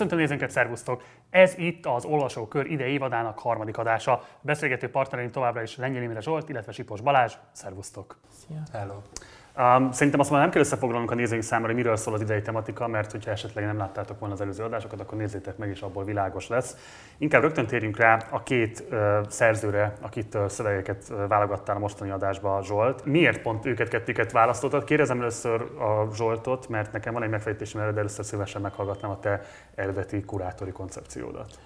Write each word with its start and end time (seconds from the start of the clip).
Köszöntöm 0.00 0.20
nézőnket, 0.20 0.50
szervusztok! 0.50 1.02
Ez 1.30 1.54
itt 1.58 1.86
az 1.86 2.04
Olvasókör 2.04 2.66
ide 2.66 2.86
évadának 2.86 3.38
harmadik 3.38 3.78
adása. 3.78 4.22
Beszélgető 4.40 4.90
partnereink 4.90 5.32
továbbra 5.32 5.62
is 5.62 5.76
Lengyel 5.76 6.02
Imre 6.02 6.20
Zsolt, 6.20 6.48
illetve 6.48 6.72
Sipos 6.72 7.00
Balázs. 7.00 7.32
Szervusztok! 7.52 8.18
Szia! 8.28 8.62
Hello! 8.72 8.94
Um, 9.58 9.92
szerintem 9.92 10.20
azt 10.20 10.30
már 10.30 10.40
nem 10.40 10.50
kell 10.50 10.60
összefoglalnunk 10.60 11.10
a 11.10 11.14
nézőink 11.14 11.42
számára, 11.42 11.66
hogy 11.66 11.82
miről 11.82 11.96
szól 11.96 12.14
az 12.14 12.20
idei 12.20 12.42
tematika, 12.42 12.86
mert 12.86 13.10
hogyha 13.10 13.30
esetleg 13.30 13.64
nem 13.64 13.76
láttátok 13.76 14.18
volna 14.18 14.34
az 14.34 14.40
előző 14.40 14.62
adásokat, 14.62 15.00
akkor 15.00 15.18
nézzétek 15.18 15.56
meg, 15.56 15.68
és 15.68 15.80
abból 15.80 16.04
világos 16.04 16.48
lesz. 16.48 16.76
Inkább 17.18 17.42
rögtön 17.42 17.66
térjünk 17.66 17.96
rá 17.96 18.18
a 18.30 18.42
két 18.42 18.84
uh, 18.90 19.28
szerzőre, 19.28 19.92
akit 20.00 20.34
uh, 20.34 20.46
szövegeket 20.46 21.04
uh, 21.10 21.26
válogattál 21.26 21.76
a 21.76 21.78
mostani 21.78 22.10
adásba, 22.10 22.62
Zsolt. 22.62 23.04
Miért 23.04 23.42
pont 23.42 23.66
őket 23.66 23.88
kettőket 23.88 24.32
választottad? 24.32 24.84
Kérdezem 24.84 25.20
először 25.20 25.60
a 25.60 26.14
Zsoltot, 26.14 26.68
mert 26.68 26.92
nekem 26.92 27.12
van 27.12 27.22
egy 27.22 27.30
megfejtésem 27.30 27.80
erre, 27.80 27.92
de 27.92 27.98
először 27.98 28.24
szívesen 28.24 28.60
meghallgatnám 28.60 29.10
a 29.10 29.20
te 29.20 29.42
eredeti 29.74 30.24
kurátori 30.24 30.72
koncepciódat. 30.72 31.58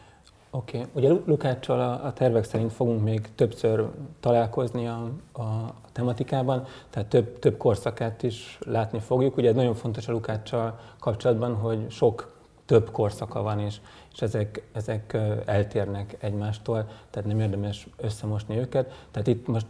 Oké, 0.57 0.79
okay. 0.79 0.91
ugye 0.93 1.21
Lukáccsal 1.25 1.81
a, 1.81 2.07
a 2.07 2.13
tervek 2.13 2.45
szerint 2.45 2.73
fogunk 2.73 3.03
még 3.03 3.29
többször 3.35 3.89
találkozni 4.21 4.87
a, 4.87 5.11
a 5.33 5.75
tematikában, 5.93 6.65
tehát 6.91 7.09
több, 7.09 7.39
több 7.39 7.57
korszakát 7.57 8.23
is 8.23 8.59
látni 8.67 8.99
fogjuk. 8.99 9.37
Ugye 9.37 9.53
nagyon 9.53 9.75
fontos 9.75 10.09
a 10.09 10.13
Lukáccsal 10.13 10.79
kapcsolatban, 11.01 11.55
hogy 11.55 11.91
sok 11.91 12.33
több 12.65 12.91
korszaka 12.91 13.43
van, 13.43 13.61
és, 13.61 13.81
és 14.13 14.23
ezek, 14.23 14.63
ezek 14.73 15.17
eltérnek 15.45 16.17
egymástól, 16.21 16.89
tehát 17.11 17.29
nem 17.29 17.41
érdemes 17.41 17.87
összemosni 17.97 18.59
őket. 18.59 19.07
Tehát 19.11 19.29
itt 19.29 19.47
most 19.47 19.67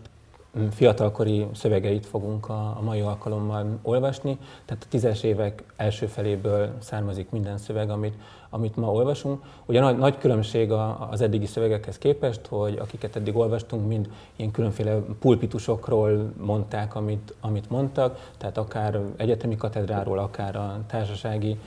fiatalkori 0.70 1.46
szövegeit 1.54 2.06
fogunk 2.06 2.48
a, 2.48 2.76
a 2.78 2.80
mai 2.82 3.00
alkalommal 3.00 3.78
olvasni, 3.82 4.38
tehát 4.64 4.84
a 4.84 4.88
tízes 4.88 5.22
évek 5.22 5.64
első 5.76 6.06
feléből 6.06 6.72
származik 6.78 7.30
minden 7.30 7.58
szöveg, 7.58 7.90
amit, 7.90 8.14
amit 8.54 8.76
ma 8.76 8.92
olvasunk. 8.92 9.42
Ugye 9.66 9.80
nagy, 9.80 9.96
nagy 9.96 10.18
különbség 10.18 10.72
az 11.10 11.20
eddigi 11.20 11.46
szövegekhez 11.46 11.98
képest, 11.98 12.46
hogy 12.46 12.78
akiket 12.80 13.16
eddig 13.16 13.36
olvastunk, 13.36 13.86
mind 13.86 14.10
ilyen 14.36 14.50
különféle 14.50 14.98
pulpitusokról 15.18 16.32
mondták, 16.40 16.94
amit, 16.94 17.34
amit 17.40 17.70
mondtak, 17.70 18.30
tehát 18.38 18.58
akár 18.58 19.00
egyetemi 19.16 19.56
katedráról, 19.56 20.18
akár 20.18 20.56
a 20.56 20.80
társasági 20.86 21.58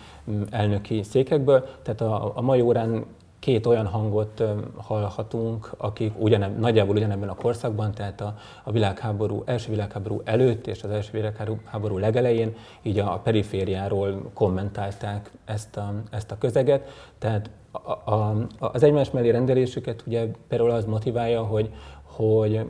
elnöki 0.50 1.04
székekből. 1.04 1.66
Tehát 1.82 2.02
a, 2.02 2.32
a 2.36 2.42
mai 2.42 2.62
órán 2.62 3.06
két 3.40 3.66
olyan 3.66 3.86
hangot 3.86 4.44
hallhatunk, 4.78 5.72
akik 5.78 6.14
ugyaneb, 6.18 6.60
nagyjából 6.60 6.96
ugyanebben 6.96 7.30
a 7.30 7.36
korszakban, 7.36 7.92
tehát 7.92 8.22
a, 8.22 8.36
a 8.64 8.72
világháború, 8.72 9.44
első 9.46 9.70
világháború 9.70 10.22
előtt 10.24 10.68
és 10.68 10.84
az 10.84 10.90
első 10.90 11.10
világháború 11.12 11.98
legelején 11.98 12.56
így 12.82 13.00
a, 13.00 13.14
a 13.14 13.20
perifériáról 13.20 14.32
kommentálták 14.34 15.32
ezt 15.46 15.78
a, 15.78 15.94
ezt 16.12 16.32
a 16.32 16.38
közeget. 16.38 16.90
Tehát 17.18 17.50
a, 17.72 18.12
a, 18.12 18.48
az 18.60 18.84
egymás 18.84 19.12
mellé 19.12 19.30
rendelésüket 19.30 20.04
ugye 20.08 20.28
például 20.48 20.72
az 20.72 20.86
motiválja, 20.86 21.44
hogy, 21.44 21.70
hogy 22.04 22.66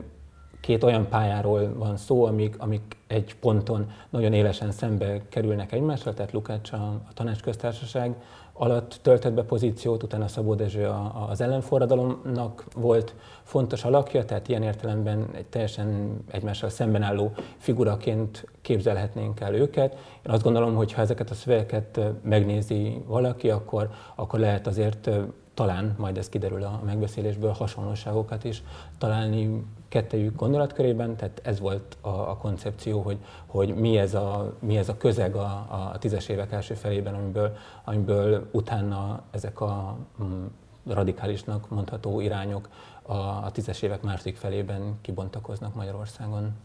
két 0.60 0.84
olyan 0.84 1.08
pályáról 1.08 1.74
van 1.74 1.96
szó, 1.96 2.24
amik, 2.24 2.54
amik 2.58 2.96
egy 3.06 3.34
ponton 3.34 3.90
nagyon 4.10 4.32
élesen 4.32 4.70
szembe 4.70 5.20
kerülnek 5.28 5.72
egymással, 5.72 6.14
tehát 6.14 6.32
Lukács 6.32 6.72
a, 6.72 6.76
a 6.76 7.12
tanácsköztársaság 7.14 8.14
alatt 8.58 8.98
töltött 9.02 9.32
be 9.32 9.42
pozíciót, 9.42 10.02
utána 10.02 10.28
Szabó 10.28 10.54
Dezső 10.54 10.90
az 11.28 11.40
ellenforradalomnak 11.40 12.64
volt 12.74 13.14
fontos 13.42 13.84
alakja, 13.84 14.24
tehát 14.24 14.48
ilyen 14.48 14.62
értelemben 14.62 15.28
egy 15.32 15.46
teljesen 15.46 16.18
egymással 16.30 16.68
szemben 16.68 17.02
álló 17.02 17.32
figuraként 17.56 18.46
képzelhetnénk 18.62 19.40
el 19.40 19.54
őket. 19.54 19.92
Én 20.26 20.32
azt 20.32 20.42
gondolom, 20.42 20.74
hogy 20.74 20.92
ha 20.92 21.00
ezeket 21.00 21.30
a 21.30 21.34
szövegeket 21.34 22.00
megnézi 22.22 23.02
valaki, 23.06 23.50
akkor, 23.50 23.90
akkor 24.14 24.38
lehet 24.38 24.66
azért 24.66 25.10
talán, 25.54 25.94
majd 25.98 26.18
ez 26.18 26.28
kiderül 26.28 26.62
a 26.62 26.80
megbeszélésből, 26.84 27.50
hasonlóságokat 27.50 28.44
is 28.44 28.62
találni 28.98 29.64
kettejük 29.88 30.36
gondolatkörében, 30.36 31.16
tehát 31.16 31.40
ez 31.44 31.60
volt 31.60 31.96
a, 32.00 32.08
a 32.08 32.36
koncepció, 32.36 33.00
hogy, 33.00 33.18
hogy 33.46 33.74
mi, 33.74 33.98
ez 33.98 34.14
a, 34.14 34.56
mi 34.58 34.76
ez 34.76 34.88
a 34.88 34.96
közeg 34.96 35.34
a, 35.34 35.66
a 35.92 35.98
tízes 35.98 36.28
évek 36.28 36.52
első 36.52 36.74
felében, 36.74 37.14
amiből, 37.14 37.56
amiből 37.84 38.48
utána 38.52 39.22
ezek 39.30 39.60
a 39.60 39.98
mm, 40.22 40.46
radikálisnak 40.86 41.68
mondható 41.68 42.20
irányok 42.20 42.68
a, 43.02 43.16
a 43.16 43.50
tízes 43.52 43.82
évek 43.82 44.02
második 44.02 44.36
felében 44.36 44.98
kibontakoznak 45.00 45.74
Magyarországon. 45.74 46.56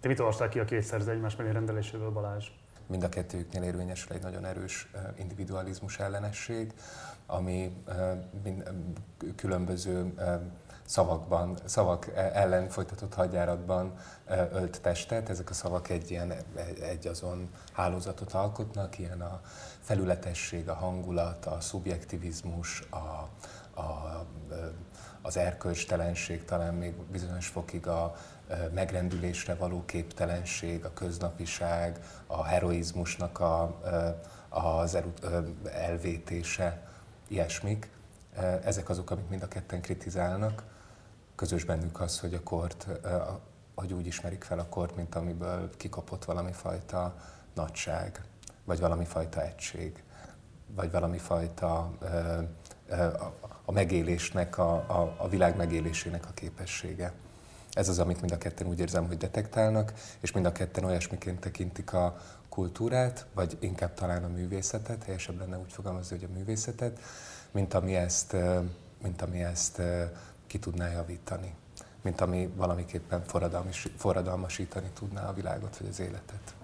Te 0.00 0.08
mit 0.08 0.18
olvastál 0.18 0.48
ki 0.48 0.58
a 0.58 0.64
két 0.64 0.82
szerző 0.82 1.10
egymás 1.10 1.36
mellé 1.36 1.50
rendeléséről, 1.50 2.10
Balázs? 2.10 2.46
Mind 2.86 3.02
a 3.02 3.08
kettőjüknél 3.08 3.62
érvényesül 3.62 4.16
egy 4.16 4.22
nagyon 4.22 4.44
erős 4.44 4.90
individualizmus 5.18 5.98
ellenesség, 5.98 6.72
ami 7.26 7.72
különböző 9.36 10.14
szavakban, 10.84 11.58
szavak 11.64 12.10
ellen 12.14 12.68
folytatott 12.68 13.14
hadjáratban 13.14 13.94
ölt 14.52 14.80
testet. 14.80 15.28
Ezek 15.28 15.50
a 15.50 15.54
szavak 15.54 15.88
egy 15.88 16.10
ilyen 16.10 16.32
egy 16.80 17.06
azon 17.06 17.50
hálózatot 17.72 18.32
alkotnak, 18.32 18.98
ilyen 18.98 19.20
a 19.20 19.40
felületesség, 19.80 20.68
a 20.68 20.74
hangulat, 20.74 21.46
a 21.46 21.60
szubjektivizmus, 21.60 22.80
a, 22.90 23.28
a, 23.80 24.26
az 25.22 25.36
erkölcstelenség, 25.36 26.44
talán 26.44 26.74
még 26.74 26.94
bizonyos 26.94 27.46
fokig 27.46 27.86
a 27.86 28.14
megrendülésre 28.74 29.54
való 29.54 29.84
képtelenség, 29.84 30.84
a 30.84 30.92
köznapiság, 30.92 32.04
a 32.26 32.44
heroizmusnak 32.44 33.40
a, 33.40 33.80
az 34.48 34.98
elvétése, 35.72 36.82
ilyesmik. 37.28 37.90
Ezek 38.64 38.88
azok, 38.88 39.10
amik 39.10 39.28
mind 39.28 39.42
a 39.42 39.48
ketten 39.48 39.80
kritizálnak 39.80 40.62
közös 41.34 41.64
bennük 41.64 42.00
az, 42.00 42.20
hogy 42.20 42.34
a 42.34 42.42
kort, 42.42 42.86
hogy 43.74 43.92
úgy 43.92 44.06
ismerik 44.06 44.44
fel 44.44 44.58
a 44.58 44.68
kort, 44.68 44.96
mint 44.96 45.14
amiből 45.14 45.70
kikapott 45.76 46.24
valami 46.24 46.52
fajta 46.52 47.14
nagyság, 47.54 48.24
vagy 48.64 48.80
valami 48.80 49.04
fajta 49.04 49.42
egység, 49.42 50.02
vagy 50.74 50.90
valami 50.90 51.18
fajta 51.18 51.90
a 53.64 53.72
megélésnek, 53.72 54.58
a, 54.58 54.72
a, 54.72 55.14
a 55.18 55.28
világ 55.28 55.56
megélésének 55.56 56.26
a 56.26 56.32
képessége. 56.34 57.12
Ez 57.72 57.88
az, 57.88 57.98
amit 57.98 58.20
mind 58.20 58.32
a 58.32 58.38
ketten 58.38 58.66
úgy 58.66 58.80
érzem, 58.80 59.06
hogy 59.06 59.16
detektálnak, 59.16 59.92
és 60.20 60.32
mind 60.32 60.46
a 60.46 60.52
ketten 60.52 60.84
olyasmiként 60.84 61.40
tekintik 61.40 61.92
a 61.92 62.16
kultúrát, 62.48 63.26
vagy 63.34 63.56
inkább 63.60 63.94
talán 63.94 64.24
a 64.24 64.28
művészetet, 64.28 65.04
helyesebb 65.04 65.38
lenne 65.38 65.58
úgy 65.58 65.72
fogalmazni, 65.72 66.18
hogy 66.18 66.28
a 66.30 66.38
művészetet, 66.38 66.98
mint 67.50 67.74
ami 67.74 67.94
ezt, 67.94 68.36
mint 69.02 69.22
ami 69.22 69.42
ezt 69.42 69.82
ki 70.52 70.58
tudná 70.58 70.90
javítani, 70.90 71.54
mint 72.02 72.20
ami 72.20 72.50
valamiképpen 72.56 73.22
forradalmasítani 73.96 74.90
tudná 74.94 75.28
a 75.28 75.32
világot 75.32 75.76
vagy 75.76 75.88
az 75.88 76.00
életet. 76.00 76.54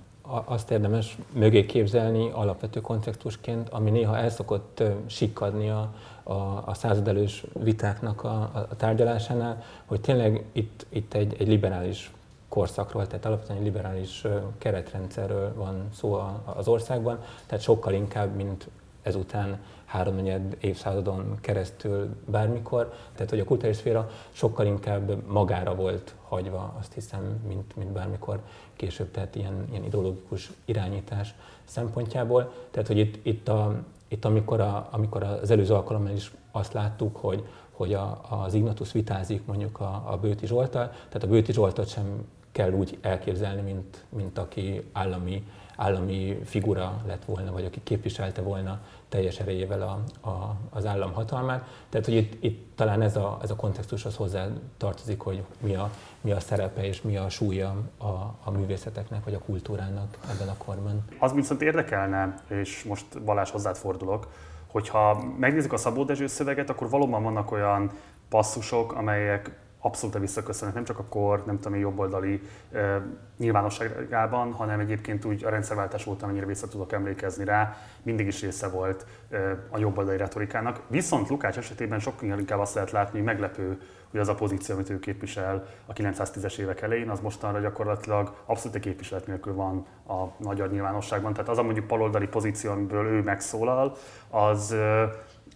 Azt 0.45 0.71
érdemes 0.71 1.19
mögé 1.33 1.67
képzelni 1.67 2.31
alapvető 2.31 2.81
kontextusként, 2.81 3.69
ami 3.69 3.91
néha 3.91 4.17
el 4.17 4.31
szokott 4.31 4.83
sikkadni 5.07 5.71
a, 5.71 5.95
a, 6.23 6.33
a 6.67 6.75
századelős 6.75 7.45
vitáknak 7.53 8.25
a, 8.25 8.41
a 8.71 8.77
tárgyalásánál, 8.77 9.63
hogy 9.87 10.01
tényleg 10.01 10.45
itt, 10.53 10.87
itt 10.89 11.15
egy, 11.15 11.37
egy 11.39 11.49
liberális 11.49 12.13
korszakról, 12.49 13.07
tehát 13.07 13.25
alapvetően 13.25 13.63
liberális 13.63 14.25
keretrendszerről 14.59 15.55
van 15.55 15.89
szó 15.95 16.21
az 16.45 16.69
országban, 16.69 17.21
tehát 17.47 17.65
sokkal 17.65 17.93
inkább, 17.93 18.35
mint 18.35 18.69
ezután 19.03 19.59
háromnegyed 19.89 20.57
évszázadon 20.61 21.39
keresztül 21.41 22.17
bármikor. 22.27 22.93
Tehát, 23.15 23.31
hogy 23.31 23.41
a 23.41 23.45
kulturális 23.45 23.77
szféra 23.77 24.11
sokkal 24.31 24.67
inkább 24.67 25.27
magára 25.27 25.75
volt 25.75 26.15
hagyva, 26.29 26.75
azt 26.79 26.93
hiszem, 26.95 27.41
mint, 27.49 27.77
mint 27.77 27.91
bármikor 27.91 28.41
később, 28.77 29.11
tehát 29.11 29.35
ilyen, 29.35 29.67
ilyen 29.71 29.85
ideológikus 29.85 30.51
irányítás 30.65 31.35
szempontjából. 31.65 32.53
Tehát, 32.71 32.89
hogy 32.89 32.99
itt, 32.99 33.27
itt, 33.27 33.49
a, 33.49 33.75
itt 34.09 34.25
amikor, 34.25 34.61
a, 34.61 34.89
amikor 34.91 35.23
az 35.23 35.51
előző 35.51 35.75
alkalommal 35.75 36.13
is 36.13 36.33
azt 36.51 36.73
láttuk, 36.73 37.17
hogy, 37.17 37.45
hogy 37.73 37.95
a, 37.95 38.21
az 38.29 38.55
Ignatus 38.55 38.93
vitázik 38.93 39.47
mondjuk 39.47 39.81
a, 39.81 40.03
a 40.07 40.17
Bőti 40.17 40.47
Zsoltal, 40.47 40.89
tehát 40.89 41.23
a 41.23 41.27
Bőti 41.27 41.53
Zsoltot 41.53 41.89
sem 41.89 42.27
kell 42.53 42.73
úgy 42.73 42.99
elképzelni, 43.01 43.61
mint, 43.61 44.05
mint 44.09 44.39
aki 44.39 44.83
állami 44.93 45.45
állami 45.79 46.39
figura 46.45 47.03
lett 47.07 47.25
volna, 47.25 47.53
vagy 47.53 47.65
aki 47.65 47.81
képviselte 47.83 48.43
volna 48.43 48.81
teljes 49.09 49.39
erejével 49.39 49.83
a, 49.83 50.29
a, 50.29 50.57
az 50.71 50.87
állam 50.87 51.13
hatalmát. 51.13 51.65
Tehát, 51.89 52.07
hogy 52.07 52.15
itt, 52.15 52.43
itt 52.45 52.77
talán 52.77 53.03
ez 53.03 53.17
a, 53.17 53.39
ez 53.43 53.51
a 53.51 53.57
kontextushoz 53.57 54.17
hozzá 54.17 54.47
tartozik, 54.77 55.21
hogy 55.21 55.43
mi 55.61 55.75
a, 55.75 55.91
mi 56.21 56.31
a 56.31 56.41
szerepe 56.41 56.85
és 56.85 57.03
mi 57.03 57.17
a 57.17 57.29
súlya 57.29 57.75
a, 57.99 58.07
a 58.45 58.51
művészeteknek, 58.51 59.25
vagy 59.25 59.35
a 59.35 59.39
kultúrának 59.39 60.19
ebben 60.31 60.49
a 60.49 60.57
korban. 60.57 61.05
Az 61.19 61.33
viszont 61.33 61.63
érdekelne, 61.63 62.35
és 62.49 62.85
most 62.85 63.23
Balázs 63.23 63.51
hozzád 63.51 63.77
fordulok, 63.77 64.29
hogyha 64.67 65.25
megnézzük 65.39 65.73
a 65.73 65.77
Szabó 65.77 66.05
Dezső 66.05 66.27
szöveget, 66.27 66.71
akkor 66.71 66.91
valóban 66.91 67.23
vannak 67.23 67.51
olyan 67.51 67.91
passzusok, 68.29 68.93
amelyek 68.93 69.59
abszolút 69.81 70.19
visszaköszönnek, 70.19 70.75
nem 70.75 70.85
csak 70.85 70.99
a 70.99 71.05
kor, 71.05 71.43
nem 71.47 71.59
tudom, 71.59 71.79
jobboldali 71.79 72.43
e, 72.73 73.03
nyilvánosságában, 73.37 74.53
hanem 74.53 74.81
egyébként 74.81 75.25
úgy 75.25 75.45
a 75.45 75.51
rendszerváltás 75.51 76.07
óta, 76.07 76.25
amennyire 76.25 76.47
vissza 76.47 76.69
tudok 76.69 76.93
emlékezni 76.93 77.45
rá, 77.45 77.77
mindig 78.03 78.27
is 78.27 78.43
része 78.43 78.69
volt 78.69 79.07
e, 79.31 79.59
a 79.71 79.79
jobboldali 79.79 80.17
retorikának. 80.17 80.81
Viszont 80.87 81.29
Lukács 81.29 81.57
esetében 81.57 81.99
sokkal 81.99 82.39
inkább 82.39 82.59
azt 82.59 82.75
lehet 82.75 82.91
látni, 82.91 83.19
hogy 83.19 83.27
meglepő, 83.27 83.81
hogy 84.11 84.21
az 84.21 84.29
a 84.29 84.35
pozíció, 84.35 84.75
amit 84.75 84.91
ő 84.91 84.99
képvisel 84.99 85.67
a 85.87 85.93
910-es 85.93 86.59
évek 86.59 86.81
elején, 86.81 87.11
az 87.11 87.21
mostanra 87.21 87.61
gyakorlatilag 87.61 88.35
abszolút 88.45 88.79
képviselet 88.79 89.27
nélkül 89.27 89.55
van 89.55 89.87
a 90.09 90.25
magyar 90.37 90.71
nyilvánosságban. 90.71 91.33
Tehát 91.33 91.49
az 91.49 91.59
a 91.59 91.63
mondjuk 91.63 91.87
paloldali 91.87 92.27
pozíció, 92.27 92.71
amiből 92.71 93.07
ő 93.07 93.23
megszólal, 93.23 93.97
az 94.31 94.75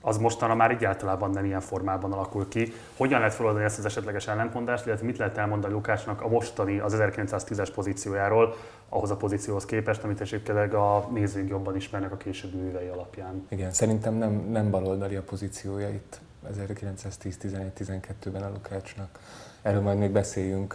az 0.05 0.17
mostanra 0.17 0.55
már 0.55 0.71
egyáltalán 0.71 1.31
nem 1.31 1.45
ilyen 1.45 1.61
formában 1.61 2.13
alakul 2.13 2.49
ki. 2.49 2.73
Hogyan 2.97 3.19
lehet 3.19 3.35
feloldani 3.35 3.65
ezt 3.65 3.79
az 3.79 3.85
esetleges 3.85 4.29
ellentmondást, 4.29 4.87
illetve 4.87 5.07
mit 5.07 5.19
lehet 5.19 5.39
elmondani 5.39 5.73
Lukácsnak 5.73 6.23
a 6.23 6.29
mostani, 6.29 6.79
az 6.79 6.97
1910-es 6.99 7.69
pozíciójáról, 7.75 8.55
ahhoz 8.89 9.11
a 9.11 9.17
pozícióhoz 9.17 9.65
képest, 9.65 10.05
amit 10.05 10.21
esetleg 10.21 10.75
a 10.75 11.09
nézőink 11.13 11.49
jobban 11.49 11.77
ismernek 11.77 12.13
a 12.13 12.17
későbbi 12.17 12.57
művei 12.57 12.89
alapján? 12.89 13.47
Igen, 13.49 13.73
szerintem 13.73 14.15
nem, 14.15 14.33
nem 14.33 14.71
baloldali 14.71 15.17
a 15.17 15.23
pozíciója 15.23 15.89
itt 15.89 16.21
1910-11-12-ben 16.59 18.43
a 18.43 18.49
Lukácsnak. 18.49 19.19
Erről 19.63 19.81
majd 19.81 19.99
még 19.99 20.11
beszéljünk 20.11 20.75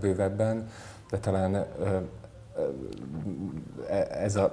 bővebben, 0.00 0.70
de 1.10 1.18
talán 1.18 1.66
ez 4.10 4.36
a 4.36 4.52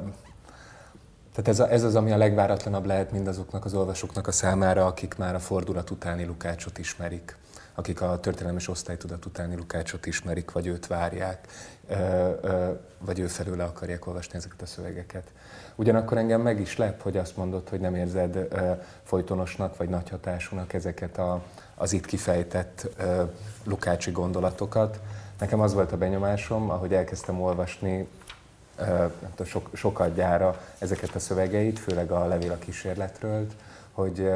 tehát 1.34 1.50
ez, 1.50 1.60
a, 1.60 1.72
ez 1.72 1.84
az, 1.84 1.96
ami 1.96 2.12
a 2.12 2.18
legváratlanabb 2.18 2.86
lehet 2.86 3.12
mindazoknak 3.12 3.66
az 3.66 3.74
olvasóknak 3.74 4.28
a 4.28 4.32
számára, 4.32 4.86
akik 4.86 5.18
már 5.18 5.36
a 5.36 5.40
fordulat 5.40 5.90
utáni 5.90 6.26
Lukácsot 6.26 6.78
ismerik, 6.78 7.36
akik 7.76 8.02
a 8.02 8.20
történelmes 8.20 8.68
osztálytudat 8.68 9.26
utáni 9.26 9.56
Lukácsot 9.56 10.06
ismerik, 10.06 10.52
vagy 10.52 10.68
őt 10.68 10.88
várják, 10.88 11.48
vagy 12.98 13.20
ő 13.20 13.28
felőle 13.28 13.64
akarják 13.64 14.08
olvasni 14.08 14.38
ezeket 14.38 14.62
a 14.62 14.66
szövegeket. 14.66 15.24
Ugyanakkor 15.76 16.18
engem 16.18 16.42
meg 16.42 16.60
is 16.60 16.78
lep, 16.78 17.02
hogy 17.02 17.18
azt 17.18 17.38
mondod, 17.38 17.70
hogy 17.70 17.80
nem 17.80 17.96
érzed 17.96 18.48
folytonosnak 19.04 19.78
vagy 19.78 19.90
nagy 19.90 20.10
hatásúnak 20.10 20.74
ezeket 20.74 21.18
a, 21.18 21.42
az 21.76 21.94
itt 21.94 22.06
kifejtett 22.06 22.88
Lukácsi 23.64 24.12
gondolatokat. 24.12 25.00
Nekem 25.40 25.60
az 25.60 25.74
volt 25.74 25.92
a 25.92 25.98
benyomásom, 25.98 26.70
ahogy 26.70 26.94
elkezdtem 26.94 27.42
olvasni 27.42 28.08
sok, 29.46 29.70
sokat 29.74 30.16
gyára 30.16 30.62
ezeket 30.78 31.16
a 31.16 31.20
szövegeit, 31.20 31.80
főleg 31.80 32.12
a 32.12 32.28
levél 32.28 32.52
a 32.52 32.58
kísérletről, 32.58 33.48
hogy, 33.92 34.30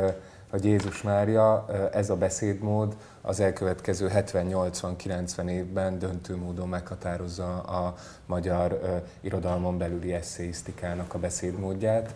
hogy 0.50 0.66
Jézus 0.66 1.02
Mária 1.02 1.66
ez 1.92 2.10
a 2.10 2.16
beszédmód 2.16 2.96
az 3.22 3.40
elkövetkező 3.40 4.12
70-80-90 4.14 5.50
évben 5.50 6.00
döntő 6.00 6.36
módon 6.36 6.70
meghatározza 6.70 7.60
a 7.62 7.96
magyar 8.26 9.02
irodalmon 9.22 9.78
belüli 9.78 10.14
eszéisztikának 10.14 11.14
a 11.14 11.20
beszédmódját 11.20 12.14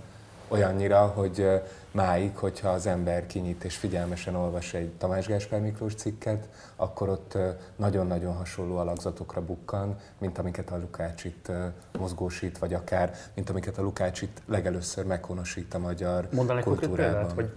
olyannyira, 0.50 1.06
hogy 1.06 1.62
máig, 1.92 2.38
hogyha 2.38 2.69
az 2.69 2.86
ember 2.86 3.25
kinyit 3.25 3.63
és 3.63 3.75
figyelmesen 3.75 4.36
olvas 4.36 4.74
egy 4.74 4.90
Tamás 4.98 5.28
Gáspár 5.28 5.62
Miklós 5.62 5.94
cikket, 5.94 6.50
akkor 6.75 7.10
ott 7.10 7.38
nagyon-nagyon 7.75 8.36
hasonló 8.36 8.78
alakzatokra 8.78 9.42
bukkan, 9.42 9.98
mint 10.18 10.38
amiket 10.38 10.72
a 10.72 10.78
Lukács 10.78 11.24
itt 11.24 11.51
mozgósít, 12.00 12.57
vagy 12.57 12.74
akár, 12.74 13.16
mint 13.34 13.50
amiket 13.50 13.78
a 13.78 13.81
Lukács 13.81 14.22
itt 14.22 14.42
legelőször 14.46 15.06
meghonosít 15.06 15.74
a 15.74 15.80
magyar 15.80 16.28
Mondanak 16.31 16.63
kultúrában. 16.63 17.13
Példát, 17.13 17.31
hogy 17.31 17.50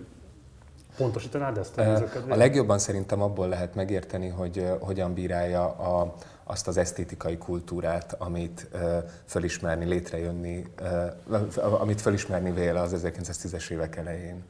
pontosítanád 0.97 1.59
ezt? 1.59 1.79
A, 1.79 2.05
a 2.29 2.37
legjobban 2.37 2.79
szerintem 2.79 3.23
abból 3.23 3.49
lehet 3.49 3.75
megérteni, 3.75 4.29
hogy 4.29 4.67
hogyan 4.81 5.15
bírálja 5.15 5.65
a, 5.69 6.15
azt 6.45 6.69
az 6.69 6.77
esztétikai 6.77 7.39
kultúrát, 7.39 8.15
amit 8.19 8.69
fölismerni, 9.25 9.85
létrejönni, 9.85 10.67
amit 11.79 12.01
fölismerni 12.01 12.51
véle 12.51 12.81
az 12.81 12.95
1910-es 12.97 13.71
évek 13.71 13.97
elején. 13.97 14.43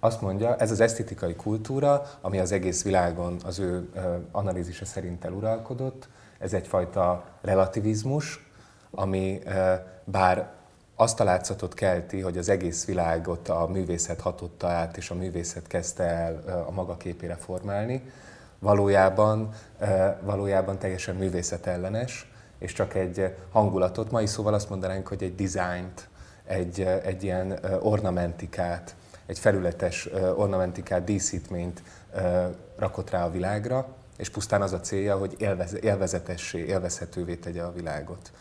Azt 0.00 0.20
mondja, 0.20 0.56
ez 0.56 0.70
az 0.70 0.80
esztétikai 0.80 1.34
kultúra, 1.34 2.10
ami 2.20 2.38
az 2.38 2.52
egész 2.52 2.82
világon 2.82 3.36
az 3.44 3.58
ő 3.58 3.88
analízise 4.30 4.84
szerint 4.84 5.24
eluralkodott, 5.24 6.08
ez 6.38 6.52
egyfajta 6.52 7.24
relativizmus, 7.40 8.50
ami 8.90 9.42
bár 10.04 10.52
azt 10.96 11.20
a 11.20 11.24
látszatot 11.24 11.74
kelti, 11.74 12.20
hogy 12.20 12.38
az 12.38 12.48
egész 12.48 12.84
világot 12.84 13.48
a 13.48 13.66
művészet 13.66 14.20
hatotta 14.20 14.66
át, 14.66 14.96
és 14.96 15.10
a 15.10 15.14
művészet 15.14 15.66
kezdte 15.66 16.04
el 16.04 16.64
a 16.68 16.70
maga 16.70 16.96
képére 16.96 17.34
formálni, 17.34 18.02
valójában, 18.64 19.48
valójában 20.20 20.78
teljesen 20.78 21.14
művészetellenes, 21.16 22.30
és 22.58 22.72
csak 22.72 22.94
egy 22.94 23.34
hangulatot, 23.52 24.10
mai 24.10 24.26
szóval 24.26 24.54
azt 24.54 24.70
mondanánk, 24.70 25.06
hogy 25.06 25.22
egy 25.22 25.34
dizájnt, 25.34 26.08
egy, 26.44 26.80
egy 26.80 27.22
ilyen 27.22 27.58
ornamentikát, 27.80 28.94
egy 29.26 29.38
felületes 29.38 30.08
ornamentikát, 30.36 31.04
díszítményt 31.04 31.82
rakott 32.76 33.10
rá 33.10 33.24
a 33.24 33.30
világra, 33.30 33.86
és 34.16 34.28
pusztán 34.28 34.62
az 34.62 34.72
a 34.72 34.80
célja, 34.80 35.16
hogy 35.16 35.34
élvez, 35.38 35.76
élvezetessé, 35.82 36.58
élvezhetővé 36.58 37.34
tegye 37.34 37.62
a 37.62 37.72
világot. 37.72 38.32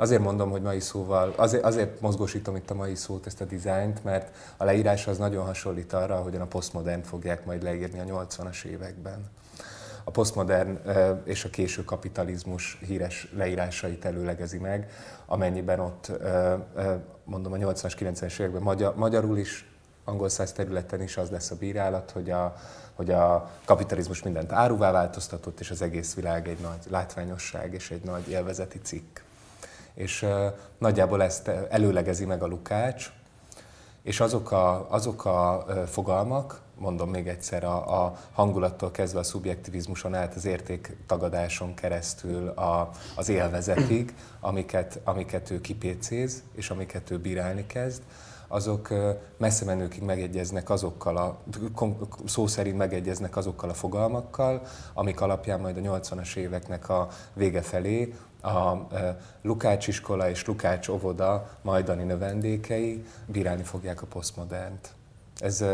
Azért 0.00 0.22
mondom, 0.22 0.50
hogy 0.50 0.62
mai 0.62 0.80
szóval, 0.80 1.32
azért, 1.36 1.64
azért 1.64 2.00
mozgósítom 2.00 2.56
itt 2.56 2.70
a 2.70 2.74
mai 2.74 2.94
szót, 2.94 3.26
ezt 3.26 3.40
a 3.40 3.44
dizájnt, 3.44 4.04
mert 4.04 4.36
a 4.56 4.64
leírás 4.64 5.06
az 5.06 5.18
nagyon 5.18 5.44
hasonlít 5.44 5.92
arra, 5.92 6.14
ahogyan 6.14 6.40
a 6.40 6.46
posztmodern 6.46 7.02
fogják 7.02 7.44
majd 7.44 7.62
leírni 7.62 8.00
a 8.00 8.26
80-as 8.26 8.64
években 8.64 9.30
a 10.08 10.10
posztmodern 10.10 10.78
és 11.24 11.44
a 11.44 11.50
késő 11.50 11.84
kapitalizmus 11.84 12.78
híres 12.86 13.28
leírásait 13.36 14.04
előlegezi 14.04 14.58
meg, 14.58 14.90
amennyiben 15.26 15.80
ott, 15.80 16.12
mondom, 17.24 17.52
a 17.52 17.56
80-as, 17.56 17.92
90-es 17.98 18.38
években 18.38 18.62
magyar, 18.62 18.96
magyarul 18.96 19.38
is, 19.38 19.70
angol 20.04 20.28
száz 20.28 20.52
területen 20.52 21.02
is 21.02 21.16
az 21.16 21.30
lesz 21.30 21.50
a 21.50 21.56
bírálat, 21.56 22.10
hogy 22.10 22.30
a, 22.30 22.54
hogy 22.94 23.10
a 23.10 23.50
kapitalizmus 23.64 24.22
mindent 24.22 24.52
áruvá 24.52 24.90
változtatott, 24.90 25.60
és 25.60 25.70
az 25.70 25.82
egész 25.82 26.14
világ 26.14 26.48
egy 26.48 26.60
nagy 26.60 26.80
látványosság 26.90 27.74
és 27.74 27.90
egy 27.90 28.02
nagy 28.04 28.28
élvezeti 28.28 28.78
cikk. 28.78 29.18
És 29.98 30.26
nagyjából 30.78 31.22
ezt 31.22 31.48
előlegezi 31.48 32.24
meg 32.24 32.42
a 32.42 32.46
Lukács, 32.46 33.10
és 34.02 34.20
azok 34.20 34.52
a, 34.52 34.90
azok 34.90 35.24
a 35.24 35.66
fogalmak, 35.86 36.60
mondom 36.74 37.10
még 37.10 37.28
egyszer, 37.28 37.64
a, 37.64 38.04
a 38.04 38.16
hangulattól 38.32 38.90
kezdve 38.90 39.18
a 39.18 39.22
szubjektivizmuson 39.22 40.14
át 40.14 40.34
az 40.34 40.44
értéktagadáson 40.44 41.74
keresztül 41.74 42.48
a, 42.48 42.90
az 43.16 43.28
élvezetig, 43.28 44.14
amiket, 44.40 45.00
amiket 45.04 45.50
ő 45.50 45.60
kipécéz, 45.60 46.42
és 46.54 46.70
amiket 46.70 47.10
ő 47.10 47.18
bírálni 47.18 47.66
kezd, 47.66 48.02
azok 48.48 48.88
messze 49.36 49.64
menőkig 49.64 50.02
megegyeznek 50.02 50.70
azokkal 50.70 51.16
a, 51.16 51.38
szó 52.24 52.46
szerint 52.46 52.76
megegyeznek 52.76 53.36
azokkal 53.36 53.70
a 53.70 53.74
fogalmakkal, 53.74 54.62
amik 54.92 55.20
alapján 55.20 55.60
majd 55.60 55.76
a 55.76 55.80
80-as 55.80 56.36
éveknek 56.36 56.88
a 56.88 57.08
vége 57.32 57.62
felé 57.62 58.14
a 58.42 58.86
Lukács 59.42 59.86
iskola 59.86 60.30
és 60.30 60.46
Lukács 60.46 60.88
óvoda 60.88 61.50
majdani 61.62 62.02
növendékei 62.02 63.04
bírálni 63.26 63.62
fogják 63.62 64.02
a 64.02 64.06
posztmodernt. 64.06 64.92
Ez 65.38 65.64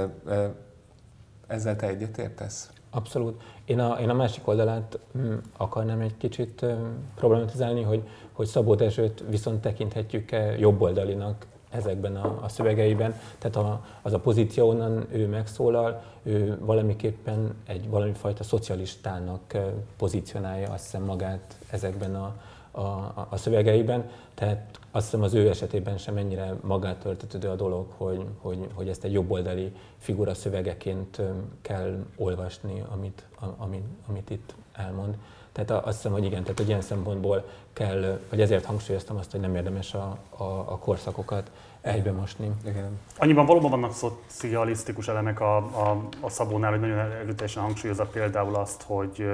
ezzel 1.46 1.76
te 1.76 1.86
egyetértesz? 1.86 2.70
Abszolút. 2.90 3.42
Én 3.64 3.80
a, 3.80 3.98
én 4.00 4.08
a 4.08 4.14
másik 4.14 4.48
oldalát 4.48 4.98
hm, 5.12 5.34
akarnám 5.56 6.00
egy 6.00 6.16
kicsit 6.16 6.60
hm, 6.60 6.66
problematizálni, 7.14 7.82
hogy, 7.82 8.08
hogy 8.32 8.46
Szabó 8.46 8.74
Dezsőt 8.74 9.24
viszont 9.28 9.60
tekinthetjük-e 9.60 10.58
jobboldalinak 10.58 11.46
ezekben 11.70 12.16
a, 12.16 12.38
a 12.42 12.48
szövegeiben. 12.48 13.14
Tehát 13.38 13.56
a, 13.56 13.84
az 14.02 14.12
a 14.12 14.18
pozíció, 14.18 14.68
onnan 14.68 15.06
ő 15.10 15.26
megszólal, 15.26 16.02
ő 16.22 16.58
valamiképpen 16.60 17.54
egy 17.66 17.88
valami 17.88 18.12
fajta 18.12 18.44
szocialistának 18.44 19.56
pozícionálja 19.96 20.70
azt 20.70 20.84
hiszem 20.84 21.02
magát 21.02 21.58
ezekben 21.70 22.14
a, 22.14 22.34
a, 22.74 23.26
a 23.30 23.36
szövegeiben, 23.36 24.10
tehát 24.34 24.78
azt 24.90 25.04
hiszem 25.04 25.22
az 25.22 25.34
ő 25.34 25.48
esetében 25.48 25.98
sem 25.98 26.16
ennyire 26.16 26.54
magát 26.60 27.04
öltetődő 27.04 27.48
a 27.48 27.54
dolog, 27.54 27.86
hogy, 27.96 28.24
hogy, 28.40 28.68
hogy 28.74 28.88
ezt 28.88 29.04
egy 29.04 29.12
jobboldali 29.12 29.72
figura 29.98 30.34
szövegeként 30.34 31.20
kell 31.62 32.04
olvasni, 32.16 32.84
amit, 32.92 33.24
amit, 33.56 33.84
amit 34.08 34.30
itt 34.30 34.54
elmond. 34.72 35.16
Tehát 35.52 35.84
azt 35.86 35.96
hiszem, 35.96 36.12
hogy 36.12 36.24
igen, 36.24 36.42
tehát 36.42 36.60
egy 36.60 36.68
ilyen 36.68 36.80
szempontból 36.80 37.44
kell, 37.72 38.20
vagy 38.30 38.40
ezért 38.40 38.64
hangsúlyoztam 38.64 39.16
azt, 39.16 39.30
hogy 39.30 39.40
nem 39.40 39.56
érdemes 39.56 39.94
a, 39.94 40.18
a, 40.36 40.44
a 40.44 40.78
korszakokat 40.78 41.50
egybe 41.80 42.12
mosni. 42.12 42.50
Igen. 42.66 42.98
Annyiban 43.18 43.46
valóban 43.46 43.70
vannak 43.70 43.92
szocialisztikus 44.26 45.08
elemek 45.08 45.40
a, 45.40 45.56
a, 45.56 46.08
a 46.20 46.28
Szabónál, 46.30 46.70
hogy 46.70 46.80
nagyon 46.80 46.98
erőteljesen 46.98 47.62
hangsúlyozza 47.62 48.04
például 48.04 48.54
azt, 48.54 48.82
hogy 48.82 49.26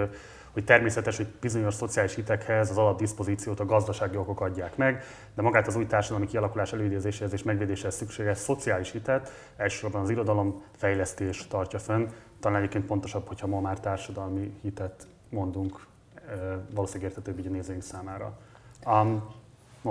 hogy 0.52 0.64
természetes, 0.64 1.16
hogy 1.16 1.26
bizonyos 1.40 1.74
szociális 1.74 2.14
hitekhez 2.14 2.70
az 2.70 2.78
alapdiszpozíciót 2.78 3.60
a 3.60 3.64
gazdasági 3.64 4.16
okok 4.16 4.40
adják 4.40 4.76
meg, 4.76 5.04
de 5.34 5.42
magát 5.42 5.66
az 5.66 5.76
új 5.76 5.86
társadalmi 5.86 6.26
kialakulás 6.26 6.72
előidézéséhez 6.72 7.32
és 7.32 7.42
megvédéséhez 7.42 7.94
szükséges 7.94 8.38
szociális 8.38 8.90
hitet 8.90 9.32
elsősorban 9.56 10.00
az 10.00 10.10
irodalom 10.10 10.62
fejlesztés 10.76 11.46
tartja 11.46 11.78
fönn, 11.78 12.06
talán 12.40 12.58
egyébként 12.58 12.86
pontosabb, 12.86 13.26
hogyha 13.26 13.46
ma 13.46 13.60
már 13.60 13.80
társadalmi 13.80 14.52
hitet 14.62 15.06
mondunk, 15.28 15.86
valószínűleg 16.74 17.10
értetőbb 17.10 17.38
így 17.38 17.46
a 17.46 17.50
nézőink 17.50 17.82
számára. 17.82 18.38
Um, 18.86 19.38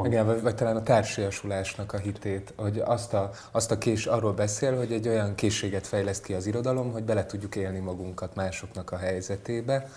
Igen, 0.03 0.25
vagy, 0.25 0.41
vagy 0.41 0.55
talán 0.55 0.75
a 0.75 0.83
társiasulásnak 0.83 1.93
a 1.93 1.97
hitét, 1.97 2.53
hogy 2.55 2.79
azt 2.79 3.13
a, 3.13 3.31
azt 3.51 3.71
a 3.71 3.77
kés, 3.77 4.05
arról 4.05 4.33
beszél, 4.33 4.77
hogy 4.77 4.91
egy 4.91 5.07
olyan 5.07 5.35
készséget 5.35 5.87
fejleszt 5.87 6.23
ki 6.23 6.33
az 6.33 6.45
irodalom, 6.45 6.91
hogy 6.91 7.03
bele 7.03 7.25
tudjuk 7.25 7.55
élni 7.55 7.79
magunkat 7.79 8.35
másoknak 8.35 8.91
a 8.91 8.97
helyzetébe, 8.97 9.89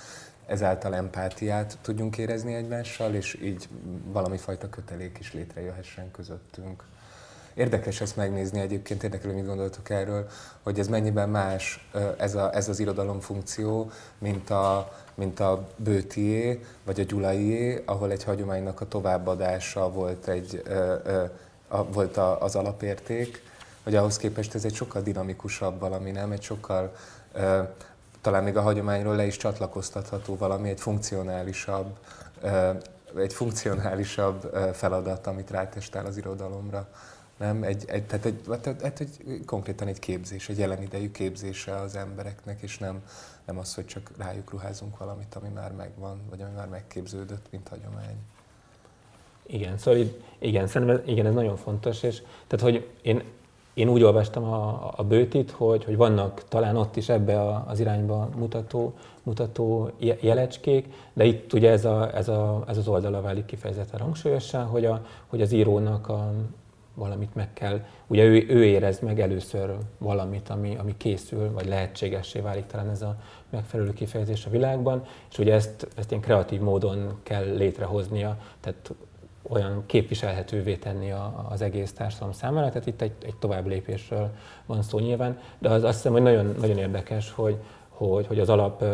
ezáltal 0.53 0.95
empátiát 0.95 1.79
tudjunk 1.83 2.19
érezni 2.19 2.55
egymással, 2.55 3.15
és 3.15 3.39
így 3.43 3.69
valami 4.05 4.37
fajta 4.37 4.69
kötelék 4.69 5.19
is 5.19 5.33
létrejöhessen 5.33 6.11
közöttünk. 6.11 6.85
Érdekes 7.55 8.01
ezt 8.01 8.17
megnézni 8.17 8.61
egyébként, 8.61 9.03
érdekel, 9.03 9.33
mit 9.33 9.47
gondoltok 9.47 9.91
erről, 9.91 10.29
hogy 10.63 10.79
ez 10.79 10.89
mennyiben 10.89 11.29
más 11.29 11.89
ez, 12.17 12.35
a, 12.35 12.55
ez 12.55 12.69
az 12.69 12.81
irodalom 12.81 13.21
funkció, 13.21 13.91
mint 14.19 14.51
a, 14.51 14.93
mint 15.15 15.41
a 15.41 15.69
bőtié, 15.77 16.65
vagy 16.85 17.01
a 17.01 17.05
gyulaié, 17.05 17.83
ahol 17.87 18.11
egy 18.11 18.25
hagyománynak 18.25 18.81
a 18.81 18.89
továbbadása 18.89 19.91
volt, 19.91 20.29
egy, 20.29 20.63
ö, 20.65 21.25
a, 21.69 21.85
volt 21.85 22.17
a, 22.17 22.43
az 22.43 22.57
alapérték, 22.57 23.43
hogy 23.83 23.95
ahhoz 23.95 24.17
képest 24.17 24.55
ez 24.55 24.65
egy 24.65 24.75
sokkal 24.75 25.03
dinamikusabb 25.03 25.81
valami, 25.81 26.11
nem? 26.11 26.33
Egy 26.33 26.43
sokkal 26.43 26.95
ö, 27.33 27.63
talán 28.23 28.45
még 28.45 28.57
a 28.57 28.61
hagyományról 28.61 29.17
le 29.17 29.27
is 29.27 29.37
csatlakoztatható 29.37 30.37
valami, 30.37 30.69
egy 30.69 30.81
funkcionálisabb, 30.81 31.99
egy 33.17 33.33
funkcionálisabb 33.33 34.57
feladat, 34.73 35.27
amit 35.27 35.51
rátestál 35.51 36.07
az 36.07 36.17
irodalomra. 36.17 36.89
Nem? 37.37 37.63
Egy, 37.63 37.85
egy, 37.87 38.07
tehát 38.07 38.25
egy, 38.25 38.41
egy, 38.83 38.93
egy, 38.99 39.45
konkrétan 39.45 39.89
egy 39.89 39.99
képzés, 39.99 40.49
egy 40.49 40.59
jelen 40.59 40.83
idejű 40.83 41.11
képzése 41.11 41.75
az 41.75 41.97
embereknek, 41.97 42.63
és 42.63 42.79
nem, 42.79 43.03
nem 43.45 43.59
az, 43.59 43.75
hogy 43.75 43.87
csak 43.87 44.11
rájuk 44.17 44.51
ruházunk 44.51 44.99
valamit, 44.99 45.35
ami 45.35 45.49
már 45.55 45.73
megvan, 45.73 46.21
vagy 46.31 46.41
ami 46.41 46.53
már 46.57 46.69
megképződött, 46.69 47.47
mint 47.51 47.69
hagyomány. 47.69 48.17
Igen, 49.47 49.79
szóval 49.79 50.07
igen, 50.39 50.67
szerintem 50.67 51.03
igen, 51.07 51.27
ez 51.27 51.35
nagyon 51.35 51.57
fontos, 51.57 52.03
és 52.03 52.23
tehát, 52.47 52.65
hogy 52.65 52.91
én 53.03 53.23
én 53.75 53.89
úgy 53.89 54.03
olvastam 54.03 54.45
a, 54.45 54.93
a 54.97 55.05
bőtit, 55.05 55.51
hogy, 55.51 55.85
hogy 55.85 55.97
vannak 55.97 56.43
talán 56.49 56.77
ott 56.77 56.97
is 56.97 57.09
ebbe 57.09 57.63
az 57.67 57.81
irányba 57.81 58.29
mutató, 58.37 58.95
mutató 59.23 59.91
jelecskék, 60.21 60.87
de 61.13 61.25
itt 61.25 61.53
ugye 61.53 61.71
ez, 61.71 61.85
a, 61.85 62.17
ez, 62.17 62.29
a, 62.29 62.65
ez 62.69 62.77
az 62.77 62.89
oldala 62.89 63.21
válik 63.21 63.45
kifejezetten 63.45 64.01
hangsúlyosan, 64.01 64.67
hogy, 64.67 64.85
a, 64.85 65.05
hogy 65.27 65.41
az 65.43 65.53
írónak 65.53 66.09
a, 66.09 66.33
valamit 66.95 67.35
meg 67.35 67.53
kell, 67.53 67.85
ugye 68.07 68.25
ő, 68.25 68.45
ő 68.49 68.65
érez 68.65 69.01
meg 69.01 69.21
először 69.21 69.75
valamit, 69.99 70.49
ami, 70.49 70.77
ami 70.77 70.97
készül, 70.97 71.53
vagy 71.53 71.67
lehetségessé 71.67 72.41
válik 72.41 72.67
talán 72.67 72.91
ez 72.91 73.03
a 73.03 73.17
megfelelő 73.51 73.93
kifejezés 73.93 74.47
a 74.47 74.51
világban, 74.51 75.05
és 75.31 75.39
ugye 75.39 75.55
ezt, 75.55 75.89
ezt 75.97 76.11
ilyen 76.11 76.23
kreatív 76.23 76.61
módon 76.61 77.19
kell 77.23 77.55
létrehoznia, 77.55 78.39
tehát 78.61 78.95
olyan 79.49 79.83
képviselhetővé 79.87 80.77
tenni 80.77 81.11
a, 81.11 81.47
az 81.51 81.63
egész 81.63 81.93
társadalom 81.93 82.33
számára, 82.33 82.69
tehát 82.69 82.87
itt 82.87 83.01
egy, 83.01 83.13
egy 83.25 83.37
tovább 83.37 83.67
lépésről 83.67 84.31
van 84.67 84.83
szó 84.83 84.99
nyilván, 84.99 85.39
de 85.59 85.69
az 85.69 85.83
azt 85.83 85.95
hiszem, 85.95 86.13
hogy 86.13 86.23
nagyon, 86.23 86.55
nagyon 86.61 86.79
érdekes, 86.79 87.31
hogy, 87.31 87.57
hogy, 87.93 88.27
hogy 88.27 88.39
az, 88.39 88.49
alap, 88.49 88.85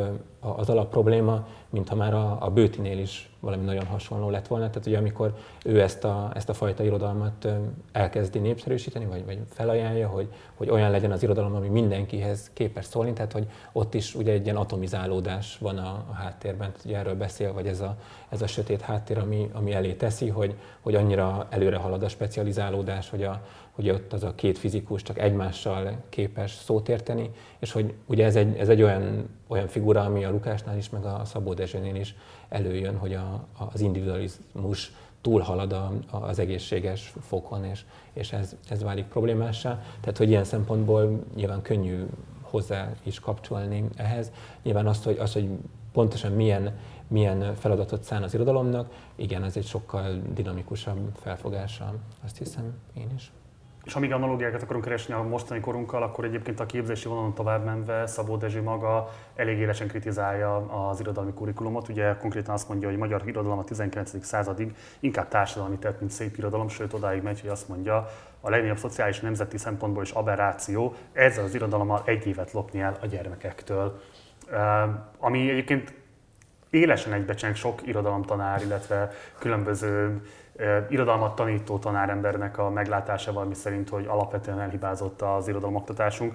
az 0.40 0.68
alap 0.68 0.90
probléma, 0.90 1.46
mintha 1.70 1.94
már 1.94 2.14
a, 2.14 2.36
a 2.40 2.50
Bőtinél 2.50 2.98
is 2.98 3.30
valami 3.40 3.64
nagyon 3.64 3.86
hasonló 3.86 4.30
lett 4.30 4.46
volna. 4.46 4.70
Tehát 4.70 4.86
ugye 4.86 4.98
amikor 4.98 5.34
ő 5.64 5.80
ezt 5.80 6.04
a, 6.04 6.30
ezt 6.34 6.48
a 6.48 6.54
fajta 6.54 6.82
irodalmat 6.82 7.48
elkezdi 7.92 8.38
népszerűsíteni, 8.38 9.04
vagy, 9.04 9.24
vagy 9.24 9.38
felajánlja, 9.50 10.08
hogy, 10.08 10.28
hogy 10.54 10.70
olyan 10.70 10.90
legyen 10.90 11.12
az 11.12 11.22
irodalom, 11.22 11.54
ami 11.54 11.68
mindenkihez 11.68 12.50
képes 12.52 12.84
szólni, 12.84 13.12
tehát 13.12 13.32
hogy 13.32 13.46
ott 13.72 13.94
is 13.94 14.14
ugye 14.14 14.32
egy 14.32 14.44
ilyen 14.44 14.56
atomizálódás 14.56 15.58
van 15.58 15.78
a, 15.78 16.04
a 16.10 16.12
háttérben, 16.12 16.70
tehát 16.70 16.84
ugye 16.84 16.96
erről 16.96 17.14
beszél, 17.14 17.52
vagy 17.52 17.66
ez 17.66 17.80
a, 17.80 17.96
ez 18.28 18.42
a 18.42 18.46
sötét 18.46 18.80
háttér, 18.80 19.18
ami, 19.18 19.50
ami 19.52 19.72
elé 19.72 19.92
teszi, 19.92 20.28
hogy, 20.28 20.54
hogy 20.80 20.94
annyira 20.94 21.46
előre 21.50 21.76
halad 21.76 22.02
a 22.02 22.08
specializálódás, 22.08 23.10
hogy 23.10 23.22
a, 23.22 23.42
hogy 23.78 23.90
ott 23.90 24.12
az 24.12 24.22
a 24.22 24.34
két 24.34 24.58
fizikus 24.58 25.02
csak 25.02 25.18
egymással 25.18 25.96
képes 26.08 26.52
szót 26.52 26.88
érteni, 26.88 27.30
és 27.58 27.72
hogy 27.72 27.94
ugye 28.06 28.24
ez 28.24 28.36
egy, 28.36 28.56
ez 28.56 28.68
egy 28.68 28.82
olyan, 28.82 29.28
olyan 29.46 29.68
figura, 29.68 30.04
ami 30.04 30.24
a 30.24 30.30
Lukásnál 30.30 30.76
is, 30.76 30.90
meg 30.90 31.04
a 31.04 31.24
Szabó 31.24 31.54
Dezsőnél 31.54 31.94
is 31.94 32.14
előjön, 32.48 32.96
hogy 32.96 33.14
a, 33.14 33.46
az 33.72 33.80
individualizmus 33.80 34.92
túlhalad 35.20 35.72
a, 35.72 35.92
az 36.10 36.38
egészséges 36.38 37.12
fokon, 37.20 37.64
és, 37.64 37.84
és 38.12 38.32
ez, 38.32 38.56
ez 38.68 38.82
válik 38.82 39.04
problémássá. 39.04 39.82
Tehát, 40.00 40.18
hogy 40.18 40.28
ilyen 40.28 40.44
szempontból 40.44 41.24
nyilván 41.34 41.62
könnyű 41.62 42.06
hozzá 42.40 42.92
is 43.02 43.20
kapcsolni 43.20 43.84
ehhez. 43.96 44.32
Nyilván 44.62 44.86
azt, 44.86 45.04
hogy, 45.04 45.18
az, 45.18 45.32
hogy 45.32 45.48
pontosan 45.92 46.32
milyen, 46.32 46.78
milyen 47.08 47.54
feladatot 47.54 48.02
szán 48.02 48.22
az 48.22 48.34
irodalomnak, 48.34 48.92
igen, 49.14 49.44
ez 49.44 49.56
egy 49.56 49.66
sokkal 49.66 50.22
dinamikusabb 50.34 51.10
felfogása, 51.14 51.94
azt 52.24 52.38
hiszem 52.38 52.74
én 52.94 53.08
is. 53.16 53.32
És 53.88 53.94
amíg 53.94 54.12
analógiákat 54.12 54.62
akarunk 54.62 54.84
keresni 54.84 55.14
a 55.14 55.22
mostani 55.22 55.60
korunkkal, 55.60 56.02
akkor 56.02 56.24
egyébként 56.24 56.60
a 56.60 56.66
képzési 56.66 57.08
vonalon 57.08 57.34
tovább 57.34 57.64
menve 57.64 58.06
Szabó 58.06 58.36
Dezső 58.36 58.62
maga 58.62 59.10
elég 59.36 59.58
élesen 59.58 59.88
kritizálja 59.88 60.56
az 60.56 61.00
irodalmi 61.00 61.32
kurikulumot. 61.32 61.88
Ugye 61.88 62.16
konkrétan 62.16 62.54
azt 62.54 62.68
mondja, 62.68 62.88
hogy 62.88 62.96
magyar 62.96 63.22
irodalom 63.26 63.58
a 63.58 63.64
19. 63.64 64.24
századig 64.24 64.74
inkább 65.00 65.28
társadalmi 65.28 65.78
tett, 65.78 66.00
mint 66.00 66.12
szép 66.12 66.36
irodalom, 66.36 66.68
sőt 66.68 66.92
odáig 66.92 67.22
megy, 67.22 67.40
hogy 67.40 67.50
azt 67.50 67.68
mondja, 67.68 68.08
a 68.40 68.50
legnagyobb 68.50 68.78
szociális 68.78 69.20
nemzeti 69.20 69.58
szempontból 69.58 70.02
is 70.02 70.10
aberráció, 70.10 70.94
ezzel 71.12 71.44
az 71.44 71.54
irodalommal 71.54 72.02
egy 72.04 72.26
évet 72.26 72.52
lopni 72.52 72.80
el 72.80 72.98
a 73.02 73.06
gyermekektől. 73.06 74.00
Ami 75.18 75.50
egyébként 75.50 75.92
élesen 76.70 77.12
egybecseng 77.12 77.54
sok 77.54 77.86
irodalomtanár, 77.86 78.62
illetve 78.62 79.10
különböző 79.38 80.22
irodalmat 80.88 81.34
tanító 81.34 81.78
tanárembernek 81.78 82.58
a 82.58 82.70
meglátásával, 82.70 83.44
mi 83.44 83.54
szerint, 83.54 83.88
hogy 83.88 84.06
alapvetően 84.08 84.60
elhibázott 84.60 85.22
az 85.22 85.48
irodalomoktatásunk. 85.48 86.32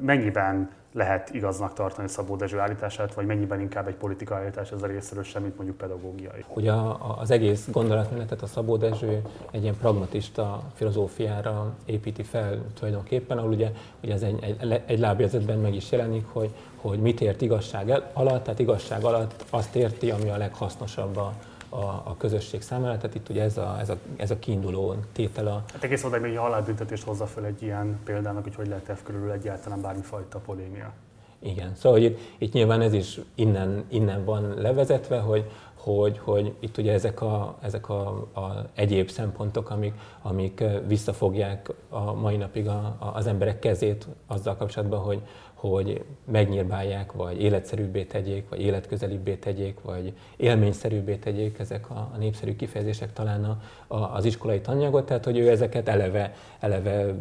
Mennyiben 0.00 0.70
lehet 0.94 1.30
igaznak 1.30 1.72
tartani 1.72 2.08
Szabó 2.08 2.36
Dezső 2.36 2.58
állítását, 2.58 3.14
vagy 3.14 3.26
mennyiben 3.26 3.60
inkább 3.60 3.88
egy 3.88 3.94
politikai 3.94 4.38
állítás 4.38 4.70
ez 4.70 4.82
a 4.82 4.86
részéről 4.86 5.24
sem, 5.24 5.42
mint 5.42 5.56
mondjuk 5.56 5.76
pedagógiai? 5.76 6.44
Ugye 6.48 6.72
az 7.18 7.30
egész 7.30 7.68
gondolatmenetet 7.70 8.42
a 8.42 8.46
Szabó 8.46 8.76
Dezső 8.76 9.22
egy 9.50 9.62
ilyen 9.62 9.76
pragmatista 9.76 10.62
filozófiára 10.74 11.74
építi 11.84 12.22
fel 12.22 12.64
tulajdonképpen, 12.74 13.38
ahol 13.38 13.50
ugye, 13.50 13.70
ugye 14.02 14.12
ez 14.12 14.22
egy, 14.22 14.56
egy, 14.60 14.82
egy 14.86 14.98
lábjegyzetben 14.98 15.58
meg 15.58 15.74
is 15.74 15.92
jelenik, 15.92 16.24
hogy, 16.32 16.50
hogy 16.76 16.98
mit 16.98 17.20
ért 17.20 17.40
igazság 17.40 18.02
alatt, 18.12 18.44
tehát 18.44 18.58
igazság 18.58 19.04
alatt 19.04 19.44
azt 19.50 19.74
érti, 19.74 20.10
ami 20.10 20.28
a 20.28 20.36
leghasznosabb 20.36 21.16
a, 21.16 21.32
a, 21.74 22.02
a 22.04 22.14
közösség 22.18 22.62
számára, 22.62 22.96
tehát 22.96 23.14
itt 23.14 23.28
ugye 23.28 23.42
ez 23.42 23.56
a, 23.56 23.76
ez 23.80 23.88
a, 23.88 23.96
ez 24.16 24.30
a 24.30 24.38
kiinduló 24.38 24.94
tétel 25.12 25.46
a... 25.46 25.62
Hát 25.72 25.82
egész 25.82 26.04
odáig 26.04 26.22
még 26.22 26.36
a 26.36 26.40
halálbüntetést 26.40 27.02
hozza 27.04 27.26
fel 27.26 27.44
egy 27.44 27.62
ilyen 27.62 28.00
példának, 28.04 28.42
hogy 28.42 28.54
hogy 28.54 28.68
lehet 28.68 29.02
körül 29.02 29.30
egyáltalán 29.30 29.80
bármifajta 29.80 30.38
polémia. 30.38 30.92
Igen, 31.38 31.74
szóval 31.74 31.98
hogy 31.98 32.06
itt, 32.10 32.18
itt 32.38 32.52
nyilván 32.52 32.80
ez 32.80 32.92
is 32.92 33.20
innen, 33.34 33.84
innen 33.88 34.24
van 34.24 34.54
levezetve, 34.54 35.18
hogy, 35.18 35.50
hogy, 35.74 36.18
hogy 36.18 36.54
itt 36.60 36.78
ugye 36.78 36.92
ezek 36.92 37.20
a, 37.22 37.56
ezek 37.62 37.88
a, 37.88 38.08
a 38.34 38.70
egyéb 38.74 39.08
szempontok, 39.08 39.70
amik, 39.70 39.94
amik 40.22 40.64
visszafogják 40.86 41.72
a 41.88 42.12
mai 42.12 42.36
napig 42.36 42.68
a, 42.68 42.96
a, 42.98 43.10
az 43.14 43.26
emberek 43.26 43.58
kezét 43.58 44.06
azzal 44.26 44.56
kapcsolatban, 44.56 45.00
hogy, 45.00 45.22
hogy 45.70 46.04
megnyírbálják, 46.24 47.12
vagy 47.12 47.42
életszerűbbé 47.42 48.04
tegyék, 48.04 48.48
vagy 48.48 48.60
életközelibbé 48.60 49.34
tegyék, 49.34 49.80
vagy 49.80 50.12
élményszerűbbé 50.36 51.16
tegyék 51.16 51.58
ezek 51.58 51.90
a, 51.90 52.10
a 52.14 52.16
népszerű 52.16 52.56
kifejezések 52.56 53.12
talán 53.12 53.44
a, 53.44 53.60
a, 53.86 54.14
az 54.14 54.24
iskolai 54.24 54.60
tananyagot, 54.60 55.06
tehát 55.06 55.24
hogy 55.24 55.38
ő 55.38 55.50
ezeket 55.50 55.88
eleve, 55.88 56.34
eleve, 56.60 57.14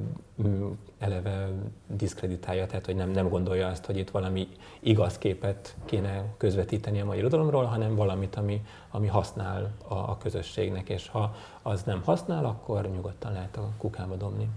mm, 0.43 0.71
eleve 0.99 1.49
diszkreditálja, 1.87 2.65
tehát 2.65 2.85
hogy 2.85 2.95
nem, 2.95 3.09
nem 3.09 3.29
gondolja 3.29 3.67
azt, 3.67 3.85
hogy 3.85 3.97
itt 3.97 4.09
valami 4.09 4.47
igaz 4.79 5.17
képet 5.17 5.75
kéne 5.85 6.23
közvetíteni 6.37 7.01
a 7.01 7.05
mai 7.05 7.17
irodalomról, 7.17 7.63
hanem 7.63 7.95
valamit, 7.95 8.35
ami, 8.35 8.61
ami 8.91 9.07
használ 9.07 9.71
a, 9.87 9.93
a 9.93 10.17
közösségnek, 10.17 10.89
és 10.89 11.07
ha 11.07 11.35
az 11.61 11.83
nem 11.83 12.01
használ, 12.05 12.45
akkor 12.45 12.89
nyugodtan 12.89 13.31
lehet 13.31 13.57
a 13.57 13.69
kukába 13.77 14.15
dobni. 14.15 14.49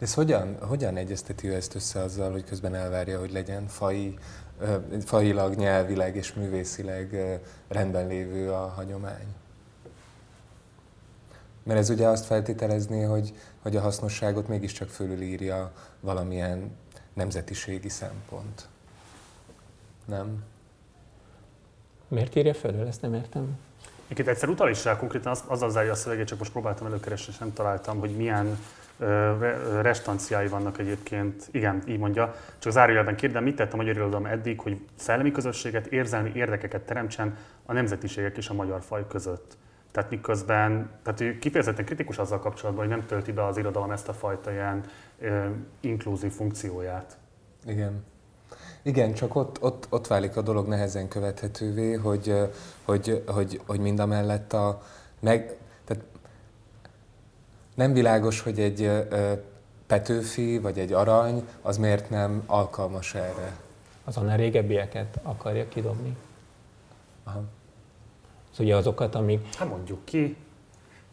De 0.00 0.06
ez 0.06 0.14
hogyan, 0.14 0.56
hogyan 0.60 0.96
egyezteti 0.96 1.48
ő 1.48 1.54
ezt 1.54 1.74
össze 1.74 2.00
azzal, 2.00 2.32
hogy 2.32 2.44
közben 2.44 2.74
elvárja, 2.74 3.18
hogy 3.18 3.32
legyen 3.32 3.66
fai, 3.66 4.18
fajilag, 5.04 5.54
nyelvileg 5.54 6.16
és 6.16 6.32
művészileg 6.34 7.38
rendben 7.68 8.06
lévő 8.06 8.50
a 8.52 8.66
hagyomány? 8.66 9.26
Mert 11.62 11.78
ez 11.78 11.90
ugye 11.90 12.06
azt 12.06 12.24
feltételezni, 12.24 13.02
hogy, 13.02 13.34
hogy 13.62 13.76
a 13.76 13.80
hasznosságot 13.80 14.48
mégiscsak 14.48 14.88
fölülírja 14.88 15.72
valamilyen 16.00 16.76
nemzetiségi 17.12 17.88
szempont. 17.88 18.68
Nem? 20.04 20.44
Miért 22.08 22.36
írja 22.36 22.54
fölül? 22.54 22.86
Ezt 22.86 23.02
nem 23.02 23.14
értem. 23.14 23.58
Egyébként 24.04 24.28
egyszer 24.28 24.48
utal 24.48 24.70
is 24.70 24.84
rá 24.84 24.96
konkrétan 24.96 25.32
az, 25.32 25.42
azzal 25.46 25.70
zárja 25.70 25.92
a 25.92 25.94
szöveget, 25.94 26.26
csak 26.26 26.38
most 26.38 26.52
próbáltam 26.52 26.86
előkeresni, 26.86 27.32
és 27.32 27.38
nem 27.38 27.52
találtam, 27.52 27.98
hogy 27.98 28.16
milyen 28.16 28.58
restanciái 29.80 30.48
vannak 30.48 30.78
egyébként, 30.78 31.48
igen, 31.50 31.82
így 31.86 31.98
mondja. 31.98 32.34
Csak 32.58 32.72
zárójelben 32.72 33.16
kérdem, 33.16 33.42
mit 33.42 33.56
tett 33.56 33.72
a 33.72 33.76
magyar 33.76 33.94
irodalom 33.94 34.26
eddig, 34.26 34.60
hogy 34.60 34.80
szellemi 34.96 35.30
közösséget, 35.30 35.86
érzelmi 35.86 36.32
érdekeket 36.34 36.82
teremtsen 36.82 37.36
a 37.66 37.72
nemzetiségek 37.72 38.36
és 38.36 38.48
a 38.48 38.54
magyar 38.54 38.82
faj 38.82 39.06
között? 39.08 39.56
Tehát 39.90 40.10
miközben, 40.10 40.90
tehát 41.02 41.20
ő 41.20 41.38
kifejezetten 41.38 41.84
kritikus 41.84 42.18
azzal 42.18 42.38
kapcsolatban, 42.38 42.86
hogy 42.86 42.96
nem 42.96 43.06
tölti 43.06 43.32
be 43.32 43.44
az 43.44 43.56
irodalom 43.56 43.90
ezt 43.90 44.08
a 44.08 44.12
fajta 44.12 44.52
ilyen 44.52 44.84
ö, 45.20 45.44
inkluzív 45.80 46.32
funkcióját. 46.32 47.16
Igen. 47.66 48.04
Igen, 48.82 49.12
csak 49.14 49.34
ott, 49.34 49.62
ott, 49.62 49.86
ott 49.90 50.06
válik 50.06 50.36
a 50.36 50.42
dolog 50.42 50.68
nehezen 50.68 51.08
követhetővé, 51.08 51.92
hogy, 51.92 52.34
hogy, 52.84 53.22
hogy, 53.26 53.60
hogy 53.66 53.80
mind 53.80 53.98
a 53.98 54.80
meg, 55.20 55.56
nem 57.80 57.92
világos, 57.92 58.40
hogy 58.40 58.58
egy 58.58 58.90
Petőfi 59.86 60.58
vagy 60.58 60.78
egy 60.78 60.92
arany, 60.92 61.46
az 61.62 61.78
miért 61.78 62.10
nem 62.10 62.42
alkalmas 62.46 63.14
erre. 63.14 63.56
Az 64.04 64.16
annál 64.16 64.36
régebbieket 64.36 65.18
akarja 65.22 65.68
kidobni. 65.68 66.16
Aha. 67.24 67.42
Az 68.52 68.60
ugye 68.60 68.76
azokat, 68.76 69.14
amik... 69.14 69.54
Hát 69.54 69.68
mondjuk 69.68 70.04
ki, 70.04 70.36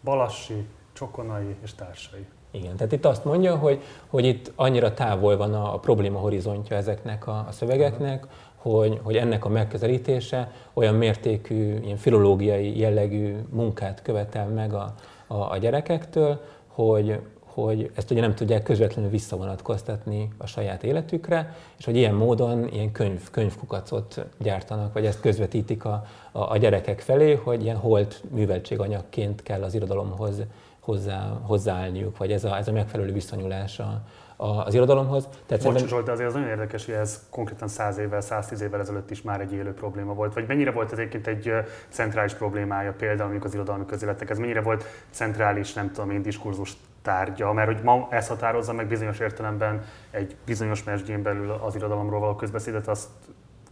Balassi, 0.04 0.68
Csokonai 0.94 1.56
és 1.64 1.74
társai. 1.74 2.26
Igen, 2.52 2.76
tehát 2.76 2.92
itt 2.92 3.06
azt 3.06 3.26
mondja, 3.26 3.56
hogy, 3.56 3.82
hogy 4.08 4.26
itt 4.26 4.52
annyira 4.56 4.94
távol 4.94 5.38
van 5.38 5.54
a, 5.54 5.74
a 5.74 5.80
probléma 5.80 6.20
horizontja 6.20 6.76
ezeknek 6.76 7.28
a, 7.28 7.46
a 7.48 7.52
szövegeknek, 7.52 8.26
hogy, 8.56 9.00
hogy 9.04 9.16
ennek 9.16 9.46
a 9.46 9.50
megközelítése 9.50 10.52
olyan 10.74 10.96
mértékű, 10.96 11.80
ilyen 11.80 11.98
filológiai 11.98 12.80
jellegű 12.80 13.36
munkát 13.50 14.02
követel 14.02 14.48
meg 14.48 14.74
a, 14.74 14.94
a, 15.28 15.52
a 15.52 15.58
gyerekektől, 15.58 16.42
hogy, 16.78 17.20
hogy 17.40 17.92
ezt 17.96 18.12
ugye 18.12 18.22
nem 18.22 18.36
tudják 18.36 18.64
közvetlenül 18.64 19.10
visszavonatkoztatni 19.10 20.30
a 20.38 20.46
saját 20.46 20.84
életükre, 20.84 21.56
és 21.78 21.86
hogy 21.86 21.96
ilyen 21.96 22.14
módon 22.14 22.68
ilyen 22.68 22.92
könyv, 22.92 23.30
könyvkukacot 23.32 24.26
gyártanak, 24.40 24.94
vagy 24.94 25.06
ezt 25.06 25.20
közvetítik 25.20 25.86
a, 25.86 26.06
a, 26.32 26.52
a 26.52 26.58
gyerekek 26.58 27.00
felé, 27.00 27.34
hogy 27.34 27.64
ilyen 27.64 27.78
holt 27.78 28.24
műveltséganyagként 28.30 29.44
kell 29.44 29.64
az 29.64 29.74
irodalomhoz 29.74 30.42
hozzá, 30.80 31.40
hozzáállniuk, 31.42 32.18
vagy 32.18 32.32
ez 32.32 32.44
a, 32.44 32.58
ez 32.58 32.68
a 32.68 32.72
megfelelő 32.72 33.12
viszonyulás 33.14 33.80
a, 33.80 34.02
az 34.38 34.74
irodalomhoz. 34.74 35.28
Tehát 35.46 35.64
Bocs, 35.64 35.86
Zsolt, 35.86 36.06
de 36.06 36.12
azért 36.12 36.28
az 36.28 36.34
nagyon 36.34 36.50
érdekes, 36.50 36.86
hogy 36.86 36.94
ez 36.94 37.26
konkrétan 37.30 37.68
100 37.68 37.98
évvel, 37.98 38.22
110 38.22 38.62
évvel 38.62 38.80
ezelőtt 38.80 39.12
is 39.12 39.22
már 39.22 39.42
egy 39.42 39.54
élő 39.54 39.74
probléma 39.74 40.14
volt. 40.14 40.34
Vagy 40.34 40.48
mennyire 40.48 40.72
volt 40.72 40.92
ez 40.92 40.98
egyébként 40.98 41.28
egy 41.28 41.54
centrális 41.90 42.34
problémája 42.34 42.94
például 42.98 43.30
mondjuk 43.30 43.44
az 43.44 43.54
irodalmi 43.54 43.86
közéletek? 43.86 44.30
Ez 44.30 44.38
mennyire 44.38 44.62
volt 44.62 44.86
centrális, 45.10 45.74
nem 45.74 45.92
tudom 45.92 46.12
én, 46.12 46.22
diskurzus 46.22 46.78
tárgya, 47.02 47.54
mert 47.54 47.68
hogy 47.74 47.84
ma 47.84 48.08
ez 48.12 48.28
határozza 48.28 48.74
meg 48.74 48.88
bizonyos 48.88 49.20
értelemben 49.20 49.84
egy 50.12 50.36
bizonyos 50.46 50.84
mesdjén 50.84 51.22
belül 51.22 51.52
az 51.52 51.76
irodalomról 51.76 52.20
való 52.20 52.36
közbeszédet, 52.36 52.88
azt 52.88 53.08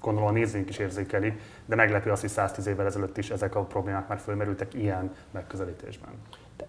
gondolom 0.01 0.29
a 0.29 0.31
nézőink 0.31 0.69
is 0.69 0.77
érzékeli, 0.77 1.33
de 1.65 1.75
meglepő 1.75 2.11
az, 2.11 2.19
hogy 2.19 2.29
110 2.29 2.67
évvel 2.67 2.85
ezelőtt 2.85 3.17
is 3.17 3.29
ezek 3.29 3.55
a 3.55 3.61
problémák 3.61 4.07
már 4.07 4.19
fölmerültek 4.19 4.73
ilyen 4.73 5.15
megközelítésben. 5.31 6.09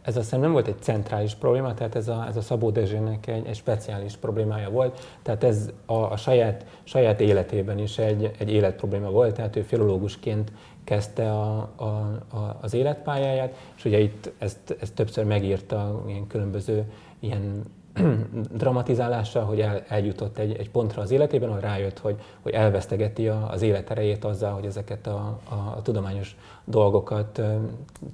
Ez 0.02 0.16
azt 0.16 0.25
hiszem 0.25 0.40
nem 0.40 0.52
volt 0.52 0.66
egy 0.66 0.81
centrális 0.81 1.35
probléma, 1.35 1.75
tehát 1.75 1.95
ez 1.95 2.09
a, 2.09 2.26
ez 2.28 2.37
a 2.37 2.40
Szabó 2.40 2.71
Dezsének 2.71 3.26
egy, 3.26 3.47
egy 3.47 3.55
speciális 3.55 4.16
problémája 4.16 4.71
volt, 4.71 5.19
tehát 5.23 5.45
ez 5.45 5.71
a, 5.87 5.93
a 5.93 6.16
saját, 6.16 6.66
saját 6.85 7.21
életében 7.21 7.78
is 7.78 7.99
egy, 7.99 8.31
egy 8.38 8.50
életprobléma 8.50 9.11
volt, 9.11 9.35
tehát 9.35 9.57
ő 9.57 9.62
filológusként 9.62 10.52
kezdte 10.85 11.31
a, 11.31 11.71
a, 11.76 11.85
a, 11.85 12.59
az 12.61 12.75
életpályáját, 12.75 13.55
és 13.76 13.85
ugye 13.85 13.99
itt 13.99 14.33
ezt, 14.38 14.76
ezt 14.81 14.95
többször 14.95 15.25
megírta 15.25 16.02
ilyen 16.07 16.26
különböző 16.26 16.85
ilyen 17.21 17.64
dramatizálással, 18.62 19.45
hogy 19.45 19.61
el, 19.61 19.83
eljutott 19.88 20.38
egy, 20.38 20.57
egy 20.59 20.71
pontra 20.71 21.03
az 21.03 21.11
életében, 21.11 21.49
ahol 21.49 21.61
rájött, 21.61 21.99
hogy, 21.99 22.17
hogy 22.43 22.53
elvesztegeti 22.53 23.29
a, 23.29 23.49
az 23.50 23.62
életerejét 23.62 24.25
azzal, 24.25 24.53
hogy 24.53 24.65
ezeket 24.65 25.07
a, 25.07 25.38
a, 25.49 25.55
a 25.55 25.83
tudományos 25.83 26.37
dolgokat 26.65 27.40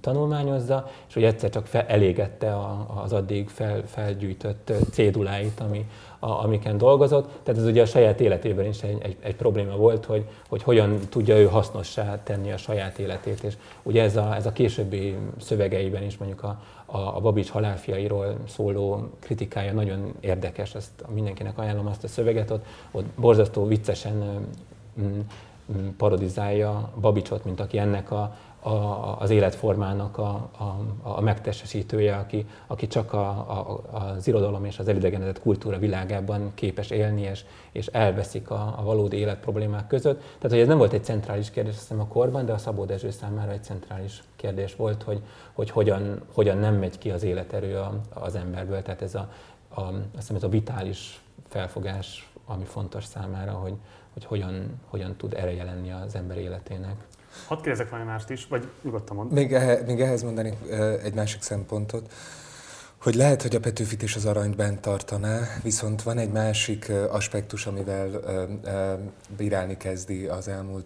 tanulmányozza, 0.00 0.90
és 1.08 1.14
hogy 1.14 1.24
egyszer 1.24 1.50
csak 1.50 1.66
fel, 1.66 1.84
elégette 1.86 2.54
a, 2.54 3.00
az 3.02 3.12
addig 3.12 3.48
fel, 3.48 3.82
felgyűjtött 3.86 4.72
céduláit, 4.90 5.60
ami, 5.60 5.86
a, 6.18 6.30
amiken 6.30 6.78
dolgozott. 6.78 7.28
Tehát 7.42 7.60
ez 7.60 7.66
ugye 7.66 7.82
a 7.82 7.86
saját 7.86 8.20
életében 8.20 8.66
is 8.66 8.82
egy, 8.82 8.98
egy, 9.02 9.16
egy 9.20 9.36
probléma 9.36 9.76
volt, 9.76 10.04
hogy, 10.04 10.24
hogy 10.48 10.62
hogyan 10.62 10.98
tudja 11.08 11.38
ő 11.38 11.46
hasznossá 11.46 12.22
tenni 12.22 12.52
a 12.52 12.56
saját 12.56 12.98
életét. 12.98 13.42
És 13.42 13.54
ugye 13.82 14.02
ez 14.02 14.16
a, 14.16 14.34
ez 14.34 14.46
a 14.46 14.52
későbbi 14.52 15.16
szövegeiben 15.40 16.02
is 16.02 16.16
mondjuk 16.16 16.42
a, 16.42 16.60
a, 16.92 17.16
a 17.16 17.20
Babics 17.20 17.50
halálfiairól 17.50 18.36
szóló 18.48 19.08
kritikája 19.18 19.72
nagyon 19.72 20.14
érdekes, 20.20 20.74
ezt 20.74 21.04
mindenkinek 21.14 21.58
ajánlom 21.58 21.86
azt 21.86 22.04
a 22.04 22.08
szöveget, 22.08 22.50
ott, 22.50 22.64
ott 22.90 23.06
borzasztó 23.16 23.66
viccesen 23.66 24.46
parodizálja 25.96 26.92
Babicsot, 27.00 27.44
mint 27.44 27.60
aki 27.60 27.78
ennek 27.78 28.10
a, 28.10 28.36
a, 28.62 29.20
az 29.20 29.30
életformának 29.30 30.18
a, 30.18 30.48
a, 30.58 30.78
a 31.02 31.20
megtestesítője, 31.20 32.16
aki, 32.16 32.46
aki 32.66 32.86
csak 32.86 33.12
a, 33.12 33.28
a, 33.28 33.80
az 33.90 34.26
irodalom 34.28 34.64
és 34.64 34.78
az 34.78 34.88
elidegenedett 34.88 35.40
kultúra 35.40 35.78
világában 35.78 36.50
képes 36.54 36.90
élni, 36.90 37.22
és, 37.22 37.44
és 37.72 37.86
elveszik 37.86 38.50
a, 38.50 38.74
a 38.78 38.82
valódi 38.82 39.16
életproblémák 39.16 39.86
között. 39.86 40.20
Tehát, 40.20 40.50
hogy 40.50 40.58
ez 40.58 40.66
nem 40.66 40.78
volt 40.78 40.92
egy 40.92 41.04
centrális 41.04 41.50
kérdés, 41.50 41.72
azt 41.72 41.82
hiszem 41.82 42.00
a 42.00 42.06
korban, 42.06 42.44
de 42.44 42.52
a 42.52 42.58
Szabó 42.58 42.84
Dezső 42.84 43.10
számára 43.10 43.52
egy 43.52 43.64
centrális 43.64 44.22
kérdés 44.36 44.76
volt, 44.76 45.02
hogy, 45.02 45.22
hogy 45.52 45.70
hogyan, 45.70 46.20
hogyan 46.34 46.58
nem 46.58 46.74
megy 46.74 46.98
ki 46.98 47.10
az 47.10 47.22
életerő 47.22 47.76
a, 47.76 48.00
az 48.14 48.34
emberből. 48.34 48.82
Tehát 48.82 49.02
ez 49.02 49.14
a, 49.14 49.28
a, 49.68 49.80
azt 49.80 49.96
hiszem, 50.16 50.36
ez 50.36 50.42
a 50.42 50.48
vitális 50.48 51.22
felfogás, 51.48 52.32
ami 52.46 52.64
fontos 52.64 53.04
számára, 53.04 53.52
hogy, 53.52 53.74
hogy 54.12 54.24
hogyan, 54.24 54.80
hogyan 54.88 55.16
tud 55.16 55.34
ereje 55.34 55.64
lenni 55.64 55.92
az 55.92 56.14
ember 56.14 56.38
életének. 56.38 56.96
Hadd 57.46 57.62
kérdezek 57.62 57.90
valami 57.90 58.08
mást 58.08 58.30
is, 58.30 58.46
vagy 58.46 58.68
nyugodtan 58.82 59.16
mond. 59.16 59.32
Még, 59.32 59.52
ehe, 59.52 59.82
még 59.86 60.00
ehhez 60.00 60.22
mondani 60.22 60.58
egy 61.02 61.14
másik 61.14 61.42
szempontot, 61.42 62.12
hogy 63.02 63.14
lehet, 63.14 63.42
hogy 63.42 63.54
a 63.54 63.60
Petőfit 63.60 64.02
és 64.02 64.16
az 64.16 64.24
aranyt 64.24 64.56
bent 64.56 64.80
tartaná, 64.80 65.40
viszont 65.62 66.02
van 66.02 66.18
egy 66.18 66.30
másik 66.30 66.92
aspektus, 67.10 67.66
amivel 67.66 68.10
bírálni 69.36 69.76
kezdi 69.76 70.26
az 70.26 70.48
elmúlt 70.48 70.84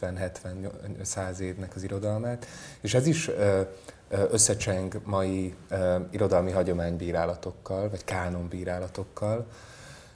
50-70-100 0.00 1.38
évnek 1.38 1.74
az 1.74 1.82
irodalmát, 1.82 2.46
és 2.80 2.94
ez 2.94 3.06
is 3.06 3.30
összecseng 4.30 5.00
mai 5.04 5.54
irodalmi 6.10 6.50
hagyománybírálatokkal, 6.50 7.90
vagy 7.90 8.04
kánonbírálatokkal, 8.04 9.46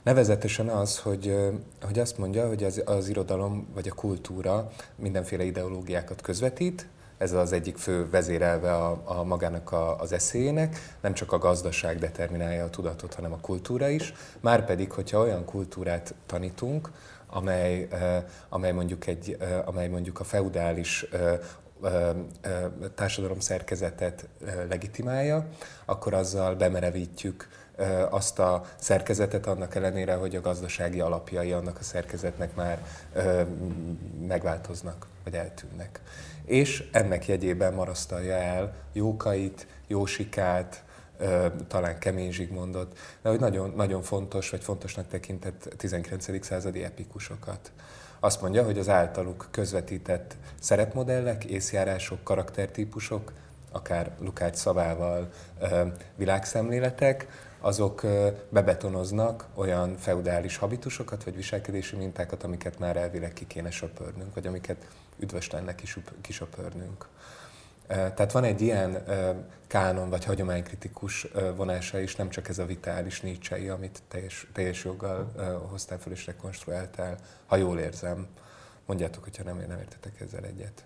Nevezetesen 0.03 0.67
az, 0.67 0.99
hogy, 0.99 1.35
hogy 1.81 1.99
azt 1.99 2.17
mondja, 2.17 2.47
hogy 2.47 2.63
az, 2.63 2.81
az 2.85 3.09
irodalom 3.09 3.67
vagy 3.73 3.87
a 3.87 3.93
kultúra 3.93 4.71
mindenféle 4.95 5.43
ideológiákat 5.43 6.21
közvetít, 6.21 6.87
ez 7.17 7.31
az 7.31 7.51
egyik 7.51 7.77
fő 7.77 8.09
vezérelve 8.09 8.73
a, 8.73 9.01
a 9.05 9.23
magának 9.23 9.71
a, 9.71 9.99
az 9.99 10.11
eszéjének, 10.11 10.95
nem 11.01 11.13
csak 11.13 11.31
a 11.31 11.37
gazdaság 11.37 11.99
determinálja 11.99 12.63
a 12.63 12.69
tudatot, 12.69 13.13
hanem 13.13 13.33
a 13.33 13.39
kultúra 13.41 13.89
is. 13.89 14.13
Márpedig, 14.39 14.91
hogyha 14.91 15.19
olyan 15.19 15.45
kultúrát 15.45 16.13
tanítunk, 16.25 16.91
amely, 17.27 17.87
amely, 18.49 18.71
mondjuk, 18.71 19.07
egy, 19.07 19.37
amely 19.65 19.87
mondjuk 19.87 20.19
a 20.19 20.23
feudális 20.23 21.05
társadalom 22.95 23.39
szerkezetet 23.39 24.27
legitimálja, 24.69 25.47
akkor 25.85 26.13
azzal 26.13 26.55
bemerevítjük 26.55 27.47
azt 28.09 28.39
a 28.39 28.65
szerkezetet, 28.79 29.47
annak 29.47 29.75
ellenére, 29.75 30.13
hogy 30.13 30.35
a 30.35 30.41
gazdasági 30.41 30.99
alapjai 30.99 31.51
annak 31.51 31.77
a 31.79 31.83
szerkezetnek 31.83 32.55
már 32.55 32.85
megváltoznak, 34.27 35.07
vagy 35.23 35.33
eltűnnek. 35.33 35.99
És 36.45 36.89
ennek 36.91 37.27
jegyében 37.27 37.73
marasztalja 37.73 38.35
el 38.35 38.75
jókait, 38.93 39.67
jósikát, 39.87 40.83
talán 41.67 41.99
kemény 41.99 42.31
Zsigmondot, 42.31 42.97
de 43.21 43.29
hogy 43.29 43.39
nagyon, 43.39 43.73
nagyon 43.75 44.01
fontos, 44.01 44.49
vagy 44.49 44.63
fontosnak 44.63 45.07
tekintett 45.07 45.73
19. 45.77 46.45
századi 46.45 46.83
epikusokat. 46.83 47.71
Azt 48.19 48.41
mondja, 48.41 48.63
hogy 48.63 48.77
az 48.77 48.89
általuk 48.89 49.47
közvetített 49.51 50.35
szerepmodellek, 50.59 51.43
észjárások, 51.43 52.23
karaktertípusok, 52.23 53.31
akár 53.71 54.11
Lukács 54.19 54.55
szavával 54.55 55.29
világszemléletek, 56.15 57.27
azok 57.59 58.05
bebetonoznak 58.49 59.47
olyan 59.53 59.97
feudális 59.97 60.57
habitusokat 60.57 61.23
vagy 61.23 61.35
viselkedési 61.35 61.95
mintákat, 61.95 62.43
amiket 62.43 62.79
már 62.79 62.97
elvileg 62.97 63.33
ki 63.33 63.47
kéne 63.47 63.71
söpörnünk, 63.71 64.33
vagy 64.33 64.47
amiket 64.47 64.87
üdvöslennek 65.19 65.81
is 65.81 65.97
kisöpörnünk. 66.21 67.07
Tehát 67.87 68.31
van 68.31 68.43
egy 68.43 68.61
ilyen 68.61 69.03
kánon 69.67 70.09
vagy 70.09 70.25
hagyománykritikus 70.25 71.27
vonása 71.55 71.99
is, 71.99 72.15
nem 72.15 72.29
csak 72.29 72.47
ez 72.47 72.59
a 72.59 72.65
vitális 72.65 73.21
nícsei, 73.21 73.69
amit 73.69 74.01
teljes, 74.07 74.47
teljes 74.53 74.83
joggal 74.83 75.31
hoztál 75.69 75.99
fel 75.99 76.11
és 76.11 76.25
rekonstruáltál, 76.25 77.17
ha 77.45 77.55
jól 77.55 77.79
érzem. 77.79 78.27
Mondjátok, 78.85 79.23
hogyha 79.23 79.43
nem, 79.43 79.57
nem 79.67 79.79
értetek 79.79 80.19
ezzel 80.19 80.43
egyet. 80.43 80.85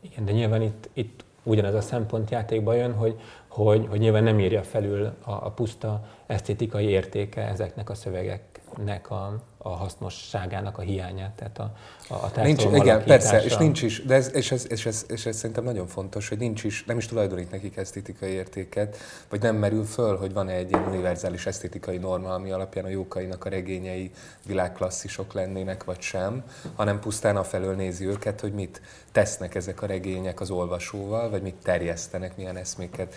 Igen, 0.00 0.24
de 0.24 0.32
nyilván 0.32 0.62
itt, 0.62 0.88
itt 0.92 1.24
ugyanez 1.44 1.74
a 1.74 1.80
szempont 1.80 2.30
játékba 2.30 2.74
jön, 2.74 2.94
hogy, 2.94 3.20
hogy, 3.48 3.86
hogy 3.90 3.98
nyilván 3.98 4.22
nem 4.22 4.40
írja 4.40 4.62
felül 4.62 5.04
a, 5.04 5.30
a 5.30 5.50
puszta 5.50 6.04
esztétikai 6.26 6.86
értéke 6.86 7.48
ezeknek 7.48 7.90
a 7.90 7.94
szövegeknek 7.94 9.10
a, 9.10 9.34
a 9.66 9.76
hasznosságának 9.76 10.78
a 10.78 10.80
hiányát, 10.80 11.30
tehát 11.30 11.58
a, 11.58 11.72
a, 12.08 12.14
a 12.14 12.40
nincs, 12.42 12.64
Igen, 12.64 13.04
persze, 13.04 13.44
és 13.44 13.56
nincs 13.56 13.82
is, 13.82 14.02
de 14.02 14.14
ez, 14.14 14.30
és, 14.34 14.52
ez, 14.52 14.66
és, 14.70 14.86
ez, 14.86 15.04
és 15.08 15.26
ez 15.26 15.36
szerintem 15.36 15.64
nagyon 15.64 15.86
fontos, 15.86 16.28
hogy 16.28 16.38
nincs 16.38 16.64
is, 16.64 16.84
nem 16.84 16.96
is 16.96 17.06
tulajdonít 17.06 17.50
nekik 17.50 17.76
esztétikai 17.76 18.30
értéket, 18.30 18.96
vagy 19.28 19.40
nem 19.40 19.56
merül 19.56 19.84
föl, 19.84 20.16
hogy 20.16 20.32
van-e 20.32 20.52
egy 20.52 20.70
ilyen 20.70 20.86
univerzális 20.86 21.46
esztétikai 21.46 21.98
norma, 21.98 22.34
ami 22.34 22.50
alapján 22.50 22.84
a 22.84 22.88
jókainak 22.88 23.44
a 23.44 23.48
regényei 23.48 24.10
világklasszisok 24.46 25.32
lennének, 25.32 25.84
vagy 25.84 26.00
sem, 26.00 26.44
hanem 26.74 27.00
pusztán 27.00 27.36
afelől 27.36 27.74
nézi 27.74 28.06
őket, 28.06 28.40
hogy 28.40 28.52
mit 28.52 28.80
tesznek 29.12 29.54
ezek 29.54 29.82
a 29.82 29.86
regények 29.86 30.40
az 30.40 30.50
olvasóval, 30.50 31.30
vagy 31.30 31.42
mit 31.42 31.54
terjesztenek, 31.62 32.36
milyen 32.36 32.56
eszméket, 32.56 33.14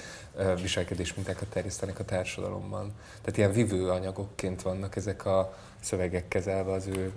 viselkedésmintákat 0.61 1.47
terjesztenek 1.47 1.99
a 1.99 2.05
társadalomban. 2.05 2.93
Tehát 3.21 3.37
ilyen 3.37 3.51
vivő 3.51 3.89
anyagokként 3.89 4.61
vannak 4.61 4.95
ezek 4.95 5.25
a 5.25 5.53
szövegek 5.79 6.27
kezelve 6.27 6.71
az 6.71 6.87
ő 6.87 7.11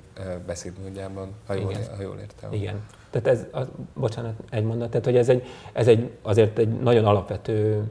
beszédmódjában, 0.46 1.29
ha 1.46 1.55
jól, 1.55 1.73
ha 1.96 2.03
jól 2.03 2.18
értem. 2.18 2.53
Igen. 2.53 2.83
Tehát 3.11 3.27
ez, 3.27 3.46
az, 3.51 3.68
bocsánat, 3.94 4.35
egy 4.51 4.64
mondat, 4.64 4.90
tehát 4.90 5.05
hogy 5.05 5.16
ez, 5.16 5.29
egy, 5.29 5.46
ez 5.73 5.88
egy, 5.88 6.11
azért 6.23 6.59
egy 6.59 6.68
nagyon 6.68 7.05
alapvető 7.05 7.83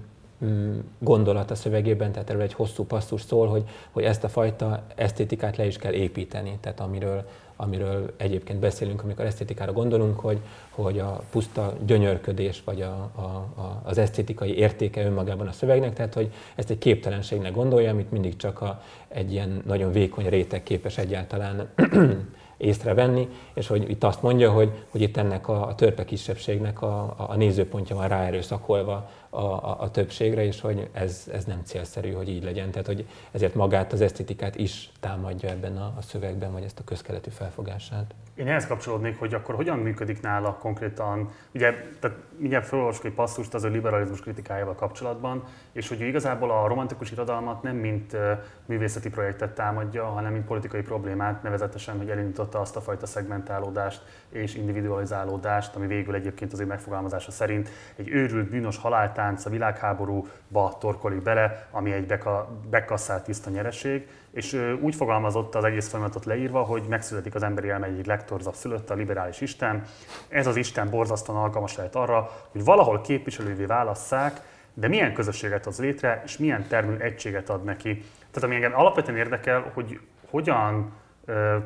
mm, 0.46 0.80
gondolat 1.00 1.52
a 1.52 1.56
szövegében, 1.56 2.12
tehát 2.12 2.30
erről 2.30 2.42
egy 2.42 2.54
hosszú 2.54 2.84
passzus 2.84 3.22
szól, 3.22 3.48
hogy, 3.48 3.64
hogy 3.92 4.04
ezt 4.04 4.24
a 4.24 4.30
fajta 4.30 4.84
esztétikát 4.96 5.58
le 5.58 5.66
is 5.66 5.78
kell 5.78 5.94
építeni, 5.94 6.58
tehát 6.62 6.80
amiről, 6.80 7.26
amiről 7.62 8.14
egyébként 8.18 8.60
beszélünk, 8.60 9.04
amikor 9.04 9.26
esztétikára 9.26 9.72
gondolunk, 9.72 10.20
hogy, 10.20 10.40
hogy 10.70 11.00
a 11.00 11.22
puszta 11.32 11.74
gyönyörködés, 11.86 12.62
vagy 12.66 12.82
a, 12.82 13.12
a, 13.16 13.22
a, 13.62 13.82
az 13.84 13.98
esztétikai 13.98 14.58
értéke 14.58 15.06
önmagában 15.06 15.48
a 15.48 15.52
szövegnek, 15.52 15.94
tehát 15.94 16.14
hogy 16.14 16.34
ezt 16.56 16.70
egy 16.70 16.78
képtelenségnek 16.78 17.54
gondolja, 17.54 17.92
amit 17.92 18.12
mindig 18.12 18.36
csak 18.36 18.62
a, 18.62 18.82
egy 19.08 19.32
ilyen 19.32 19.62
nagyon 19.66 19.92
vékony 19.92 20.30
réteg 20.30 20.64
képes 20.64 20.98
egyáltalán 20.98 21.70
észrevenni, 22.58 23.28
és 23.54 23.68
hogy 23.68 23.90
itt 23.90 24.04
azt 24.04 24.22
mondja, 24.22 24.52
hogy, 24.52 24.72
hogy 24.90 25.02
itt 25.02 25.18
ennek 25.18 25.48
a, 25.48 25.68
a 25.68 25.76
törpe 25.76 26.06
kisebbségnek 26.06 26.82
a, 26.82 27.02
a, 27.02 27.26
a 27.30 27.36
nézőpontja 27.36 27.96
van 27.96 28.08
ráerőszakolva 28.08 29.10
a, 29.30 29.42
a, 29.42 29.82
a 29.82 29.92
többségre, 29.92 30.46
és 30.46 30.62
hogy 30.62 30.90
ez, 30.92 31.30
ez 31.34 31.46
nem 31.46 31.62
célszerű, 31.64 32.12
hogy 32.12 32.30
így 32.30 32.44
legyen. 32.44 32.72
Tehát, 32.72 32.88
hogy 32.88 33.08
ezért 33.32 33.56
magát 33.56 33.94
az 33.94 34.02
esztétikát 34.02 34.56
is 34.56 34.92
támadja 35.00 35.50
ebben 35.50 35.78
a, 35.78 35.94
a 35.98 36.02
szövegben, 36.02 36.52
vagy 36.52 36.64
ezt 36.64 36.80
a 36.80 36.84
közkeletű 36.84 37.30
felfogását. 37.30 38.14
Én 38.36 38.48
ehhez 38.48 38.68
kapcsolódnék, 38.68 39.20
hogy 39.20 39.34
akkor 39.34 39.56
hogyan 39.56 39.78
működik 39.78 40.22
nála 40.22 40.54
konkrétan, 40.54 41.30
ugye, 41.54 41.74
tehát 42.00 42.18
mindjárt 42.38 42.66
felolvasok 42.66 43.06
egy 43.06 43.14
passzust 43.14 43.54
az 43.54 43.64
a 43.64 43.68
liberalizmus 43.68 44.22
kritikájával 44.22 44.76
kapcsolatban, 44.76 45.44
és 45.72 45.88
hogy 45.88 46.02
igazából 46.02 46.52
a 46.52 46.68
romantikus 46.68 47.12
irodalmat 47.12 47.62
nem 47.64 47.76
mint 47.76 48.18
művészeti 48.66 49.10
projektet 49.10 49.56
támadja, 49.56 50.06
hanem 50.06 50.32
mint 50.32 50.46
politikai 50.46 50.82
problémát, 50.82 51.44
nevezetesen, 51.44 51.98
hogy 51.98 52.10
elindította 52.10 52.60
azt 52.60 52.76
a 52.76 52.82
fajta 52.82 53.06
szegmentálódást 53.06 54.02
és 54.30 54.56
individualizálódást, 54.56 55.76
ami 55.76 55.88
végül 55.88 56.16
egyébként 56.16 56.54
az 56.54 56.60
ő 56.60 56.66
megfogalmazása 56.66 57.32
szerint 57.32 57.70
egy 57.96 58.10
őrült, 58.10 58.50
bűnös 58.50 58.78
haláltánc 59.20 59.46
a 59.46 59.50
világháborúba 59.50 60.78
torkolik 60.80 61.22
bele, 61.22 61.68
ami 61.72 61.92
egy 61.92 62.06
beka, 62.06 62.50
bekasszált 62.70 63.24
tiszta 63.24 63.50
nyereség, 63.50 64.08
és 64.32 64.54
úgy 64.82 64.96
fogalmazott 64.96 65.56
az 65.56 65.64
egész 65.64 65.90
folyamatot 65.90 66.26
leírva, 66.26 66.62
hogy 66.62 66.84
megszületik 66.90 67.36
az 67.36 67.44
emberi 67.44 67.70
elme 67.70 67.86
egyik 67.86 68.06
legtorzabb 68.06 68.54
szülött, 68.54 68.90
a 68.90 68.94
liberális 68.94 69.42
Isten. 69.42 69.84
Ez 70.28 70.48
az 70.48 70.56
Isten 70.56 70.90
borzasztóan 70.90 71.44
alkalmas 71.44 71.76
lehet 71.76 71.96
arra, 71.96 72.32
hogy 72.52 72.64
valahol 72.64 73.02
képviselővé 73.02 73.66
válasszák, 73.66 74.42
de 74.74 74.88
milyen 74.88 75.14
közösséget 75.14 75.66
hoz 75.66 75.80
létre, 75.80 76.22
és 76.26 76.38
milyen 76.38 76.68
termű 76.68 76.96
egységet 76.98 77.50
ad 77.50 77.64
neki. 77.64 77.98
Tehát 78.32 78.44
ami 78.44 78.56
engem 78.56 78.80
alapvetően 78.80 79.18
érdekel, 79.18 79.72
hogy 79.74 80.00
hogyan 80.30 80.92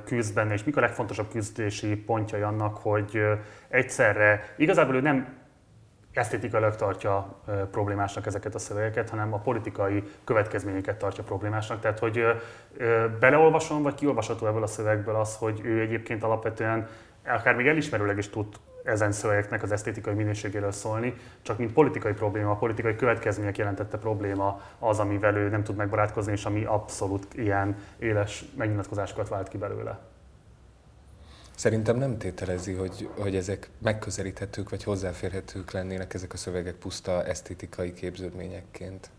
küzd 0.05 0.33
benne, 0.33 0.53
és 0.53 0.63
mik 0.63 0.77
a 0.77 0.79
legfontosabb 0.79 1.29
küzdési 1.31 1.95
pontjai 1.95 2.41
annak, 2.41 2.77
hogy 2.77 3.21
egyszerre 3.67 4.53
igazából 4.57 4.95
ő 4.95 5.01
nem 5.01 5.42
esztétikailag 6.13 6.75
tartja 6.75 7.35
problémásnak 7.71 8.25
ezeket 8.25 8.55
a 8.55 8.59
szövegeket, 8.59 9.09
hanem 9.09 9.33
a 9.33 9.37
politikai 9.37 10.03
következményeket 10.23 10.97
tartja 10.97 11.23
problémásnak. 11.23 11.79
Tehát, 11.79 11.99
hogy 11.99 12.23
beleolvasom, 13.19 13.81
vagy 13.81 13.95
kiolvasható 13.95 14.47
ebből 14.47 14.63
a 14.63 14.67
szövegből 14.67 15.15
az, 15.15 15.35
hogy 15.35 15.61
ő 15.63 15.81
egyébként 15.81 16.23
alapvetően 16.23 16.87
akár 17.25 17.55
még 17.55 17.67
elismerőleg 17.67 18.17
is 18.17 18.29
tud 18.29 18.45
ezen 18.83 19.11
szövegeknek 19.11 19.63
az 19.63 19.71
esztétikai 19.71 20.13
minőségéről 20.13 20.71
szólni, 20.71 21.13
csak 21.41 21.57
mint 21.57 21.73
politikai 21.73 22.13
probléma, 22.13 22.51
a 22.51 22.55
politikai 22.55 22.95
következmények 22.95 23.57
jelentette 23.57 23.97
probléma 23.97 24.61
az, 24.79 24.99
amivel 24.99 25.35
ő 25.35 25.49
nem 25.49 25.63
tud 25.63 25.75
megbarátkozni, 25.75 26.31
és 26.31 26.45
ami 26.45 26.63
abszolút 26.63 27.33
ilyen 27.33 27.75
éles 27.99 28.45
megnyilatkozásokat 28.57 29.29
vált 29.29 29.47
ki 29.47 29.57
belőle. 29.57 29.99
Szerintem 31.55 31.97
nem 31.97 32.17
tételezi, 32.17 32.73
hogy, 32.73 33.09
hogy 33.17 33.35
ezek 33.35 33.69
megközelíthetők 33.81 34.69
vagy 34.69 34.83
hozzáférhetők 34.83 35.71
lennének 35.71 36.13
ezek 36.13 36.33
a 36.33 36.37
szövegek 36.37 36.75
puszta 36.75 37.23
esztétikai 37.25 37.93
képződményekként. 37.93 39.09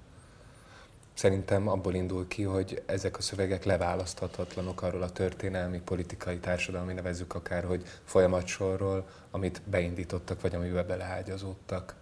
Szerintem 1.15 1.69
abból 1.69 1.95
indul 1.95 2.29
ki, 2.29 2.43
hogy 2.43 2.83
ezek 2.87 3.19
a 3.19 3.23
szövegek 3.23 3.65
leválaszthatatlanok 3.65 4.83
arról 4.83 5.03
a 5.03 5.11
történelmi, 5.11 5.81
politikai, 5.81 6.39
társadalmi 6.39 6.93
nevezzük 6.93 7.35
akár, 7.35 7.65
hogy 7.65 7.83
folyamatsorról, 8.05 9.09
amit 9.31 9.63
beindítottak, 9.65 10.41
vagy 10.41 10.55
amivel 10.55 10.85
beleágyazódtak. 10.85 11.95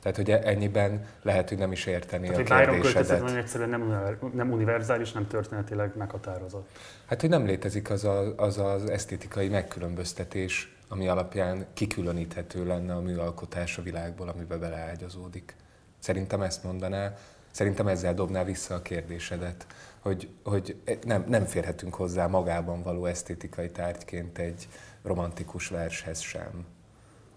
Tehát, 0.00 0.16
hogy 0.16 0.30
ennyiben 0.30 1.06
lehet, 1.22 1.48
hogy 1.48 1.58
nem 1.58 1.72
is 1.72 1.86
érteni 1.86 2.28
Tehát, 2.28 2.50
a 2.50 2.70
kérdésedet. 2.70 3.06
Tehát, 3.06 3.36
egyszerűen 3.36 3.68
nem, 3.68 4.14
nem 4.34 4.52
univerzális, 4.52 5.12
nem 5.12 5.26
történetileg 5.26 5.96
meghatározott. 5.96 6.68
Hát, 7.06 7.20
hogy 7.20 7.30
nem 7.30 7.46
létezik 7.46 7.90
az, 7.90 8.04
a, 8.04 8.34
az 8.36 8.58
az 8.58 8.90
esztétikai 8.90 9.48
megkülönböztetés, 9.48 10.76
ami 10.88 11.08
alapján 11.08 11.66
kikülöníthető 11.74 12.66
lenne 12.66 12.94
a 12.94 13.00
műalkotás 13.00 13.78
a 13.78 13.82
világból, 13.82 14.28
amiben 14.28 14.60
beleágyazódik. 14.60 15.54
Szerintem 15.98 16.40
ezt 16.40 16.64
mondaná, 16.64 17.14
szerintem 17.50 17.86
ezzel 17.86 18.14
dobná 18.14 18.44
vissza 18.44 18.74
a 18.74 18.82
kérdésedet, 18.82 19.66
hogy, 20.00 20.28
hogy 20.44 20.76
nem, 21.02 21.24
nem 21.28 21.44
férhetünk 21.44 21.94
hozzá 21.94 22.26
magában 22.26 22.82
való 22.82 23.06
esztétikai 23.06 23.70
tárgyként 23.70 24.38
egy 24.38 24.68
romantikus 25.02 25.68
vershez 25.68 26.20
sem 26.20 26.66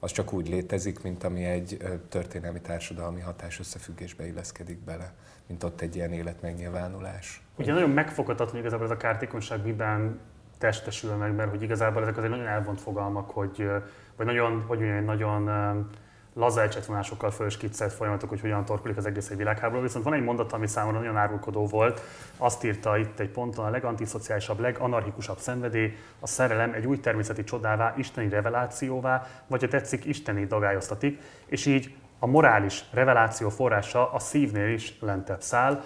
az 0.03 0.11
csak 0.11 0.33
úgy 0.33 0.49
létezik, 0.49 1.03
mint 1.03 1.23
ami 1.23 1.43
egy 1.43 1.77
történelmi 2.09 2.61
társadalmi 2.61 3.21
hatás 3.21 3.59
összefüggésbe 3.59 4.27
illeszkedik 4.27 4.83
bele, 4.83 5.13
mint 5.47 5.63
ott 5.63 5.81
egy 5.81 5.95
ilyen 5.95 6.11
életmegnyilvánulás. 6.11 7.41
Ugye 7.57 7.73
nagyon 7.73 7.89
megfoghatatlan 7.89 8.59
igazából 8.59 8.85
ez 8.85 8.91
a 8.91 8.97
kártékonyság 8.97 9.63
miben 9.63 10.19
testesül 10.57 11.15
meg, 11.15 11.35
mert 11.35 11.49
hogy 11.49 11.61
igazából 11.61 12.01
ezek 12.01 12.17
azért 12.17 12.31
nagyon 12.31 12.47
elvont 12.47 12.81
fogalmak, 12.81 13.29
hogy, 13.29 13.67
vagy 14.15 14.25
nagyon, 14.25 14.61
hogy 14.67 14.79
mondjam, 14.79 15.03
nagyon 15.03 15.89
laza 16.33 16.61
ecsetvonásokkal 16.61 17.31
fölskiccelt 17.31 17.93
folyamatok, 17.93 18.29
hogy 18.29 18.41
hogyan 18.41 18.65
torkolik 18.65 18.97
az 18.97 19.05
egész 19.05 19.29
egy 19.29 19.37
világháború. 19.37 19.81
Viszont 19.81 20.03
van 20.03 20.13
egy 20.13 20.23
mondat, 20.23 20.53
ami 20.53 20.67
számomra 20.67 20.99
nagyon 20.99 21.17
árulkodó 21.17 21.65
volt. 21.65 22.01
Azt 22.37 22.63
írta 22.63 22.97
itt 22.97 23.19
egy 23.19 23.29
ponton, 23.29 23.65
a 23.65 23.69
legantiszociálisabb, 23.69 24.59
leganarchikusabb 24.59 25.37
szenvedély, 25.37 25.95
a 26.19 26.27
szerelem 26.27 26.73
egy 26.73 26.85
új 26.85 26.99
természeti 26.99 27.43
csodává, 27.43 27.93
isteni 27.97 28.29
revelációvá, 28.29 29.27
vagy 29.47 29.61
ha 29.61 29.67
tetszik, 29.67 30.05
isteni 30.05 30.45
dagályoztatik, 30.45 31.21
és 31.45 31.65
így 31.65 31.95
a 32.19 32.27
morális 32.27 32.83
reveláció 32.91 33.49
forrása 33.49 34.11
a 34.11 34.19
szívnél 34.19 34.73
is 34.73 34.97
lentebb 34.99 35.41
száll, 35.41 35.83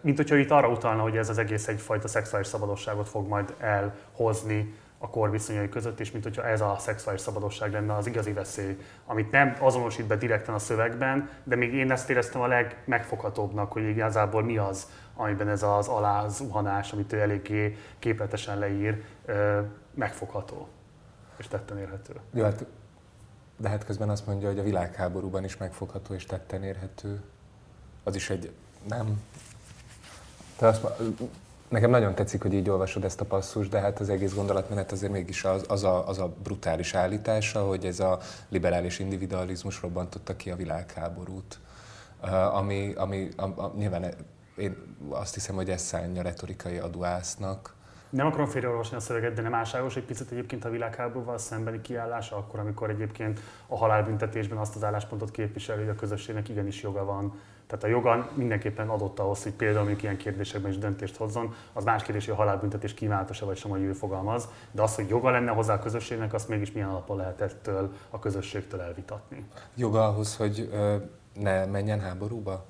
mint 0.00 0.16
hogyha 0.16 0.36
itt 0.36 0.50
arra 0.50 0.68
utalna, 0.68 1.02
hogy 1.02 1.16
ez 1.16 1.28
az 1.28 1.38
egész 1.38 1.68
egyfajta 1.68 2.08
szexuális 2.08 2.46
szabadosságot 2.46 3.08
fog 3.08 3.28
majd 3.28 3.54
elhozni 3.58 4.74
a 5.04 5.10
kor 5.10 5.30
viszonyai 5.30 5.68
között, 5.68 6.00
és 6.00 6.10
mint 6.10 6.24
hogyha 6.24 6.46
ez 6.46 6.60
a 6.60 6.76
szexuális 6.78 7.20
szabadosság 7.20 7.72
lenne 7.72 7.94
az 7.94 8.06
igazi 8.06 8.32
veszély, 8.32 8.78
amit 9.06 9.30
nem 9.30 9.56
azonosít 9.60 10.06
be 10.06 10.16
direkten 10.16 10.54
a 10.54 10.58
szövegben, 10.58 11.30
de 11.42 11.56
még 11.56 11.74
én 11.74 11.90
ezt 11.90 12.10
éreztem 12.10 12.40
a 12.40 12.46
legmegfoghatóbbnak, 12.46 13.72
hogy 13.72 13.88
igazából 13.88 14.42
mi 14.42 14.56
az, 14.58 14.88
amiben 15.14 15.48
ez 15.48 15.62
az 15.62 15.88
alázuhanás, 15.88 16.92
amit 16.92 17.12
ő 17.12 17.20
eléggé 17.20 17.76
képletesen 17.98 18.58
leír, 18.58 19.04
megfogható 19.94 20.68
és 21.36 21.46
tetten 21.48 21.78
érhető. 21.78 22.12
Jó, 22.32 22.42
hát, 22.42 22.64
de 23.56 23.68
hát 23.68 23.84
közben 23.84 24.08
azt 24.08 24.26
mondja, 24.26 24.48
hogy 24.48 24.58
a 24.58 24.62
világháborúban 24.62 25.44
is 25.44 25.56
megfogható 25.56 26.14
és 26.14 26.26
tetten 26.26 26.62
érhető. 26.62 27.22
Az 28.02 28.14
is 28.14 28.30
egy, 28.30 28.52
nem, 28.88 29.22
te 30.56 30.66
azt, 30.66 30.86
Nekem 31.68 31.90
nagyon 31.90 32.14
tetszik, 32.14 32.42
hogy 32.42 32.52
így 32.52 32.70
olvasod 32.70 33.04
ezt 33.04 33.20
a 33.20 33.24
passzust, 33.24 33.70
de 33.70 33.80
hát 33.80 34.00
az 34.00 34.08
egész 34.08 34.34
gondolatmenet 34.34 34.92
azért 34.92 35.12
mégis 35.12 35.44
az, 35.44 35.64
az, 35.68 35.84
a, 35.84 36.08
az 36.08 36.18
a 36.18 36.34
brutális 36.42 36.94
állítása, 36.94 37.66
hogy 37.66 37.84
ez 37.84 38.00
a 38.00 38.18
liberális 38.48 38.98
individualizmus 38.98 39.80
robbantotta 39.80 40.36
ki 40.36 40.50
a 40.50 40.56
világháborút. 40.56 41.58
Ami, 42.52 42.92
ami 42.96 43.28
a, 43.36 43.42
a, 43.42 43.72
nyilván 43.76 44.14
én 44.56 44.76
azt 45.08 45.34
hiszem, 45.34 45.54
hogy 45.54 45.70
ez 45.70 45.82
szánja 45.82 46.22
retorikai 46.22 46.78
aduásznak, 46.78 47.74
Nem 48.10 48.26
akarom 48.26 48.46
félreolvasni 48.46 48.96
a 48.96 49.00
szöveget, 49.00 49.32
de 49.34 49.42
nem 49.42 49.54
álságos 49.54 49.96
egy 49.96 50.04
picit 50.04 50.30
egyébként 50.30 50.64
a 50.64 50.70
világháborúval 50.70 51.38
szembeni 51.38 51.80
kiállása, 51.80 52.36
akkor, 52.36 52.60
amikor 52.60 52.90
egyébként 52.90 53.40
a 53.66 53.76
halálbüntetésben 53.76 54.58
azt 54.58 54.76
az 54.76 54.84
álláspontot 54.84 55.30
képviseli, 55.30 55.80
hogy 55.80 55.88
a 55.88 55.94
közösségnek 55.94 56.48
igenis 56.48 56.82
joga 56.82 57.04
van 57.04 57.40
tehát 57.66 57.84
a 57.84 57.86
joga 57.86 58.30
mindenképpen 58.34 58.88
adott 58.88 59.18
ahhoz, 59.18 59.42
hogy 59.42 59.52
például 59.52 59.78
mondjuk 59.78 60.02
ilyen 60.02 60.16
kérdésekben 60.16 60.70
is 60.70 60.78
döntést 60.78 61.16
hozzon. 61.16 61.54
Az 61.72 61.84
más 61.84 62.02
kérdés, 62.02 62.24
hogy 62.24 62.34
a 62.34 62.36
halálbüntetés 62.36 62.94
kívánatos 62.94 63.40
vagy 63.40 63.56
sem, 63.56 63.70
hogy 63.70 63.80
ő 63.80 63.92
fogalmaz, 63.92 64.48
de 64.70 64.82
az, 64.82 64.94
hogy 64.94 65.08
joga 65.08 65.30
lenne 65.30 65.50
hozzá 65.50 65.74
a 65.74 65.78
közösségnek, 65.78 66.34
azt 66.34 66.48
mégis 66.48 66.72
milyen 66.72 66.88
alapon 66.88 67.16
lehet 67.16 67.40
ettől 67.40 67.92
a 68.10 68.18
közösségtől 68.18 68.80
elvitatni. 68.80 69.44
Joga 69.74 70.08
ahhoz, 70.08 70.36
hogy 70.36 70.70
ne 71.34 71.64
menjen 71.66 72.00
háborúba? 72.00 72.64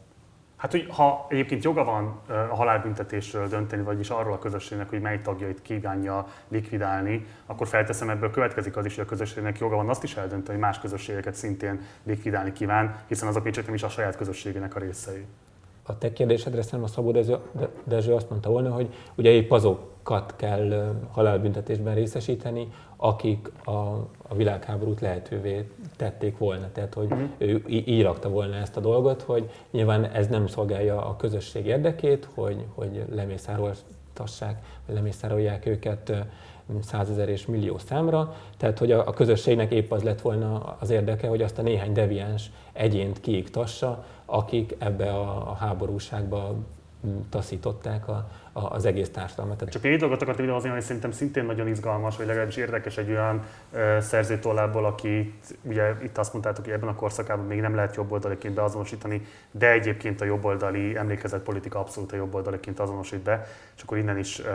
Hát, 0.57 0.71
hogy 0.71 0.87
ha 0.91 1.27
egyébként 1.29 1.65
joga 1.65 1.85
van 1.85 2.21
a 2.29 2.55
halálbüntetésről 2.55 3.49
dönteni, 3.49 3.83
vagyis 3.83 4.11
arról 4.11 4.33
a 4.33 4.39
közösségnek, 4.39 4.89
hogy 4.89 5.01
mely 5.01 5.21
tagjait 5.21 5.63
kívánja 5.63 6.27
likvidálni, 6.49 7.27
akkor 7.47 7.67
felteszem 7.67 8.11
ebből 8.11 8.31
következik 8.31 8.77
az 8.77 8.85
is, 8.85 8.95
hogy 8.95 9.05
a 9.05 9.09
közösségnek 9.09 9.59
joga 9.59 9.77
van 9.77 9.89
azt 9.89 10.03
is 10.03 10.17
eldönteni, 10.17 10.53
hogy 10.53 10.67
más 10.67 10.81
közösségeket 10.81 11.35
szintén 11.35 11.81
likvidálni 12.03 12.53
kíván, 12.53 13.03
hiszen 13.07 13.29
azok 13.29 13.45
még 13.45 13.53
csak 13.53 13.65
nem 13.65 13.75
is 13.75 13.83
a 13.83 13.89
saját 13.89 14.17
közösségének 14.17 14.75
a 14.75 14.79
részei. 14.79 15.27
A 15.87 15.99
te 15.99 16.13
kérdésedre 16.13 16.63
szerintem 16.63 16.83
a 16.83 16.87
Szabó 16.87 17.37
Dezső 17.85 18.15
azt 18.15 18.31
mondta 18.31 18.51
volna, 18.51 18.71
hogy 18.71 18.89
ugye 19.15 19.31
épp 19.31 19.51
azokat 19.51 20.35
kell 20.37 20.97
halálbüntetésben 21.11 21.95
részesíteni, 21.95 22.73
akik 22.97 23.51
a, 23.65 23.71
a 24.29 24.35
világháborút 24.35 25.01
lehetővé 25.01 25.69
tették 25.97 26.39
volna. 26.39 26.73
Tehát, 26.73 26.95
hogy 26.95 27.13
uh-huh. 27.13 27.29
ő 27.39 27.63
így 27.67 28.03
rakta 28.03 28.29
volna 28.29 28.55
ezt 28.55 28.77
a 28.77 28.81
dolgot, 28.81 29.23
hogy 29.23 29.51
nyilván 29.71 30.05
ez 30.05 30.27
nem 30.27 30.47
szolgálja 30.47 31.07
a 31.07 31.17
közösség 31.17 31.67
érdekét, 31.67 32.29
hogy, 32.35 32.65
hogy 32.75 33.05
lemészároltassák, 33.11 34.65
vagy 34.87 34.95
lemészárolják 34.95 35.67
őket 35.67 36.13
százezer 36.83 37.29
és 37.29 37.47
millió 37.47 37.79
számra, 37.79 38.35
tehát 38.57 38.79
hogy 38.79 38.93
a, 38.93 39.07
a 39.07 39.13
közösségnek 39.13 39.73
épp 39.73 39.93
az 39.93 40.03
lett 40.03 40.21
volna 40.21 40.77
az 40.81 40.91
érdeke, 40.91 41.29
hogy 41.29 41.43
azt 41.43 41.59
a 41.59 41.63
néhány 41.63 41.93
deviáns 41.93 42.51
egyént 42.73 43.21
kiiktassa, 43.21 44.05
akik 44.25 44.75
ebbe 44.79 45.11
a, 45.11 45.51
a 45.51 45.55
háborúságba 45.55 46.55
taszították 47.31 48.09
a, 48.09 48.29
az 48.53 48.85
egész 48.85 49.11
társadalmat. 49.11 49.69
Csak 49.69 49.85
egy 49.85 49.99
dolgot 49.99 50.23
akartam 50.23 50.45
idehozni, 50.45 50.69
hogy 50.69 50.81
szerintem 50.81 51.11
szintén 51.11 51.45
nagyon 51.45 51.69
izgalmas, 51.69 52.17
vagy 52.17 52.27
legalábbis 52.27 52.57
érdekes 52.57 52.97
egy 52.97 53.11
olyan 53.11 53.43
uh, 53.73 53.99
szerzőtollából, 53.99 54.85
aki 54.85 55.35
ugye 55.63 55.95
itt 56.03 56.19
azt 56.19 56.33
mondtátok, 56.33 56.65
hogy 56.65 56.73
ebben 56.75 56.89
a 56.89 56.95
korszakában 56.95 57.47
még 57.47 57.61
nem 57.61 57.75
lehet 57.75 57.97
jobboldaliként 57.97 58.55
beazonosítani, 58.55 59.23
de 59.51 59.71
egyébként 59.71 60.21
a 60.21 60.25
jobboldali 60.25 60.97
emlékezetpolitika 60.97 61.79
abszolút 61.79 62.13
a 62.13 62.17
jobboldaliként 62.17 62.81
azonosít 62.81 63.23
be, 63.23 63.47
és 63.77 63.83
akkor 63.83 63.99
innen 63.99 64.19
is 64.19 64.39
uh, 64.39 64.47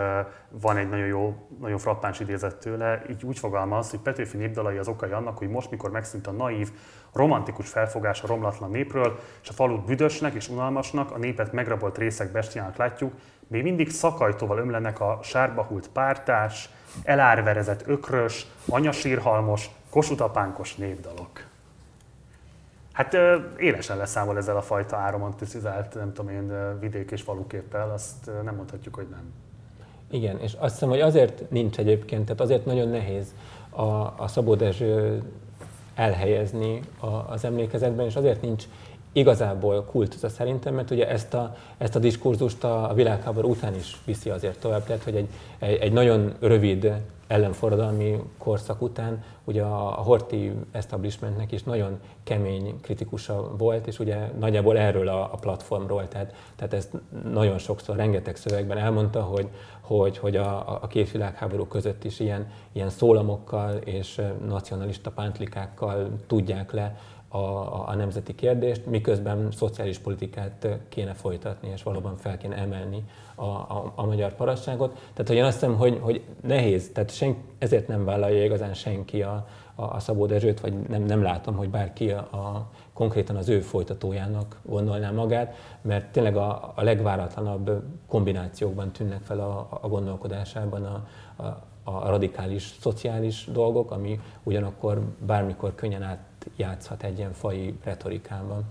van 0.49 0.77
egy 0.77 0.89
nagyon 0.89 1.07
jó, 1.07 1.47
nagyon 1.59 1.77
frappáns 1.77 2.19
idézet 2.19 2.55
tőle, 2.55 3.01
így 3.09 3.23
úgy 3.23 3.39
fogalmaz, 3.39 3.89
hogy 3.89 3.99
Petőfi 3.99 4.37
népdalai 4.37 4.77
az 4.77 4.87
okai 4.87 5.11
annak, 5.11 5.37
hogy 5.37 5.49
most, 5.49 5.71
mikor 5.71 5.91
megszűnt 5.91 6.27
a 6.27 6.31
naív, 6.31 6.71
romantikus 7.13 7.69
felfogás 7.69 8.23
a 8.23 8.27
romlatlan 8.27 8.69
népről, 8.69 9.19
és 9.41 9.49
a 9.49 9.53
falut 9.53 9.85
büdösnek 9.85 10.33
és 10.33 10.49
unalmasnak, 10.49 11.11
a 11.11 11.17
népet 11.17 11.51
megrabolt 11.51 11.97
részek 11.97 12.31
bestiának 12.31 12.75
látjuk, 12.75 13.13
még 13.47 13.63
mindig 13.63 13.89
szakajtóval 13.89 14.57
ömlenek 14.57 14.99
a 14.99 15.19
sárba 15.23 15.63
hult 15.63 15.89
pártás, 15.89 16.69
elárverezett 17.03 17.87
ökrös, 17.87 18.47
anyasírhalmos, 18.67 19.69
kosutapánkos 19.89 20.75
népdalok. 20.75 21.47
Hát 22.91 23.17
élesen 23.57 23.97
leszámol 23.97 24.37
ezzel 24.37 24.57
a 24.57 24.61
fajta 24.61 24.97
áromantiszizált, 24.97 25.93
nem 25.95 26.13
tudom 26.13 26.31
én, 26.31 26.79
vidék 26.79 27.11
és 27.11 27.21
faluképpel, 27.21 27.91
azt 27.91 28.29
nem 28.43 28.55
mondhatjuk, 28.55 28.95
hogy 28.95 29.07
nem. 29.09 29.33
Igen, 30.11 30.39
és 30.39 30.53
azt 30.59 30.73
hiszem, 30.73 30.89
hogy 30.89 31.01
azért 31.01 31.49
nincs 31.49 31.77
egyébként, 31.77 32.25
tehát 32.25 32.41
azért 32.41 32.65
nagyon 32.65 32.87
nehéz 32.87 33.33
a, 33.69 33.83
a 34.17 34.27
Szabó 34.27 34.55
Dezső 34.55 35.23
elhelyezni 35.99 36.79
a, 36.99 37.05
az 37.07 37.45
emlékezetben, 37.45 38.05
és 38.05 38.15
azért 38.15 38.41
nincs 38.41 38.63
igazából 39.11 39.83
kultusza 39.83 40.29
szerintem, 40.29 40.73
mert 40.73 40.91
ugye 40.91 41.09
ezt 41.09 41.33
a, 41.33 41.55
ezt 41.77 41.95
a 41.95 41.99
diskurzust 41.99 42.63
a, 42.63 42.89
a 42.89 42.93
világháború 42.93 43.49
után 43.49 43.75
is 43.75 43.97
viszi 44.05 44.29
azért 44.29 44.59
tovább, 44.59 44.83
tehát 44.83 45.03
hogy 45.03 45.15
egy, 45.15 45.27
egy, 45.59 45.77
egy 45.77 45.91
nagyon 45.91 46.33
rövid 46.39 46.93
ellenforradalmi 47.27 48.19
korszak 48.37 48.81
után 48.81 49.23
ugye 49.43 49.61
a, 49.61 49.99
a 49.99 50.01
Horti 50.01 50.51
establishmentnek 50.71 51.51
is 51.51 51.63
nagyon 51.63 51.99
kemény 52.23 52.79
kritikusa 52.81 53.57
volt, 53.57 53.87
és 53.87 53.99
ugye 53.99 54.17
nagyjából 54.39 54.77
erről 54.77 55.07
a, 55.07 55.21
a 55.21 55.37
platformról, 55.39 56.07
tehát, 56.07 56.33
tehát 56.55 56.73
ezt 56.73 56.91
nagyon 57.31 57.57
sokszor, 57.57 57.95
rengeteg 57.95 58.35
szövegben 58.35 58.77
elmondta, 58.77 59.21
hogy, 59.21 59.47
hogy, 59.97 60.17
hogy 60.17 60.35
a, 60.35 60.79
a 60.81 60.87
két 60.87 61.11
világháború 61.11 61.65
között 61.65 62.03
is 62.03 62.19
ilyen, 62.19 62.47
ilyen 62.71 62.89
szólamokkal 62.89 63.75
és 63.75 64.21
nacionalista 64.47 65.11
pántlikákkal 65.11 66.09
tudják 66.27 66.71
le 66.71 66.97
a, 67.27 67.37
a, 67.37 67.87
a 67.87 67.95
nemzeti 67.95 68.35
kérdést, 68.35 68.85
miközben 68.85 69.51
szociális 69.51 69.97
politikát 69.97 70.67
kéne 70.89 71.13
folytatni, 71.13 71.69
és 71.73 71.83
valóban 71.83 72.15
fel 72.15 72.37
kéne 72.37 72.55
emelni 72.55 73.03
a, 73.35 73.45
a, 73.45 73.91
a 73.95 74.05
magyar 74.05 74.33
parasságot. 74.33 74.91
Tehát, 74.93 75.27
hogy 75.27 75.35
én 75.35 75.43
azt 75.43 75.59
hiszem, 75.59 75.75
hogy, 75.75 75.99
hogy 76.01 76.21
nehéz, 76.41 76.91
tehát 76.93 77.11
sen, 77.11 77.35
ezért 77.57 77.87
nem 77.87 78.05
vállalja 78.05 78.43
igazán 78.43 78.73
senki 78.73 79.21
a, 79.21 79.47
a, 79.79 79.99
Szabó 79.99 80.25
Dezsőt, 80.25 80.59
vagy 80.59 80.73
nem, 80.73 81.03
nem 81.03 81.21
látom, 81.21 81.55
hogy 81.55 81.69
bárki 81.69 82.11
a, 82.11 82.19
a, 82.19 82.69
konkrétan 82.93 83.35
az 83.35 83.49
ő 83.49 83.61
folytatójának 83.61 84.59
gondolná 84.65 85.11
magát, 85.11 85.55
mert 85.81 86.11
tényleg 86.11 86.37
a, 86.37 86.73
a 86.75 86.83
legváratlanabb 86.83 87.83
kombinációkban 88.07 88.91
tűnnek 88.91 89.21
fel 89.21 89.39
a, 89.39 89.67
a 89.81 89.87
gondolkodásában 89.87 90.85
a, 90.85 91.07
a, 91.43 91.67
a 91.83 92.09
radikális 92.09 92.75
szociális 92.81 93.45
dolgok, 93.51 93.91
ami 93.91 94.19
ugyanakkor 94.43 95.01
bármikor 95.25 95.75
könnyen 95.75 96.03
átjátszhat 96.03 97.03
egy 97.03 97.17
ilyen 97.17 97.33
fai 97.33 97.79
retorikában. 97.83 98.63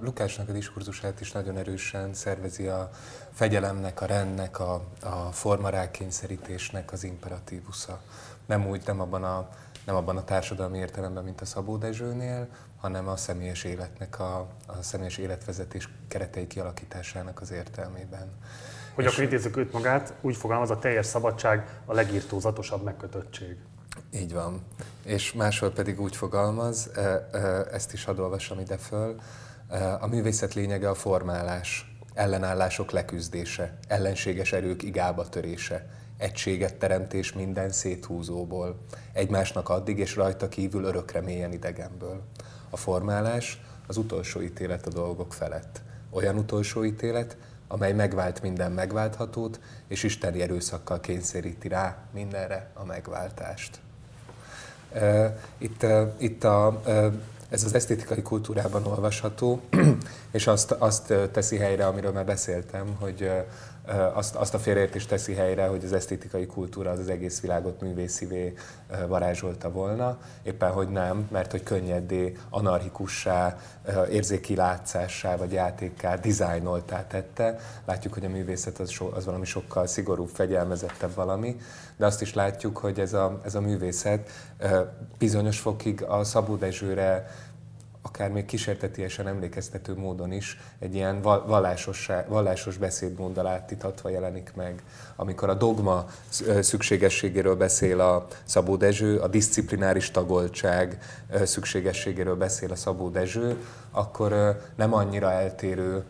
Lukásnak 0.00 0.48
a 0.48 0.52
diskurzusát 0.52 1.20
is 1.20 1.32
nagyon 1.32 1.56
erősen 1.56 2.14
szervezi 2.14 2.66
a 2.66 2.90
fegyelemnek, 3.30 4.00
a 4.00 4.06
rendnek, 4.06 4.60
a, 4.60 4.74
a 5.02 5.30
formarákényszerítésnek 5.30 6.92
az 6.92 7.04
imperatívusza. 7.04 8.00
Nem 8.46 8.66
úgy, 8.68 8.82
nem 8.86 9.00
abban 9.00 9.24
a, 9.24 9.48
nem 9.84 9.96
abban 9.96 10.16
a 10.16 10.24
társadalmi 10.24 10.78
értelemben, 10.78 11.24
mint 11.24 11.40
a 11.40 11.44
Szabó 11.44 11.76
Dezsőnél, 11.76 12.48
hanem 12.80 13.08
a 13.08 13.16
személyes 13.16 13.64
életnek, 13.64 14.20
a, 14.20 14.46
a 14.66 14.82
személyes 14.82 15.18
életvezetés 15.18 15.88
keretei 16.08 16.46
kialakításának 16.46 17.40
az 17.40 17.50
értelmében. 17.50 18.28
Hogy 18.94 19.06
akkor 19.06 19.22
idézzük 19.24 19.56
őt 19.56 19.72
magát, 19.72 20.14
úgy 20.20 20.36
fogalmaz 20.36 20.70
a 20.70 20.78
teljes 20.78 21.06
szabadság 21.06 21.80
a 21.86 21.94
legírtózatosabb 21.94 22.82
megkötöttség. 22.82 23.56
Így 24.14 24.32
van. 24.32 24.62
És 25.04 25.32
máshol 25.32 25.70
pedig 25.70 26.00
úgy 26.00 26.16
fogalmaz, 26.16 26.90
e, 26.94 27.00
e, 27.00 27.38
ezt 27.72 27.92
is 27.92 28.04
hadd 28.04 28.18
olvassam 28.18 28.58
ide 28.58 28.76
föl, 28.76 29.16
e, 29.68 29.94
a 30.00 30.06
művészet 30.06 30.54
lényege 30.54 30.88
a 30.88 30.94
formálás, 30.94 31.96
ellenállások 32.14 32.90
leküzdése, 32.90 33.78
ellenséges 33.88 34.52
erők 34.52 34.82
igába 34.82 35.28
törése, 35.28 35.86
egységet 36.16 36.74
teremtés 36.74 37.32
minden 37.32 37.70
széthúzóból, 37.70 38.78
egymásnak 39.12 39.68
addig 39.68 39.98
és 39.98 40.16
rajta 40.16 40.48
kívül 40.48 40.84
örökre 40.84 41.20
mélyen 41.20 41.52
idegenből. 41.52 42.22
A 42.70 42.76
formálás 42.76 43.60
az 43.86 43.96
utolsó 43.96 44.40
ítélet 44.40 44.86
a 44.86 44.90
dolgok 44.90 45.32
felett. 45.32 45.80
Olyan 46.10 46.36
utolsó 46.36 46.84
ítélet, 46.84 47.36
amely 47.68 47.92
megvált 47.92 48.42
minden 48.42 48.72
megválthatót, 48.72 49.60
és 49.88 50.02
isteni 50.02 50.42
erőszakkal 50.42 51.00
kényszeríti 51.00 51.68
rá 51.68 51.96
mindenre 52.12 52.70
a 52.74 52.84
megváltást. 52.84 53.80
Itt, 55.58 55.86
itt 56.16 56.44
a, 56.44 56.82
ez 57.48 57.64
az 57.64 57.74
esztétikai 57.74 58.22
kultúrában 58.22 58.86
olvasható, 58.86 59.60
és 60.32 60.46
azt, 60.46 60.70
azt 60.70 61.14
teszi 61.32 61.56
helyre, 61.56 61.86
amiről 61.86 62.12
már 62.12 62.24
beszéltem, 62.24 62.96
hogy 62.98 63.30
azt, 64.12 64.34
azt 64.34 64.54
a 64.54 64.58
félreértést 64.58 65.08
teszi 65.08 65.34
helyre, 65.34 65.66
hogy 65.66 65.84
az 65.84 65.92
esztétikai 65.92 66.46
kultúra 66.46 66.90
az, 66.90 66.98
az 66.98 67.08
egész 67.08 67.40
világot 67.40 67.80
művészivé 67.80 68.54
varázsolta 69.06 69.70
volna. 69.70 70.18
Éppen, 70.42 70.70
hogy 70.70 70.88
nem, 70.88 71.28
mert 71.32 71.50
hogy 71.50 71.62
könnyedé, 71.62 72.36
anarchikussá, 72.50 73.56
érzéki 74.10 74.54
látszássá 74.54 75.36
vagy 75.36 75.52
játékká, 75.52 76.16
dizájnoltá 76.16 77.06
tette. 77.06 77.56
Látjuk, 77.84 78.12
hogy 78.12 78.24
a 78.24 78.28
művészet 78.28 78.78
az, 78.78 78.90
so, 78.90 79.10
az 79.14 79.24
valami 79.24 79.44
sokkal 79.44 79.86
szigorúbb, 79.86 80.28
fegyelmezettebb 80.28 81.14
valami, 81.14 81.56
de 81.96 82.06
azt 82.06 82.20
is 82.20 82.34
látjuk, 82.34 82.76
hogy 82.76 83.00
ez 83.00 83.12
a, 83.12 83.40
ez 83.44 83.54
a 83.54 83.60
művészet 83.60 84.30
bizonyos 85.18 85.58
fokig 85.58 86.02
a 86.02 86.24
Szabó 86.24 86.56
Dezsőre 86.56 87.26
akár 88.06 88.30
még 88.30 88.44
kísértetiesen 88.44 89.26
emlékeztető 89.26 89.94
módon 89.94 90.32
is 90.32 90.60
egy 90.78 90.94
ilyen 90.94 91.22
vallásos, 91.22 92.10
vallásos 92.28 92.76
beszédmóddal 92.76 93.46
áttitatva 93.46 94.08
jelenik 94.08 94.52
meg. 94.54 94.82
Amikor 95.16 95.48
a 95.48 95.54
dogma 95.54 96.06
szükségességéről 96.60 97.56
beszél 97.56 98.00
a 98.00 98.26
Szabó 98.44 98.76
Dezső, 98.76 99.18
a 99.18 99.28
disziplináris 99.28 100.10
tagoltság 100.10 100.98
szükségességéről 101.44 102.36
beszél 102.36 102.70
a 102.70 102.76
Szabó 102.76 103.08
Dezső, 103.08 103.56
akkor 103.90 104.60
nem 104.76 104.94
annyira 104.94 105.30
eltérő 105.30 106.04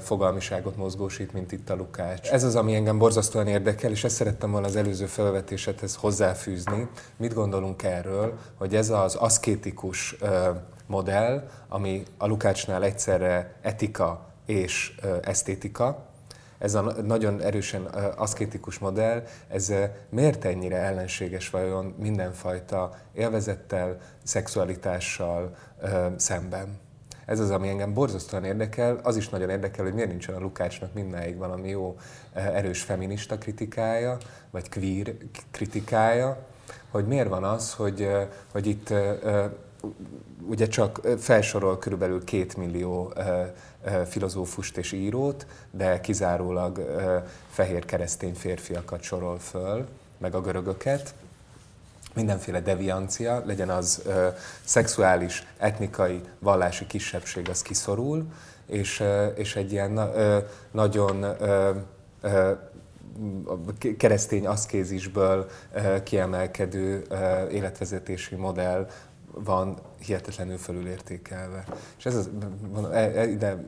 fogalmiságot 0.00 0.76
mozgósít, 0.76 1.32
mint 1.32 1.52
itt 1.52 1.70
a 1.70 1.76
Lukács. 1.76 2.30
Ez 2.30 2.44
az, 2.44 2.56
ami 2.56 2.74
engem 2.74 2.98
borzasztóan 2.98 3.46
érdekel, 3.46 3.90
és 3.90 4.04
ezt 4.04 4.16
szerettem 4.16 4.50
volna 4.50 4.66
az 4.66 4.76
előző 4.76 5.06
felvetésedhez 5.06 5.94
hozzáfűzni. 5.94 6.88
Mit 7.16 7.34
gondolunk 7.34 7.82
erről, 7.82 8.38
hogy 8.54 8.74
ez 8.74 8.90
az 8.90 9.14
aszkétikus 9.14 10.16
modell, 10.86 11.48
ami 11.68 12.02
a 12.18 12.26
Lukácsnál 12.26 12.84
egyszerre 12.84 13.54
etika 13.62 14.26
és 14.46 15.00
esztétika, 15.22 16.06
ez 16.58 16.74
a 16.74 16.82
nagyon 17.02 17.40
erősen 17.40 17.84
aszkétikus 18.16 18.78
modell, 18.78 19.22
ez 19.48 19.72
miért 20.08 20.44
ennyire 20.44 20.76
ellenséges 20.76 21.50
vajon 21.50 21.94
mindenfajta 21.98 22.94
élvezettel, 23.12 23.98
szexualitással 24.22 25.56
szemben? 26.16 26.78
Ez 27.26 27.40
az, 27.40 27.50
ami 27.50 27.68
engem 27.68 27.94
borzasztóan 27.94 28.44
érdekel. 28.44 29.00
Az 29.02 29.16
is 29.16 29.28
nagyon 29.28 29.50
érdekel, 29.50 29.84
hogy 29.84 29.94
miért 29.94 30.08
nincsen 30.08 30.34
a 30.34 30.40
Lukácsnak 30.40 30.92
mindmáig 30.94 31.36
valami 31.36 31.68
jó, 31.68 31.96
erős 32.32 32.82
feminista 32.82 33.38
kritikája, 33.38 34.16
vagy 34.50 34.68
queer 34.68 35.12
kritikája, 35.50 36.38
hogy 36.90 37.06
miért 37.06 37.28
van 37.28 37.44
az, 37.44 37.74
hogy, 37.74 38.08
hogy 38.52 38.66
itt 38.66 38.92
ugye 40.48 40.66
csak 40.66 41.00
felsorol 41.18 41.78
körülbelül 41.78 42.24
két 42.24 42.56
millió 42.56 43.12
filozófust 44.08 44.76
és 44.76 44.92
írót, 44.92 45.46
de 45.70 46.00
kizárólag 46.00 46.96
fehér 47.50 47.84
keresztény 47.84 48.34
férfiakat 48.34 49.02
sorol 49.02 49.38
föl, 49.38 49.86
meg 50.18 50.34
a 50.34 50.40
görögöket. 50.40 51.14
Mindenféle 52.14 52.60
deviancia, 52.60 53.42
legyen 53.46 53.70
az 53.70 54.02
szexuális, 54.64 55.46
etnikai, 55.58 56.20
vallási 56.38 56.86
kisebbség, 56.86 57.48
az 57.48 57.62
kiszorul, 57.62 58.26
és, 58.66 59.02
és 59.34 59.56
egy 59.56 59.72
ilyen 59.72 60.00
nagyon 60.70 61.26
keresztény 63.96 64.46
aszkézisből 64.46 65.50
kiemelkedő 66.02 67.06
életvezetési 67.50 68.34
modell 68.34 68.88
van 69.44 69.78
hihetetlenül 69.98 70.58
fölülértékelve. 70.58 71.64
És 71.98 72.06
ez 72.06 72.14
az, 72.14 72.30
e, 72.92 72.96
e, 72.96 73.26
ide 73.26 73.64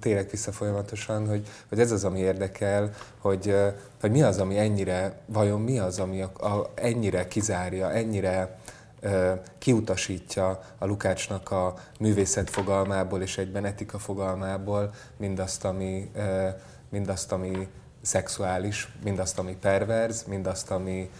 térek 0.00 0.30
vissza 0.30 0.52
folyamatosan, 0.52 1.28
hogy, 1.28 1.46
hogy 1.68 1.80
ez 1.80 1.92
az, 1.92 2.04
ami 2.04 2.18
érdekel, 2.18 2.90
hogy, 3.18 3.56
hogy 4.00 4.10
mi 4.10 4.22
az, 4.22 4.38
ami 4.38 4.58
ennyire, 4.58 5.20
vajon 5.26 5.60
mi 5.60 5.78
az, 5.78 5.98
ami 5.98 6.22
a, 6.22 6.30
a, 6.46 6.70
ennyire 6.74 7.28
kizárja, 7.28 7.90
ennyire 7.90 8.58
uh, 9.02 9.30
kiutasítja 9.58 10.60
a 10.78 10.86
Lukácsnak 10.86 11.50
a 11.50 11.74
művészet 11.98 12.50
fogalmából 12.50 13.22
és 13.22 13.38
egyben 13.38 13.64
etika 13.64 13.98
fogalmából 13.98 14.94
mindazt, 15.16 15.64
ami, 15.64 16.10
uh, 16.16 16.48
mindazt, 16.88 17.32
ami 17.32 17.68
szexuális, 18.04 18.88
mindazt, 19.04 19.38
ami 19.38 19.56
perverz, 19.60 20.24
mindazt, 20.24 20.70
ami 20.70 21.10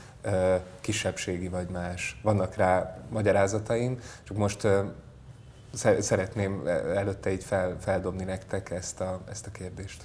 kisebbségi 0.81 1.49
vagy 1.49 1.69
más. 1.69 2.21
Vannak 2.23 2.55
rá 2.55 2.99
magyarázataim, 3.11 3.99
csak 4.23 4.37
most 4.37 4.69
szeretném 5.99 6.67
előtte 6.95 7.33
így 7.33 7.45
fel, 7.45 7.77
feldobni 7.81 8.25
nektek 8.25 8.71
ezt 8.71 9.01
a, 9.01 9.21
ezt 9.31 9.47
a 9.47 9.51
kérdést. 9.51 10.05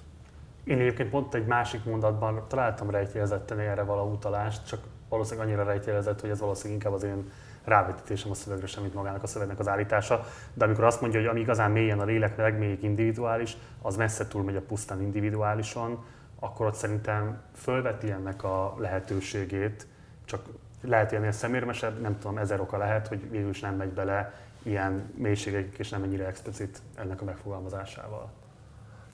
Én 0.63 0.79
egyébként 0.79 1.09
pont 1.09 1.33
egy 1.33 1.45
másik 1.45 1.83
mondatban 1.83 2.45
találtam 2.47 2.89
rejtjelzetten 2.89 3.59
erre 3.59 3.83
való 3.83 4.11
utalást, 4.11 4.67
csak 4.67 4.79
valószínűleg 5.09 5.47
annyira 5.47 5.63
rejtjelezett, 5.63 6.21
hogy 6.21 6.29
ez 6.29 6.39
valószínűleg 6.39 6.81
inkább 6.81 6.93
az 6.93 7.03
én 7.03 7.31
rávetítésem 7.63 8.31
a 8.31 8.33
szövegre 8.33 8.67
sem, 8.67 8.81
mint 8.81 8.93
magának 8.93 9.23
a 9.23 9.27
szövegnek 9.27 9.59
az 9.59 9.67
állítása. 9.67 10.25
De 10.53 10.65
amikor 10.65 10.83
azt 10.83 11.01
mondja, 11.01 11.19
hogy 11.19 11.29
ami 11.29 11.39
igazán 11.39 11.71
mélyen 11.71 11.99
a 11.99 12.05
lélek 12.05 12.37
legmélyig 12.37 12.83
individuális, 12.83 13.57
az 13.81 13.95
messze 13.95 14.27
túlmegy 14.27 14.55
a 14.55 14.61
pusztán 14.61 15.01
individuálison, 15.01 16.03
akkor 16.39 16.65
ott 16.65 16.75
szerintem 16.75 17.41
fölveti 17.56 18.12
ennek 18.12 18.43
a 18.43 18.75
lehetőségét, 18.78 19.88
csak 20.25 20.45
lehet 20.82 21.13
ennél 21.13 21.32
szemérmesebb, 21.32 22.02
nem 22.02 22.19
tudom, 22.19 22.38
ezer 22.38 22.60
oka 22.60 22.78
lehet, 22.78 23.08
hogy 23.08 23.30
végül 23.30 23.49
is 23.49 23.60
nem 23.60 23.75
megy 23.75 23.89
bele 23.89 24.34
ilyen 24.63 25.12
mélységek 25.15 25.78
és 25.78 25.89
nem 25.89 26.04
ennyire 26.04 26.25
explicit 26.25 26.82
ennek 26.95 27.21
a 27.21 27.23
megfogalmazásával. 27.23 28.32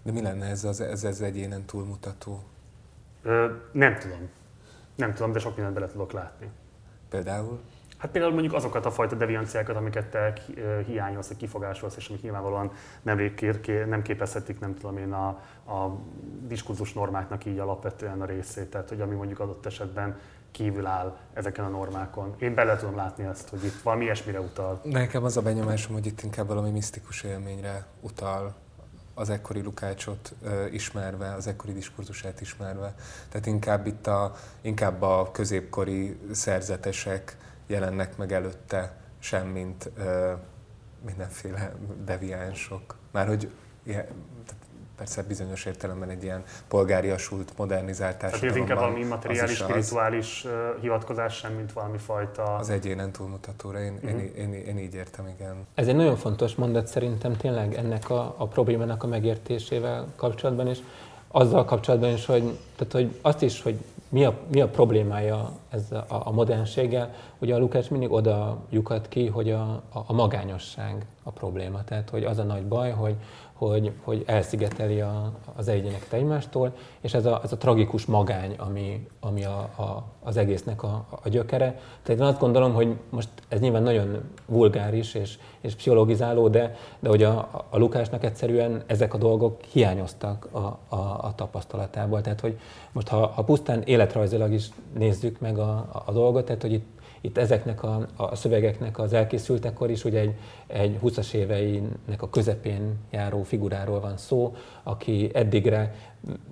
De 0.03 0.11
mi 0.11 0.21
lenne 0.21 0.45
ez 0.45 0.63
az, 0.63 0.81
ez, 0.81 1.03
ez 1.03 1.21
egyénen 1.21 1.65
túlmutató? 1.65 2.43
Ö, 3.21 3.55
nem 3.71 3.97
tudom. 3.97 4.29
Nem 4.95 5.13
tudom, 5.13 5.31
de 5.31 5.39
sok 5.39 5.55
mindent 5.55 5.75
bele 5.75 5.87
tudok 5.87 6.11
látni. 6.11 6.49
Például? 7.09 7.59
Hát 8.05 8.13
például 8.13 8.33
mondjuk 8.33 8.53
azokat 8.55 8.85
a 8.85 8.91
fajta 8.91 9.15
devianciákat, 9.15 9.75
amiket 9.75 10.05
te 10.05 10.33
hiányolsz, 10.85 11.27
vagy 11.27 11.37
kifogásolsz, 11.37 11.95
és 11.95 12.09
amik 12.09 12.21
nyilvánvalóan 12.21 12.71
nem, 13.01 13.31
nem 13.87 14.01
képezhetik, 14.01 14.59
nem 14.59 14.75
tudom 14.75 14.97
én, 14.97 15.11
a, 15.11 15.27
a 15.73 15.99
diskurzus 16.47 16.93
normáknak 16.93 17.45
így 17.45 17.59
alapvetően 17.59 18.21
a 18.21 18.25
részét. 18.25 18.69
Tehát, 18.69 18.89
hogy 18.89 19.01
ami 19.01 19.15
mondjuk 19.15 19.39
adott 19.39 19.65
esetben 19.65 20.17
kívül 20.51 20.85
áll 20.85 21.17
ezeken 21.33 21.65
a 21.65 21.67
normákon. 21.67 22.35
Én 22.39 22.53
bele 22.53 22.75
tudom 22.75 22.95
látni 22.95 23.23
ezt, 23.23 23.49
hogy 23.49 23.63
itt 23.63 23.81
valami 23.81 24.03
ilyesmire 24.03 24.39
utal. 24.39 24.81
Nekem 24.83 25.23
az 25.23 25.37
a 25.37 25.41
benyomásom, 25.41 25.93
hogy 25.93 26.05
itt 26.05 26.21
inkább 26.21 26.47
valami 26.47 26.69
misztikus 26.69 27.23
élményre 27.23 27.85
utal 28.01 28.55
az 29.13 29.29
ekkori 29.29 29.61
Lukácsot 29.61 30.33
uh, 30.43 30.73
ismerve, 30.73 31.33
az 31.33 31.47
ekkori 31.47 31.73
diskurzusát 31.73 32.41
ismerve. 32.41 32.95
Tehát 33.29 33.45
inkább 33.45 33.87
itt 33.87 34.07
a, 34.07 34.35
inkább 34.61 35.01
a 35.01 35.29
középkori 35.31 36.17
szerzetesek 36.31 37.37
jelennek 37.67 38.17
meg 38.17 38.31
előtte, 38.31 38.97
semmint 39.19 39.91
uh, 39.97 40.31
mindenféle 41.05 41.73
deviánsok. 42.05 42.95
Már 43.11 43.27
hogy 43.27 43.49
ilyen, 43.83 44.05
persze 44.97 45.23
bizonyos 45.23 45.65
értelemben 45.65 46.09
egy 46.09 46.23
ilyen 46.23 46.43
polgáriasult, 46.67 47.57
modernizált 47.57 48.17
társadalomban. 48.17 48.39
Tehát 48.39 48.55
ez 48.55 48.61
inkább 48.61 48.77
valami 48.77 48.99
immateriális, 49.05 49.57
spirituális 49.57 50.45
az, 50.45 50.81
hivatkozás 50.81 51.35
sem, 51.35 51.53
mint 51.53 51.73
valami 51.73 51.97
fajta... 51.97 52.55
Az 52.55 52.69
egyénen 52.69 53.11
túlmutatóra, 53.11 53.79
én, 53.79 53.93
uh-huh. 53.93 54.21
én, 54.21 54.31
én, 54.35 54.53
én 54.53 54.77
így 54.77 54.93
értem, 54.93 55.27
igen. 55.27 55.67
Ez 55.73 55.87
egy 55.87 55.95
nagyon 55.95 56.15
fontos 56.15 56.55
mondat 56.55 56.87
szerintem 56.87 57.37
tényleg 57.37 57.73
ennek 57.73 58.09
a, 58.09 58.35
a 58.37 58.47
problémának 58.47 59.03
a 59.03 59.07
megértésével 59.07 60.07
kapcsolatban 60.15 60.67
is, 60.67 60.79
azzal 61.27 61.65
kapcsolatban 61.65 62.09
is, 62.09 62.25
hogy, 62.25 62.59
tehát, 62.75 62.93
hogy 62.93 63.19
azt 63.21 63.41
is, 63.41 63.61
hogy 63.61 63.77
mi 64.15 64.23
a, 64.23 64.33
mi 64.51 64.61
a 64.61 64.67
problémája 64.67 65.51
ez 65.69 65.91
a, 65.91 66.05
a 66.07 66.31
modernséggel, 66.31 67.13
ugye 67.39 67.55
a 67.55 67.57
Lukács 67.57 67.89
mindig 67.89 68.11
oda 68.11 68.57
lyukat 68.69 69.07
ki, 69.07 69.27
hogy 69.27 69.51
a, 69.51 69.61
a, 69.93 70.03
a 70.07 70.13
magányosság 70.13 71.05
a 71.23 71.31
probléma. 71.31 71.83
Tehát, 71.83 72.09
hogy 72.09 72.23
az 72.23 72.37
a 72.37 72.43
nagy 72.43 72.65
baj, 72.65 72.91
hogy, 72.91 73.15
hogy, 73.57 73.91
hogy 74.03 74.23
elszigeteli 74.25 75.01
a, 75.01 75.31
az 75.55 75.67
egyéneket 75.67 76.13
egymástól, 76.13 76.73
és 77.01 77.13
ez 77.13 77.25
a, 77.25 77.41
ez 77.43 77.51
a 77.51 77.57
tragikus 77.57 78.05
magány, 78.05 78.55
ami, 78.57 79.07
ami 79.19 79.43
a, 79.45 79.57
a, 79.57 80.03
az 80.23 80.37
egésznek 80.37 80.83
a, 80.83 81.05
a 81.23 81.29
gyökere. 81.29 81.79
Tehát 82.03 82.21
én 82.21 82.27
azt 82.27 82.39
gondolom, 82.39 82.73
hogy 82.73 82.95
most 83.09 83.29
ez 83.47 83.59
nyilván 83.59 83.83
nagyon 83.83 84.21
vulgáris 84.45 85.13
és, 85.13 85.37
és 85.61 85.75
pszichologizáló, 85.75 86.47
de, 86.47 86.75
de 86.99 87.09
hogy 87.09 87.23
a, 87.23 87.37
a 87.69 87.77
Lukásnak 87.77 88.23
egyszerűen 88.23 88.83
ezek 88.85 89.13
a 89.13 89.17
dolgok 89.17 89.61
hiányoztak 89.61 90.47
a, 90.51 90.57
a, 90.95 91.19
a 91.21 91.33
tapasztalatából. 91.35 92.21
Tehát, 92.21 92.39
hogy 92.39 92.59
most 92.91 93.07
ha, 93.07 93.27
ha 93.27 93.43
pusztán 93.43 93.81
életrajzilag 93.81 94.51
is 94.51 94.69
nézzük 94.93 95.39
meg 95.39 95.57
a, 95.57 96.03
a 96.05 96.11
dolgot, 96.11 96.45
tehát, 96.45 96.61
hogy 96.61 96.73
itt 96.73 96.94
itt 97.25 97.37
ezeknek 97.37 97.83
a, 97.83 98.05
a 98.15 98.35
szövegeknek 98.35 98.99
az 98.99 99.13
elkészültekor 99.13 99.89
is 99.89 100.03
ugye 100.03 100.19
egy, 100.19 100.33
egy 100.67 100.99
20-as 101.03 101.33
éveinek 101.33 102.21
a 102.21 102.29
közepén 102.29 102.95
járó 103.11 103.43
figuráról 103.43 103.99
van 103.99 104.17
szó, 104.17 104.55
aki 104.83 105.29
eddigre 105.33 105.95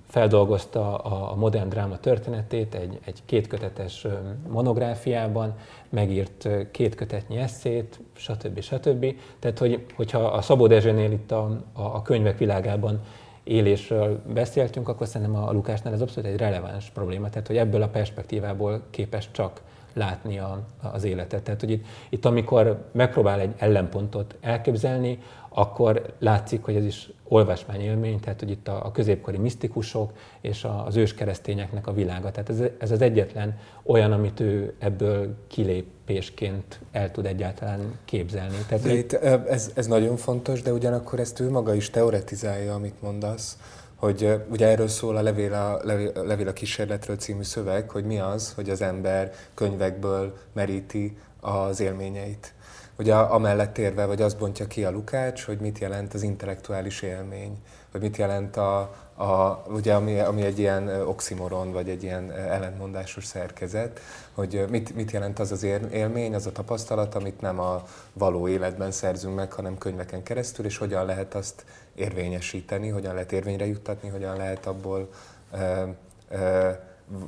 feldolgozta 0.08 0.96
a, 0.96 1.30
a 1.32 1.34
modern 1.34 1.68
dráma 1.68 1.98
történetét 1.98 2.74
egy, 2.74 2.98
egy 3.04 3.22
kétkötetes 3.26 4.06
monográfiában, 4.48 5.56
megírt 5.88 6.48
két 6.70 6.94
kötetnyi 6.94 7.36
eszét, 7.36 8.00
stb. 8.12 8.60
stb. 8.60 9.14
Tehát, 9.38 9.58
hogy, 9.58 9.84
hogyha 9.94 10.18
a 10.18 10.42
Szabó 10.42 10.66
Dezsőnél 10.66 11.10
itt 11.10 11.30
a, 11.30 11.60
a, 11.72 11.82
a 11.82 12.02
könyvek 12.02 12.38
világában 12.38 13.00
élésről 13.44 14.22
beszéltünk, 14.32 14.88
akkor 14.88 15.06
szerintem 15.06 15.36
a 15.36 15.52
Lukásnál 15.52 15.94
ez 15.94 16.00
abszolút 16.00 16.30
egy 16.30 16.38
releváns 16.38 16.90
probléma, 16.90 17.28
tehát 17.28 17.46
hogy 17.46 17.56
ebből 17.56 17.82
a 17.82 17.88
perspektívából 17.88 18.82
képes 18.90 19.28
csak 19.30 19.62
látni 19.94 20.38
a, 20.38 20.66
az 20.92 21.04
életet. 21.04 21.42
Tehát, 21.42 21.60
hogy 21.60 21.70
itt, 21.70 21.84
itt 22.08 22.24
amikor 22.24 22.88
megpróbál 22.92 23.40
egy 23.40 23.54
ellenpontot 23.58 24.34
elképzelni, 24.40 25.18
akkor 25.48 26.14
látszik, 26.18 26.64
hogy 26.64 26.76
ez 26.76 26.84
is 26.84 27.10
olvasmányélmény, 27.28 28.20
tehát 28.20 28.40
hogy 28.40 28.50
itt 28.50 28.68
a, 28.68 28.84
a 28.84 28.90
középkori 28.90 29.36
misztikusok 29.36 30.12
és 30.40 30.64
a, 30.64 30.86
az 30.86 30.96
őskeresztényeknek 30.96 31.86
a 31.86 31.92
világa. 31.92 32.30
Tehát 32.30 32.48
ez, 32.48 32.62
ez 32.78 32.90
az 32.90 33.00
egyetlen 33.00 33.58
olyan, 33.82 34.12
amit 34.12 34.40
ő 34.40 34.74
ebből 34.78 35.34
kilépésként 35.46 36.80
el 36.92 37.10
tud 37.10 37.26
egyáltalán 37.26 37.98
képzelni. 38.04 38.56
Tehát 38.68 38.84
de 38.84 38.92
itt, 38.92 39.12
ez, 39.12 39.72
ez 39.74 39.86
nagyon 39.86 40.16
fontos, 40.16 40.62
de 40.62 40.72
ugyanakkor 40.72 41.20
ezt 41.20 41.40
ő 41.40 41.50
maga 41.50 41.74
is 41.74 41.90
teoretizálja, 41.90 42.74
amit 42.74 43.02
mondasz 43.02 43.58
hogy 44.04 44.40
ugye 44.50 44.66
erről 44.66 44.88
szól 44.88 45.16
a 45.16 45.22
Levél 45.22 45.52
a, 45.52 45.80
Levél 46.22 46.48
a 46.48 46.52
kísérletről 46.52 47.16
című 47.16 47.42
szöveg, 47.42 47.90
hogy 47.90 48.04
mi 48.04 48.18
az, 48.18 48.52
hogy 48.54 48.70
az 48.70 48.82
ember 48.82 49.32
könyvekből 49.54 50.36
meríti 50.52 51.16
az 51.40 51.80
élményeit. 51.80 52.52
ugye 52.98 53.14
amellett 53.14 53.78
érve, 53.78 54.04
vagy 54.04 54.22
azt 54.22 54.38
bontja 54.38 54.66
ki 54.66 54.84
a 54.84 54.90
Lukács, 54.90 55.44
hogy 55.44 55.58
mit 55.58 55.78
jelent 55.78 56.14
az 56.14 56.22
intellektuális 56.22 57.02
élmény, 57.02 57.58
vagy 57.92 58.00
mit 58.00 58.16
jelent 58.16 58.56
a, 58.56 58.78
a 59.16 59.62
ugye, 59.68 59.94
ami, 59.94 60.18
ami 60.18 60.42
egy 60.42 60.58
ilyen 60.58 60.88
oximoron, 60.88 61.72
vagy 61.72 61.88
egy 61.88 62.02
ilyen 62.02 62.32
ellentmondásos 62.32 63.24
szerkezet, 63.24 64.00
hogy 64.34 64.64
mit, 64.70 64.94
mit 64.94 65.10
jelent 65.10 65.38
az 65.38 65.52
az 65.52 65.62
élmény, 65.90 66.34
az 66.34 66.46
a 66.46 66.52
tapasztalat, 66.52 67.14
amit 67.14 67.40
nem 67.40 67.60
a 67.60 67.86
való 68.12 68.48
életben 68.48 68.90
szerzünk 68.90 69.34
meg, 69.34 69.52
hanem 69.52 69.78
könyveken 69.78 70.22
keresztül, 70.22 70.64
és 70.64 70.76
hogyan 70.76 71.06
lehet 71.06 71.34
azt 71.34 71.64
érvényesíteni, 71.94 72.88
hogyan 72.88 73.14
lehet 73.14 73.32
érvényre 73.32 73.66
juttatni, 73.66 74.08
hogyan 74.08 74.36
lehet 74.36 74.66
abból 74.66 75.08
ö, 75.52 75.88
ö, 76.28 76.70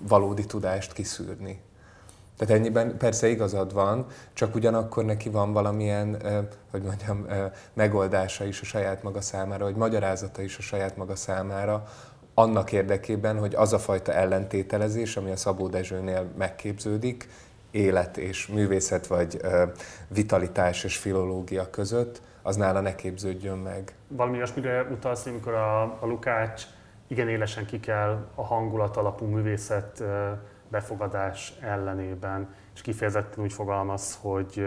valódi 0.08 0.46
tudást 0.46 0.92
kiszűrni. 0.92 1.60
Tehát 2.36 2.54
ennyiben 2.54 2.96
persze 2.96 3.28
igazad 3.28 3.72
van, 3.72 4.06
csak 4.32 4.54
ugyanakkor 4.54 5.04
neki 5.04 5.28
van 5.28 5.52
valamilyen, 5.52 6.22
hogy 6.70 6.82
mondjam, 6.82 7.26
megoldása 7.72 8.44
is 8.44 8.60
a 8.60 8.64
saját 8.64 9.02
maga 9.02 9.20
számára, 9.20 9.64
vagy 9.64 9.76
magyarázata 9.76 10.42
is 10.42 10.58
a 10.58 10.62
saját 10.62 10.96
maga 10.96 11.16
számára, 11.16 11.88
annak 12.34 12.72
érdekében, 12.72 13.38
hogy 13.38 13.54
az 13.54 13.72
a 13.72 13.78
fajta 13.78 14.12
ellentételezés, 14.12 15.16
ami 15.16 15.30
a 15.30 15.36
Szabó 15.36 15.68
Dezsőnél 15.68 16.26
megképződik, 16.38 17.28
élet 17.70 18.16
és 18.16 18.46
művészet, 18.46 19.06
vagy 19.06 19.40
vitalitás 20.08 20.84
és 20.84 20.96
filológia 20.96 21.70
között, 21.70 22.20
az 22.46 22.56
nála 22.56 22.80
ne 22.80 22.94
képződjön 22.94 23.58
meg. 23.58 23.94
Valami 24.08 24.36
olyasmire 24.36 24.82
utalsz, 24.82 25.26
amikor 25.26 25.54
a, 25.54 25.82
a 25.82 26.06
Lukács 26.06 26.62
igen 27.06 27.28
élesen 27.28 27.66
ki 27.66 27.80
kell 27.80 28.26
a 28.34 28.44
hangulat 28.44 28.96
alapú 28.96 29.24
művészet 29.24 30.02
befogadás 30.68 31.52
ellenében, 31.60 32.54
és 32.74 32.80
kifejezetten 32.80 33.44
úgy 33.44 33.52
fogalmaz, 33.52 34.18
hogy 34.20 34.66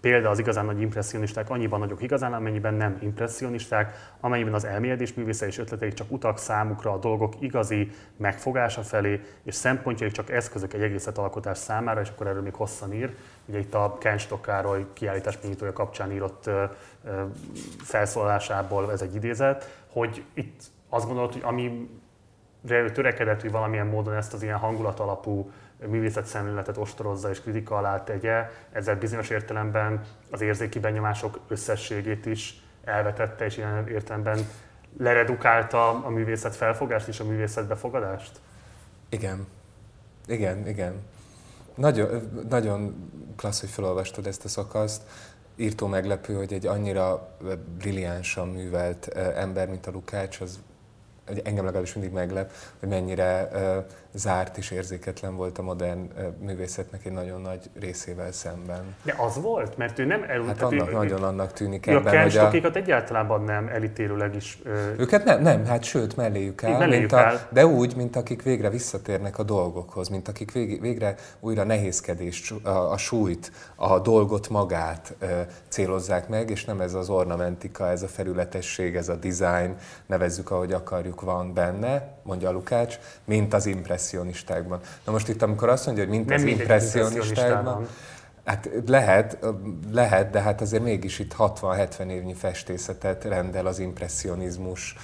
példa 0.00 0.30
az 0.30 0.38
igazán 0.38 0.64
nagy 0.64 0.80
impressionisták 0.80 1.50
annyiban 1.50 1.80
nagyok 1.80 2.02
igazán, 2.02 2.32
amennyiben 2.32 2.74
nem 2.74 2.98
impressionisták, 3.00 4.12
amennyiben 4.20 4.54
az 4.54 4.64
elmélyedés 4.64 5.14
művésze 5.14 5.46
és 5.46 5.58
ötleteik 5.58 5.94
csak 5.94 6.10
utak 6.10 6.38
számukra 6.38 6.92
a 6.92 6.98
dolgok 6.98 7.34
igazi 7.40 7.90
megfogása 8.16 8.82
felé, 8.82 9.20
és 9.42 9.54
szempontjaik 9.54 10.12
csak 10.12 10.30
eszközök 10.30 10.72
egy 10.72 10.82
egészet 10.82 11.18
alkotás 11.18 11.58
számára, 11.58 12.00
és 12.00 12.08
akkor 12.08 12.26
erről 12.26 12.42
még 12.42 12.54
hosszan 12.54 12.92
ír. 12.92 13.14
Ugye 13.46 13.58
itt 13.58 13.74
a 13.74 13.96
Ken 14.00 14.18
Stockároly 14.18 14.86
kiállítás 14.92 15.38
kapcsán 15.72 16.12
írott 16.12 16.46
ö, 16.46 16.64
ö, 17.04 17.22
felszólalásából 17.78 18.92
ez 18.92 19.02
egy 19.02 19.14
idézet, 19.14 19.82
hogy 19.92 20.24
itt 20.34 20.62
azt 20.88 21.06
gondolod, 21.06 21.32
hogy 21.32 21.42
ami 21.44 21.88
ő 22.68 22.90
törekedett, 22.90 23.40
hogy 23.40 23.50
valamilyen 23.50 23.86
módon 23.86 24.14
ezt 24.14 24.34
az 24.34 24.42
ilyen 24.42 24.58
hangulat 24.58 25.00
alapú 25.00 25.50
művészet 25.86 26.26
szemléletet 26.26 26.76
ostorozza 26.76 27.30
és 27.30 27.40
kritika 27.40 27.76
alá 27.76 28.04
tegye, 28.04 28.50
ezzel 28.72 28.96
bizonyos 28.96 29.30
értelemben 29.30 30.04
az 30.30 30.40
érzéki 30.40 30.78
benyomások 30.78 31.40
összességét 31.48 32.26
is 32.26 32.62
elvetette, 32.84 33.44
és 33.44 33.56
ilyen 33.56 33.88
értelemben 33.88 34.38
leredukálta 34.98 36.04
a 36.04 36.08
művészet 36.08 36.56
felfogást 36.56 37.08
és 37.08 37.20
a 37.20 37.24
művészet 37.24 37.66
befogadást? 37.66 38.40
Igen. 39.08 39.46
Igen, 40.26 40.68
igen. 40.68 40.94
Nagyon, 41.74 42.30
nagyon 42.48 43.10
klassz, 43.36 43.60
hogy 43.60 43.68
felolvastad 43.68 44.26
ezt 44.26 44.44
a 44.44 44.48
szakaszt. 44.48 45.02
Írtó 45.56 45.86
meglepő, 45.86 46.34
hogy 46.34 46.52
egy 46.52 46.66
annyira 46.66 47.36
brilliánsan 47.78 48.48
művelt 48.48 49.06
ember, 49.16 49.68
mint 49.68 49.86
a 49.86 49.90
Lukács, 49.90 50.40
az 50.40 50.58
engem 51.44 51.64
legalábbis 51.64 51.94
mindig 51.94 52.12
meglep, 52.12 52.52
hogy 52.78 52.88
mennyire 52.88 53.48
zárt 54.14 54.56
és 54.56 54.70
érzéketlen 54.70 55.36
volt 55.36 55.58
a 55.58 55.62
modern 55.62 56.10
művészetnek 56.40 57.04
egy 57.04 57.12
nagyon 57.12 57.40
nagy 57.40 57.70
részével 57.80 58.32
szemben. 58.32 58.94
De 59.02 59.14
az 59.18 59.40
volt? 59.40 59.76
Mert 59.76 59.98
ő 59.98 60.04
nem 60.04 60.24
elült. 60.28 60.46
Hát 60.46 60.62
annak, 60.62 60.88
ő, 60.88 60.92
nagyon 60.92 61.22
annak 61.22 61.52
tűnik 61.52 61.86
ő 61.86 61.94
ebben, 61.94 62.14
a 62.14 62.50
hogy 62.50 62.62
a... 62.64 62.70
egyáltalán 62.76 63.42
nem 63.42 63.68
elítélőleg 63.68 64.34
is... 64.34 64.58
Uh, 64.64 64.72
őket 64.98 65.24
nem, 65.24 65.42
nem, 65.42 65.66
hát 65.66 65.82
sőt, 65.82 66.16
melléjük 66.16 66.62
el. 66.62 66.78
Melléjük 66.78 67.10
mint 67.10 67.12
a, 67.12 67.26
el. 67.26 67.48
De 67.50 67.66
úgy, 67.66 67.96
mint 67.96 68.16
akik 68.16 68.42
végre 68.42 68.70
visszatérnek 68.70 69.38
a 69.38 69.42
dolgokhoz, 69.42 70.08
mint 70.08 70.28
akik 70.28 70.52
vég, 70.52 70.80
végre 70.80 71.14
újra 71.40 71.64
nehézkedést, 71.64 72.52
a, 72.62 72.90
a 72.90 72.96
súlyt, 72.96 73.52
a 73.76 73.98
dolgot 73.98 74.48
magát 74.48 75.14
uh, 75.22 75.28
célozzák 75.68 76.28
meg, 76.28 76.50
és 76.50 76.64
nem 76.64 76.80
ez 76.80 76.94
az 76.94 77.08
ornamentika, 77.08 77.88
ez 77.88 78.02
a 78.02 78.08
felületesség, 78.08 78.96
ez 78.96 79.08
a 79.08 79.14
design, 79.16 79.76
nevezzük, 80.06 80.50
ahogy 80.50 80.72
akarjuk, 80.72 81.20
van 81.20 81.54
benne, 81.54 82.16
mondja 82.28 82.48
a 82.48 82.52
Lukács, 82.52 82.98
mint 83.24 83.54
az 83.54 83.66
impressionistákban. 83.66 84.80
Na 85.04 85.12
most 85.12 85.28
itt, 85.28 85.42
amikor 85.42 85.68
azt 85.68 85.86
mondja, 85.86 86.04
hogy 86.04 86.12
mint 86.12 86.28
Nem 86.28 86.36
az 86.36 86.44
impressionistákban, 86.44 87.86
Hát 88.44 88.70
lehet, 88.86 89.38
lehet, 89.92 90.30
de 90.30 90.40
hát 90.40 90.60
azért 90.60 90.82
mégis 90.82 91.18
itt 91.18 91.34
60-70 91.38 92.10
évnyi 92.10 92.34
festészetet 92.34 93.24
rendel 93.24 93.66
az 93.66 93.78
impressionizmus 93.78 94.96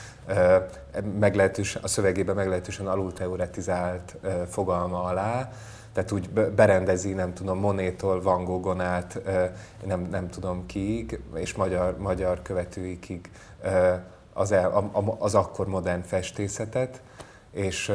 meglehetősen, 1.19 1.83
a 1.83 1.89
szövegében 1.89 2.35
meglehetősen 2.35 2.87
alulteoretizált 2.87 4.17
fogalma 4.49 5.03
alá, 5.03 5.51
tehát 5.93 6.13
úgy 6.13 6.31
berendezi, 6.31 7.13
nem 7.13 7.35
tudom, 7.35 7.59
Monétól 7.59 8.23
Van 8.23 8.45
Gogon 8.45 8.81
át, 8.81 9.21
nem, 9.85 10.07
nem 10.11 10.29
tudom 10.29 10.67
kiig, 10.67 11.21
és 11.35 11.55
magyar, 11.55 11.99
magyar 11.99 12.43
követőikig 12.43 13.31
az, 14.35 14.53
el, 14.53 14.91
az 15.19 15.35
akkor 15.35 15.67
modern 15.67 16.03
festészetet, 16.03 17.01
és 17.51 17.93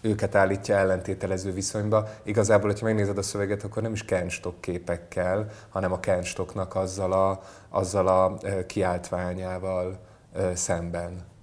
őket 0.00 0.34
állítja 0.34 0.76
ellentételező 0.76 1.52
viszonyba. 1.52 2.08
Igazából, 2.22 2.70
hogyha 2.70 2.86
megnézed 2.86 3.18
a 3.18 3.22
szöveget, 3.22 3.62
akkor 3.62 3.82
nem 3.82 3.92
is 3.92 4.04
Kenstok 4.04 4.60
képekkel, 4.60 5.50
hanem 5.68 5.92
a 5.92 6.00
Kenstoknak 6.00 6.74
azzal 6.74 7.12
a, 7.12 7.40
azzal 7.68 8.08
a 8.08 8.38
kiáltványával 8.66 9.98
szemben. 10.54 11.33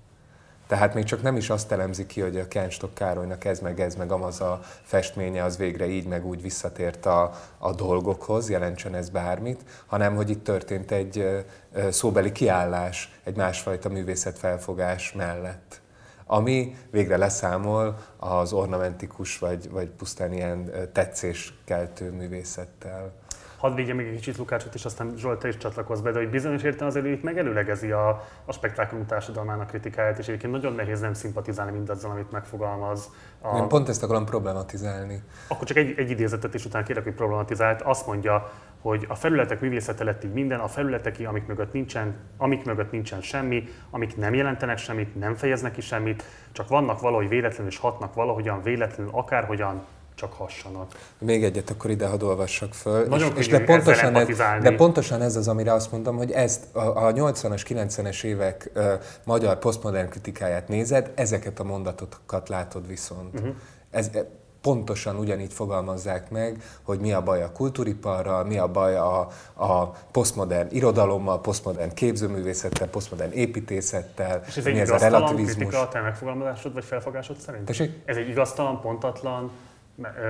Tehát 0.71 0.93
még 0.93 1.03
csak 1.03 1.21
nem 1.21 1.35
is 1.35 1.49
azt 1.49 1.71
elemzi 1.71 2.05
ki, 2.05 2.21
hogy 2.21 2.37
a 2.37 2.47
Kenstok 2.47 2.93
Károlynak 2.93 3.45
ez 3.45 3.59
meg 3.59 3.79
ez 3.79 3.95
meg 3.95 4.11
amaz 4.11 4.41
a 4.41 4.59
festménye 4.83 5.43
az 5.43 5.57
végre 5.57 5.87
így 5.87 6.07
meg 6.07 6.25
úgy 6.25 6.41
visszatért 6.41 7.05
a, 7.05 7.31
a 7.57 7.73
dolgokhoz, 7.73 8.49
jelentsen 8.49 8.95
ez 8.95 9.09
bármit, 9.09 9.63
hanem 9.85 10.15
hogy 10.15 10.29
itt 10.29 10.43
történt 10.43 10.91
egy 10.91 11.45
szóbeli 11.89 12.31
kiállás, 12.31 13.19
egy 13.23 13.35
másfajta 13.35 13.89
művészetfelfogás 13.89 15.13
mellett 15.13 15.81
ami 16.25 16.75
végre 16.91 17.17
leszámol 17.17 17.97
az 18.17 18.53
ornamentikus 18.53 19.39
vagy, 19.39 19.69
vagy 19.69 19.89
pusztán 19.89 20.33
ilyen 20.33 20.71
tetszéskeltő 20.93 22.11
művészettel 22.11 23.13
hadd 23.61 23.75
védje 23.75 23.93
még 23.93 24.07
egy 24.07 24.15
kicsit 24.15 24.37
Lukácsot, 24.37 24.73
és 24.73 24.85
aztán 24.85 25.13
Zsolt, 25.17 25.39
te 25.39 25.47
is 25.47 25.57
csatlakozz 25.57 26.01
be, 26.01 26.11
de 26.11 26.19
hogy 26.19 26.29
bizonyos 26.29 26.63
értelemben 26.63 27.01
azért 27.01 27.17
itt 27.17 27.23
megelőlegezi 27.23 27.91
a, 27.91 28.09
a 28.45 28.51
spektákulum 28.51 29.05
társadalmának 29.05 29.67
kritikáját, 29.67 30.19
és 30.19 30.27
egyébként 30.27 30.53
nagyon 30.53 30.73
nehéz 30.73 30.99
nem 30.99 31.13
szimpatizálni 31.13 31.71
mindazzal, 31.71 32.11
amit 32.11 32.31
megfogalmaz. 32.31 33.09
A... 33.41 33.57
Én 33.57 33.67
pont 33.67 33.89
ezt 33.89 34.03
akarom 34.03 34.25
problematizálni. 34.25 35.21
Akkor 35.47 35.67
csak 35.67 35.77
egy, 35.77 35.93
egy 35.97 36.09
idézetet 36.09 36.53
is 36.53 36.65
utána 36.65 36.85
kérek, 36.85 37.03
hogy 37.03 37.13
problematizált. 37.13 37.81
Azt 37.81 38.07
mondja, 38.07 38.51
hogy 38.81 39.05
a 39.09 39.15
felületek 39.15 39.61
művészete 39.61 40.03
lett 40.03 40.23
így 40.23 40.33
minden, 40.33 40.59
a 40.59 40.67
felületek, 40.67 41.15
amik 41.25 41.47
mögött 41.47 41.73
nincsen, 41.73 42.15
amik 42.37 42.65
mögött 42.65 42.91
nincsen 42.91 43.21
semmi, 43.21 43.67
amik 43.89 44.17
nem 44.17 44.33
jelentenek 44.33 44.77
semmit, 44.77 45.19
nem 45.19 45.35
fejeznek 45.35 45.71
ki 45.71 45.81
semmit, 45.81 46.23
csak 46.51 46.67
vannak 46.67 46.99
valahogy 46.99 47.29
véletlenül 47.29 47.71
és 47.71 47.77
hatnak 47.77 48.13
valahogyan 48.13 48.61
véletlenül, 48.61 49.11
akárhogyan 49.15 49.85
csak 50.21 50.33
hassanak. 50.33 50.91
Még 51.17 51.43
egyet 51.43 51.69
akkor 51.69 51.89
ide 51.89 52.07
hadd 52.07 52.23
olvassak 52.23 52.73
föl. 52.73 53.07
Nagyon 53.07 53.31
és, 53.31 53.37
és 53.37 53.47
de, 53.47 53.59
pontosan 53.59 54.15
ez, 54.15 54.27
de 54.61 54.75
pontosan 54.75 55.21
ez 55.21 55.35
az, 55.35 55.47
amire 55.47 55.73
azt 55.73 55.91
mondom, 55.91 56.17
hogy 56.17 56.31
ezt 56.31 56.75
a, 56.75 56.79
a 56.79 57.13
80-as, 57.13 57.61
90-es 57.67 58.23
évek 58.23 58.71
uh, 58.75 58.93
magyar 59.23 59.59
posztmodern 59.59 60.09
kritikáját 60.09 60.67
nézed, 60.67 61.11
ezeket 61.15 61.59
a 61.59 61.63
mondatokat 61.63 62.49
látod 62.49 62.87
viszont. 62.87 63.33
Uh-huh. 63.33 63.55
Ez, 63.91 64.09
e, 64.13 64.25
pontosan 64.61 65.15
ugyanígy 65.15 65.53
fogalmazzák 65.53 66.29
meg, 66.29 66.63
hogy 66.83 66.99
mi 66.99 67.11
a 67.11 67.21
baj 67.21 67.43
a 67.43 67.51
kultúriparral, 67.51 68.45
mi 68.45 68.57
a 68.57 68.67
baj 68.67 68.95
a, 68.95 69.19
a 69.53 69.85
posztmodern 70.11 70.67
irodalommal, 70.71 71.41
posztmodern 71.41 71.93
képzőművészettel, 71.93 72.87
posztmodern 72.87 73.31
építészettel. 73.31 74.41
És 74.47 74.57
ez 74.57 74.65
egy 74.65 74.73
mi 74.73 74.79
ez 74.79 74.89
a 74.89 74.97
relativizmus. 74.97 75.55
kritika 75.55 75.79
a 75.79 75.87
te 75.87 76.01
megfogalmazásod 76.01 76.73
vagy 76.73 76.83
felfogásod 76.85 77.37
szerint? 77.37 77.65
Tessék? 77.65 78.01
Ez 78.05 78.17
egy 78.17 78.29
igaztalan, 78.29 78.81
pontatlan, 78.81 79.51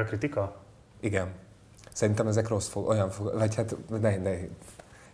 kritika? 0.08 0.56
Igen. 1.00 1.28
Szerintem 1.94 2.28
ezek 2.28 2.48
rossz 2.48 2.68
fog, 2.68 2.88
olyan 2.88 3.10
fog, 3.10 3.34
vagy 3.38 3.56
hát 3.56 3.76
ne, 3.90 4.18
ne, 4.18 4.38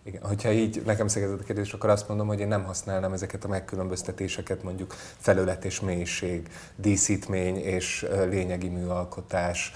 igen. 0.08 0.22
Hogyha 0.24 0.51
így 0.51 0.82
nekem 0.86 1.08
szegezett 1.08 1.39
a 1.39 1.43
kérdés, 1.43 1.74
akkor 1.74 1.89
azt 1.89 2.08
mondom, 2.08 2.28
hogy 2.28 2.39
én 2.39 2.47
nem 2.47 2.64
használnám 2.64 3.14
ezeket 3.14 3.43
a 3.43 3.47
megkülönböztetéseket, 3.47 4.64
mondjuk 4.64 4.93
felület 5.18 5.66
és 5.66 5.80
mélység, 5.80 6.49
díszítmény 6.76 7.55
és 7.55 8.08
lényegi 8.30 8.68
műalkotás, 8.68 9.74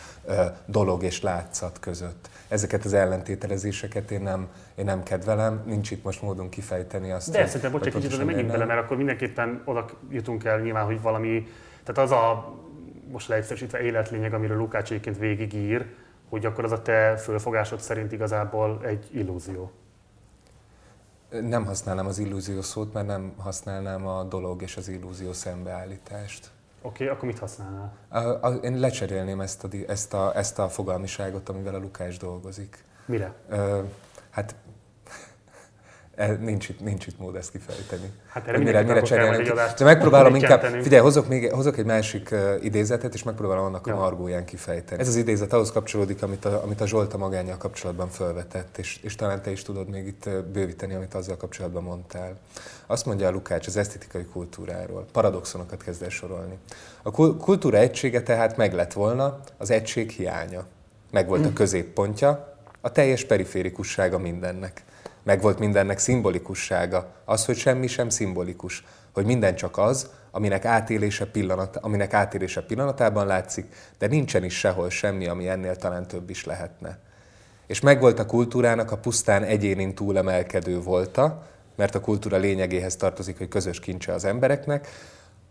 dolog 0.65 1.03
és 1.03 1.21
látszat 1.21 1.79
között. 1.79 2.29
Ezeket 2.47 2.85
az 2.85 2.93
ellentételezéseket 2.93 4.11
én 4.11 4.21
nem, 4.21 4.47
én 4.75 4.85
nem 4.85 5.03
kedvelem, 5.03 5.63
nincs 5.65 5.91
itt 5.91 6.03
most 6.03 6.21
módon 6.21 6.49
kifejteni 6.49 7.11
azt. 7.11 7.31
De 7.31 7.45
szerintem, 7.45 7.71
bocs, 7.71 7.85
egy 7.85 7.93
kicsit 7.93 8.17
de 8.17 8.23
menjünk 8.23 8.51
bele, 8.51 8.65
mert 8.65 8.83
akkor 8.83 8.97
mindenképpen 8.97 9.61
oda 9.65 9.85
jutunk 10.09 10.43
el 10.43 10.59
nyilván, 10.59 10.85
hogy 10.85 11.01
valami, 11.01 11.47
tehát 11.83 12.11
az 12.11 12.17
a 12.17 12.53
most 13.11 13.27
leegyszerűsítve 13.27 13.79
életlényeg, 13.79 14.33
amiről 14.33 14.57
Lukács 14.57 14.91
egyébként 14.91 15.17
végigír, 15.17 15.85
hogy 16.29 16.45
akkor 16.45 16.63
az 16.63 16.71
a 16.71 16.81
te 16.81 17.17
fölfogásod 17.17 17.79
szerint 17.79 18.11
igazából 18.11 18.79
egy 18.85 19.09
illúzió. 19.11 19.71
Nem 21.29 21.65
használnám 21.65 22.05
az 22.05 22.19
illúzió 22.19 22.61
szót, 22.61 22.93
mert 22.93 23.07
nem 23.07 23.33
használnám 23.37 24.07
a 24.07 24.23
dolog 24.23 24.61
és 24.61 24.77
az 24.77 24.87
illúzió 24.87 25.33
szembeállítást. 25.33 26.49
Oké, 26.81 27.03
okay, 27.03 27.15
akkor 27.15 27.27
mit 27.27 27.39
használnál? 27.39 27.93
A, 28.09 28.17
a, 28.17 28.53
én 28.53 28.79
lecserélném 28.79 29.41
ezt 29.41 29.63
a, 29.63 29.67
ezt, 29.87 30.13
a, 30.13 30.35
ezt 30.35 30.59
a 30.59 30.69
fogalmiságot, 30.69 31.49
amivel 31.49 31.75
a 31.75 31.79
Lukás 31.79 32.17
dolgozik. 32.17 32.83
Mire? 33.05 33.33
Ö, 33.49 33.81
hát 34.29 34.55
nincs 36.39 36.69
itt, 36.69 36.79
nincs 36.79 37.07
itt 37.07 37.19
mód 37.19 37.35
ezt 37.35 37.51
kifejteni. 37.51 38.11
Hát 38.27 38.47
erre 38.47 38.57
mire, 38.57 38.81
mire 38.81 39.01
cserélni. 39.01 39.51
De 39.77 39.83
megpróbálom 39.83 40.35
inkább, 40.41 40.61
figyelj, 40.61 41.01
hozok, 41.01 41.27
még, 41.27 41.51
hozok 41.51 41.77
egy 41.77 41.85
másik 41.85 42.29
uh, 42.31 42.63
idézetet, 42.63 43.13
és 43.13 43.23
megpróbálom 43.23 43.65
annak 43.65 43.87
ja. 43.87 43.93
a 43.93 43.99
margóján 43.99 44.45
kifejteni. 44.45 45.01
Ez 45.01 45.07
az 45.07 45.15
idézet 45.15 45.53
ahhoz 45.53 45.71
kapcsolódik, 45.71 46.23
amit 46.23 46.45
a, 46.45 46.63
amit 46.63 46.81
a 46.81 46.87
Zsolta 46.87 47.17
magányjal 47.17 47.57
kapcsolatban 47.57 48.09
felvetett, 48.09 48.77
és, 48.77 48.99
és 49.01 49.15
talán 49.15 49.41
te 49.41 49.51
is 49.51 49.63
tudod 49.63 49.89
még 49.89 50.07
itt 50.07 50.29
bővíteni, 50.53 50.93
amit 50.93 51.13
azzal 51.13 51.37
kapcsolatban 51.37 51.83
mondtál. 51.83 52.37
Azt 52.85 53.05
mondja 53.05 53.27
a 53.27 53.31
Lukács 53.31 53.67
az 53.67 53.77
esztetikai 53.77 54.23
kultúráról. 54.23 55.05
Paradoxonokat 55.11 55.83
kezd 55.83 56.03
el 56.03 56.09
sorolni. 56.09 56.57
A 57.01 57.11
kultúra 57.37 57.77
egysége 57.77 58.21
tehát 58.21 58.57
meg 58.57 58.73
lett 58.73 58.93
volna 58.93 59.39
az 59.57 59.71
egység 59.71 60.09
hiánya. 60.09 60.65
Meg 61.11 61.27
volt 61.27 61.45
a 61.45 61.49
mm. 61.49 61.53
középpontja, 61.53 62.55
a 62.81 62.91
teljes 62.91 63.25
periférikussága 63.25 64.17
mindennek. 64.17 64.83
Megvolt 65.23 65.59
mindennek 65.59 65.97
szimbolikussága, 65.97 67.13
az, 67.25 67.45
hogy 67.45 67.57
semmi 67.57 67.87
sem 67.87 68.09
szimbolikus, 68.09 68.83
hogy 69.13 69.25
minden 69.25 69.55
csak 69.55 69.77
az, 69.77 70.09
aminek 70.31 70.65
átélése, 70.65 71.25
pillanat, 71.25 71.77
aminek 71.77 72.13
átélése 72.13 72.61
pillanatában 72.61 73.27
látszik, 73.27 73.65
de 73.97 74.07
nincsen 74.07 74.43
is 74.43 74.57
sehol 74.57 74.89
semmi, 74.89 75.27
ami 75.27 75.47
ennél 75.47 75.75
talán 75.75 76.07
több 76.07 76.29
is 76.29 76.45
lehetne. 76.45 76.99
És 77.67 77.79
megvolt 77.79 78.19
a 78.19 78.25
kultúrának 78.25 78.91
a 78.91 78.97
pusztán 78.97 79.43
egyénin 79.43 79.95
túlemelkedő 79.95 80.81
volta, 80.81 81.47
mert 81.75 81.95
a 81.95 81.99
kultúra 82.01 82.37
lényegéhez 82.37 82.95
tartozik, 82.95 83.37
hogy 83.37 83.47
közös 83.47 83.79
kincse 83.79 84.13
az 84.13 84.25
embereknek, 84.25 84.87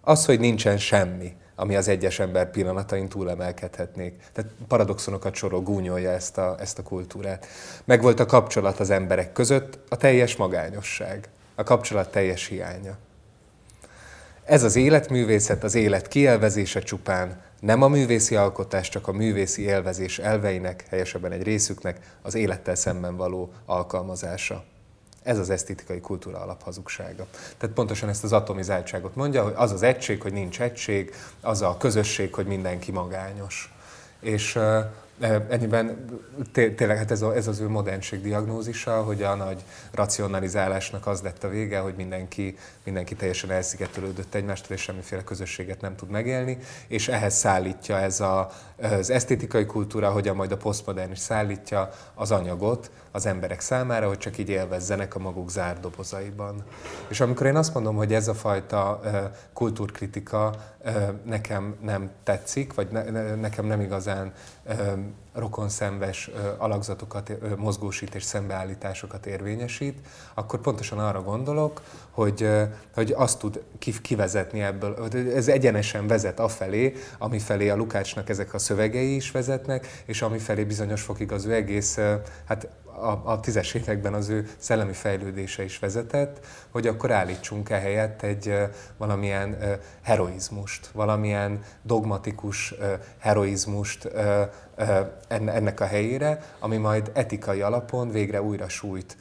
az, 0.00 0.24
hogy 0.24 0.40
nincsen 0.40 0.78
semmi, 0.78 1.32
ami 1.60 1.76
az 1.76 1.88
egyes 1.88 2.18
ember 2.18 2.50
pillanatain 2.50 3.08
túlemelkedhetnék. 3.08 4.22
Tehát 4.32 4.50
paradoxonokat 4.68 5.34
sorol, 5.34 5.60
gúnyolja 5.60 6.10
ezt 6.10 6.38
a, 6.38 6.56
ezt 6.60 6.78
a 6.78 6.82
kultúrát. 6.82 7.46
Meg 7.84 8.02
volt 8.02 8.20
a 8.20 8.26
kapcsolat 8.26 8.80
az 8.80 8.90
emberek 8.90 9.32
között, 9.32 9.78
a 9.88 9.96
teljes 9.96 10.36
magányosság, 10.36 11.28
a 11.54 11.62
kapcsolat 11.62 12.10
teljes 12.10 12.46
hiánya. 12.46 12.96
Ez 14.44 14.62
az 14.62 14.76
életművészet, 14.76 15.64
az 15.64 15.74
élet 15.74 16.08
kielvezése 16.08 16.80
csupán, 16.80 17.42
nem 17.60 17.82
a 17.82 17.88
művészi 17.88 18.36
alkotás, 18.36 18.88
csak 18.88 19.08
a 19.08 19.12
művészi 19.12 19.62
élvezés 19.62 20.18
elveinek, 20.18 20.84
helyesebben 20.88 21.32
egy 21.32 21.42
részüknek 21.42 22.16
az 22.22 22.34
élettel 22.34 22.74
szemben 22.74 23.16
való 23.16 23.52
alkalmazása. 23.64 24.64
Ez 25.22 25.38
az 25.38 25.50
esztétikai 25.50 26.00
kultúra 26.00 26.38
alaphazugsága. 26.38 27.26
Tehát 27.56 27.74
pontosan 27.74 28.08
ezt 28.08 28.24
az 28.24 28.32
atomizáltságot 28.32 29.14
mondja, 29.14 29.42
hogy 29.42 29.52
az 29.56 29.72
az 29.72 29.82
egység, 29.82 30.22
hogy 30.22 30.32
nincs 30.32 30.60
egység, 30.60 31.14
az 31.40 31.62
a 31.62 31.76
közösség, 31.76 32.34
hogy 32.34 32.46
mindenki 32.46 32.92
magányos. 32.92 33.74
És 34.20 34.58
Ennyiben 35.48 36.04
tényleg 36.52 36.96
hát 36.96 37.10
ez, 37.10 37.22
a, 37.22 37.36
ez 37.36 37.46
az 37.46 37.60
ő 37.60 37.68
modernség 37.68 38.22
diagnózisa, 38.22 39.02
hogy 39.02 39.22
a 39.22 39.34
nagy 39.34 39.64
racionalizálásnak 39.92 41.06
az 41.06 41.20
lett 41.20 41.44
a 41.44 41.48
vége, 41.48 41.78
hogy 41.78 41.94
mindenki, 41.96 42.56
mindenki 42.84 43.14
teljesen 43.14 43.50
elszigetelődött 43.50 44.34
egymástól, 44.34 44.76
és 44.76 44.82
semmiféle 44.82 45.24
közösséget 45.24 45.80
nem 45.80 45.96
tud 45.96 46.10
megélni, 46.10 46.58
és 46.86 47.08
ehhez 47.08 47.34
szállítja 47.34 47.98
ez 47.98 48.20
a, 48.20 48.50
az 48.80 49.10
esztétikai 49.10 49.66
kultúra, 49.66 50.10
hogyan 50.10 50.36
majd 50.36 50.52
a 50.52 50.56
posztmodern 50.56 51.10
is 51.10 51.18
szállítja 51.18 51.90
az 52.14 52.30
anyagot 52.30 52.90
az 53.12 53.26
emberek 53.26 53.60
számára, 53.60 54.08
hogy 54.08 54.18
csak 54.18 54.38
így 54.38 54.48
élvezzenek 54.48 55.14
a 55.14 55.18
maguk 55.18 55.50
zárt. 55.50 55.88
És 57.08 57.20
amikor 57.20 57.46
én 57.46 57.56
azt 57.56 57.74
mondom, 57.74 57.96
hogy 57.96 58.14
ez 58.14 58.28
a 58.28 58.34
fajta 58.34 59.00
kultúrkritika 59.52 60.54
nekem 61.24 61.76
nem 61.82 62.10
tetszik, 62.22 62.74
vagy 62.74 62.88
ne, 62.90 63.34
nekem 63.34 63.66
nem 63.66 63.80
igazán 63.80 64.32
rokonszenves 65.32 66.30
alakzatokat 66.58 67.32
mozgósít 67.56 68.14
és 68.14 68.22
szembeállításokat 68.22 69.26
érvényesít, 69.26 69.98
akkor 70.34 70.60
pontosan 70.60 70.98
arra 70.98 71.22
gondolok, 71.22 71.82
hogy, 72.10 72.48
hogy 72.94 73.12
azt 73.16 73.38
tud 73.38 73.62
kivezetni 74.02 74.62
ebből, 74.62 75.08
ez 75.34 75.48
egyenesen 75.48 76.06
vezet 76.06 76.40
afelé, 76.40 76.92
amifelé 77.18 77.68
a 77.68 77.76
Lukácsnak 77.76 78.28
ezek 78.28 78.54
a 78.54 78.58
szövegei 78.58 79.14
is 79.14 79.30
vezetnek, 79.30 80.02
és 80.04 80.22
amifelé 80.22 80.64
bizonyos 80.64 81.02
fokig 81.02 81.32
az 81.32 81.44
ő 81.44 81.52
egész, 81.54 81.98
hát 82.44 82.68
a, 83.00 83.20
a 83.24 83.40
tízes 83.40 83.74
években 83.74 84.14
az 84.14 84.28
ő 84.28 84.48
szellemi 84.58 84.92
fejlődése 84.92 85.62
is 85.62 85.78
vezetett, 85.78 86.46
hogy 86.70 86.86
akkor 86.86 87.10
állítsunk 87.10 87.70
ehelyett 87.70 88.22
egy 88.22 88.54
valamilyen 88.96 89.56
heroizmust, 90.02 90.86
valamilyen 90.86 91.62
dogmatikus 91.82 92.74
heroizmust 93.18 94.10
ennek 95.28 95.80
a 95.80 95.84
helyére, 95.84 96.42
ami 96.58 96.76
majd 96.76 97.10
etikai 97.14 97.60
alapon 97.60 98.10
végre 98.10 98.42
újra 98.42 98.68
súlyt 98.68 99.16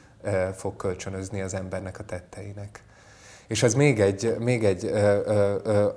fog 0.56 0.76
kölcsönözni 0.76 1.42
az 1.42 1.54
embernek 1.54 2.00
a 2.00 2.04
tetteinek. 2.04 2.84
És 3.48 3.64
ez 3.64 3.74
még 3.74 4.00
egy, 4.00 4.36
még 4.40 4.66
egy 4.66 4.86
ö, 4.86 5.20
ö, 5.64 5.88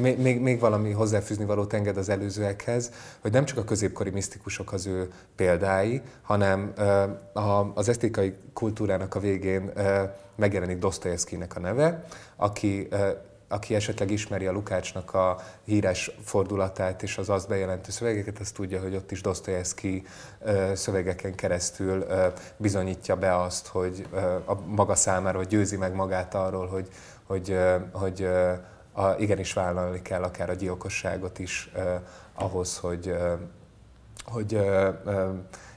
még, 0.00 0.40
még 0.40 0.60
valami 0.60 0.90
hozzáfűzni 0.90 1.44
valót 1.44 1.72
enged 1.72 1.96
az 1.96 2.08
előzőekhez, 2.08 2.90
hogy 3.20 3.32
nem 3.32 3.44
csak 3.44 3.58
a 3.58 3.64
középkori 3.64 4.10
misztikusok 4.10 4.72
az 4.72 4.86
ő 4.86 5.12
példái, 5.36 6.02
hanem 6.22 6.72
az 7.74 7.88
esztékai 7.88 8.34
kultúrának 8.52 9.14
a 9.14 9.20
végén 9.20 9.72
megjelenik 10.36 10.78
Dostoyevskynek 10.78 11.56
a 11.56 11.60
neve, 11.60 12.04
aki 12.36 12.88
aki 13.48 13.74
esetleg 13.74 14.10
ismeri 14.10 14.46
a 14.46 14.52
Lukácsnak 14.52 15.14
a 15.14 15.38
híres 15.64 16.10
fordulatát 16.22 17.02
és 17.02 17.18
az 17.18 17.28
azt 17.28 17.48
bejelentő 17.48 17.90
szövegeket, 17.90 18.38
az 18.38 18.50
tudja, 18.50 18.80
hogy 18.80 18.94
ott 18.94 19.10
is 19.10 19.20
Dostoyevsky 19.20 20.06
szövegeken 20.74 21.34
keresztül 21.34 22.06
bizonyítja 22.56 23.16
be 23.16 23.40
azt, 23.40 23.66
hogy 23.66 24.06
a 24.44 24.54
maga 24.66 24.94
számára, 24.94 25.38
hogy 25.38 25.46
győzi 25.46 25.76
meg 25.76 25.94
magát 25.94 26.34
arról, 26.34 26.66
hogy, 26.66 26.88
hogy, 27.26 27.56
hogy 27.92 28.28
a, 28.94 29.14
igenis 29.18 29.52
vállalni 29.52 30.02
kell 30.02 30.22
akár 30.22 30.50
a 30.50 30.54
gyilkosságot 30.54 31.38
is 31.38 31.70
ahhoz, 32.34 32.78
hogy, 32.78 33.16
hogy 34.24 34.60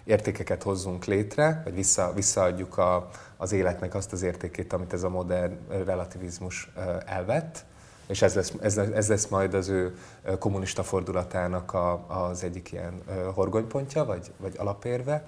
értékeket 0.03 0.63
hozzunk 0.63 1.05
létre, 1.05 1.61
vagy 1.63 1.73
vissza, 1.73 2.11
visszaadjuk 2.13 2.77
a, 2.77 3.09
az 3.37 3.51
életnek 3.51 3.95
azt 3.95 4.11
az 4.11 4.21
értékét, 4.21 4.73
amit 4.73 4.93
ez 4.93 5.03
a 5.03 5.09
modern 5.09 5.57
relativizmus 5.85 6.71
elvett, 7.05 7.65
és 8.07 8.21
ez 8.21 8.35
lesz, 8.35 8.53
ez, 8.61 8.77
ez 8.77 9.07
lesz 9.07 9.27
majd 9.27 9.53
az 9.53 9.67
ő 9.67 9.97
kommunista 10.39 10.83
fordulatának 10.83 11.73
a, 11.73 12.05
az 12.07 12.43
egyik 12.43 12.71
ilyen 12.71 13.01
horgonypontja, 13.33 14.05
vagy, 14.05 14.31
vagy 14.37 14.55
alapérve. 14.57 15.23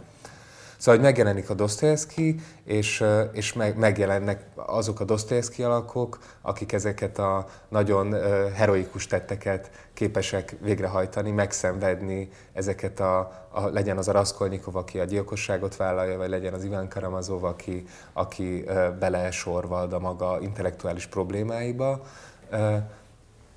Szóval, 0.79 0.95
hogy 0.95 1.09
megjelenik 1.09 1.49
a 1.49 1.53
Dostoyevsky, 1.53 2.35
és, 2.63 3.03
és 3.31 3.53
meg, 3.53 3.77
megjelennek 3.77 4.45
azok 4.55 4.99
a 4.99 5.03
Dostoyevsky 5.03 5.63
alakok, 5.63 6.19
akik 6.41 6.71
ezeket 6.71 7.17
a 7.17 7.45
nagyon 7.69 8.13
heroikus 8.53 9.07
tetteket 9.07 9.69
képesek 9.93 10.55
végrehajtani, 10.61 11.31
megszenvedni 11.31 12.29
ezeket 12.53 12.99
a, 12.99 13.19
a 13.51 13.67
legyen 13.67 13.97
az 13.97 14.07
a 14.07 14.11
Raskolnikov, 14.11 14.75
aki 14.75 14.99
a 14.99 15.03
gyilkosságot 15.03 15.75
vállalja, 15.75 16.17
vagy 16.17 16.29
legyen 16.29 16.53
az 16.53 16.63
Iván 16.63 16.89
Karamazov, 16.89 17.43
aki, 17.43 17.85
aki 18.13 18.65
belesorvad 18.99 19.93
a 19.93 19.99
maga 19.99 20.37
intellektuális 20.41 21.05
problémáiba. 21.05 22.01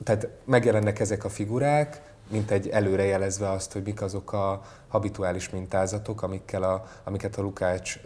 Tehát 0.04 0.28
megjelennek 0.44 1.00
ezek 1.00 1.24
a 1.24 1.28
figurák, 1.28 2.11
mint 2.32 2.50
egy 2.50 2.68
előrejelezve 2.68 3.50
azt, 3.50 3.72
hogy 3.72 3.82
mik 3.82 4.02
azok 4.02 4.32
a 4.32 4.62
habituális 4.88 5.50
mintázatok, 5.50 6.22
amikkel 6.22 6.62
a, 6.62 6.84
amiket 7.04 7.36
a 7.36 7.42
Lukács 7.42 8.00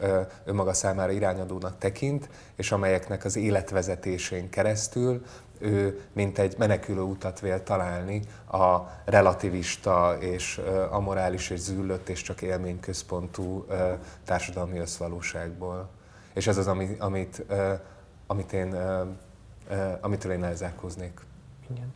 önmaga 0.44 0.72
számára 0.72 1.12
irányadónak 1.12 1.78
tekint, 1.78 2.28
és 2.56 2.72
amelyeknek 2.72 3.24
az 3.24 3.36
életvezetésén 3.36 4.50
keresztül 4.50 5.22
ő 5.58 6.00
mint 6.12 6.38
egy 6.38 6.54
menekülő 6.58 7.00
utat 7.00 7.40
vél 7.40 7.62
találni 7.62 8.22
a 8.50 8.76
relativista 9.04 10.16
és 10.20 10.60
amorális 10.90 11.50
és 11.50 11.60
züllött 11.60 12.08
és 12.08 12.22
csak 12.22 12.42
élményközpontú 12.42 13.66
társadalmi 14.24 14.78
összvalóságból. 14.78 15.88
És 16.34 16.46
ez 16.46 16.56
az, 16.56 16.66
amit, 16.98 17.44
amit 18.26 18.52
én, 18.52 18.76
amitől 20.00 20.32
én 20.32 20.44
elzárkóznék. 20.44 21.20
Igen. 21.70 21.94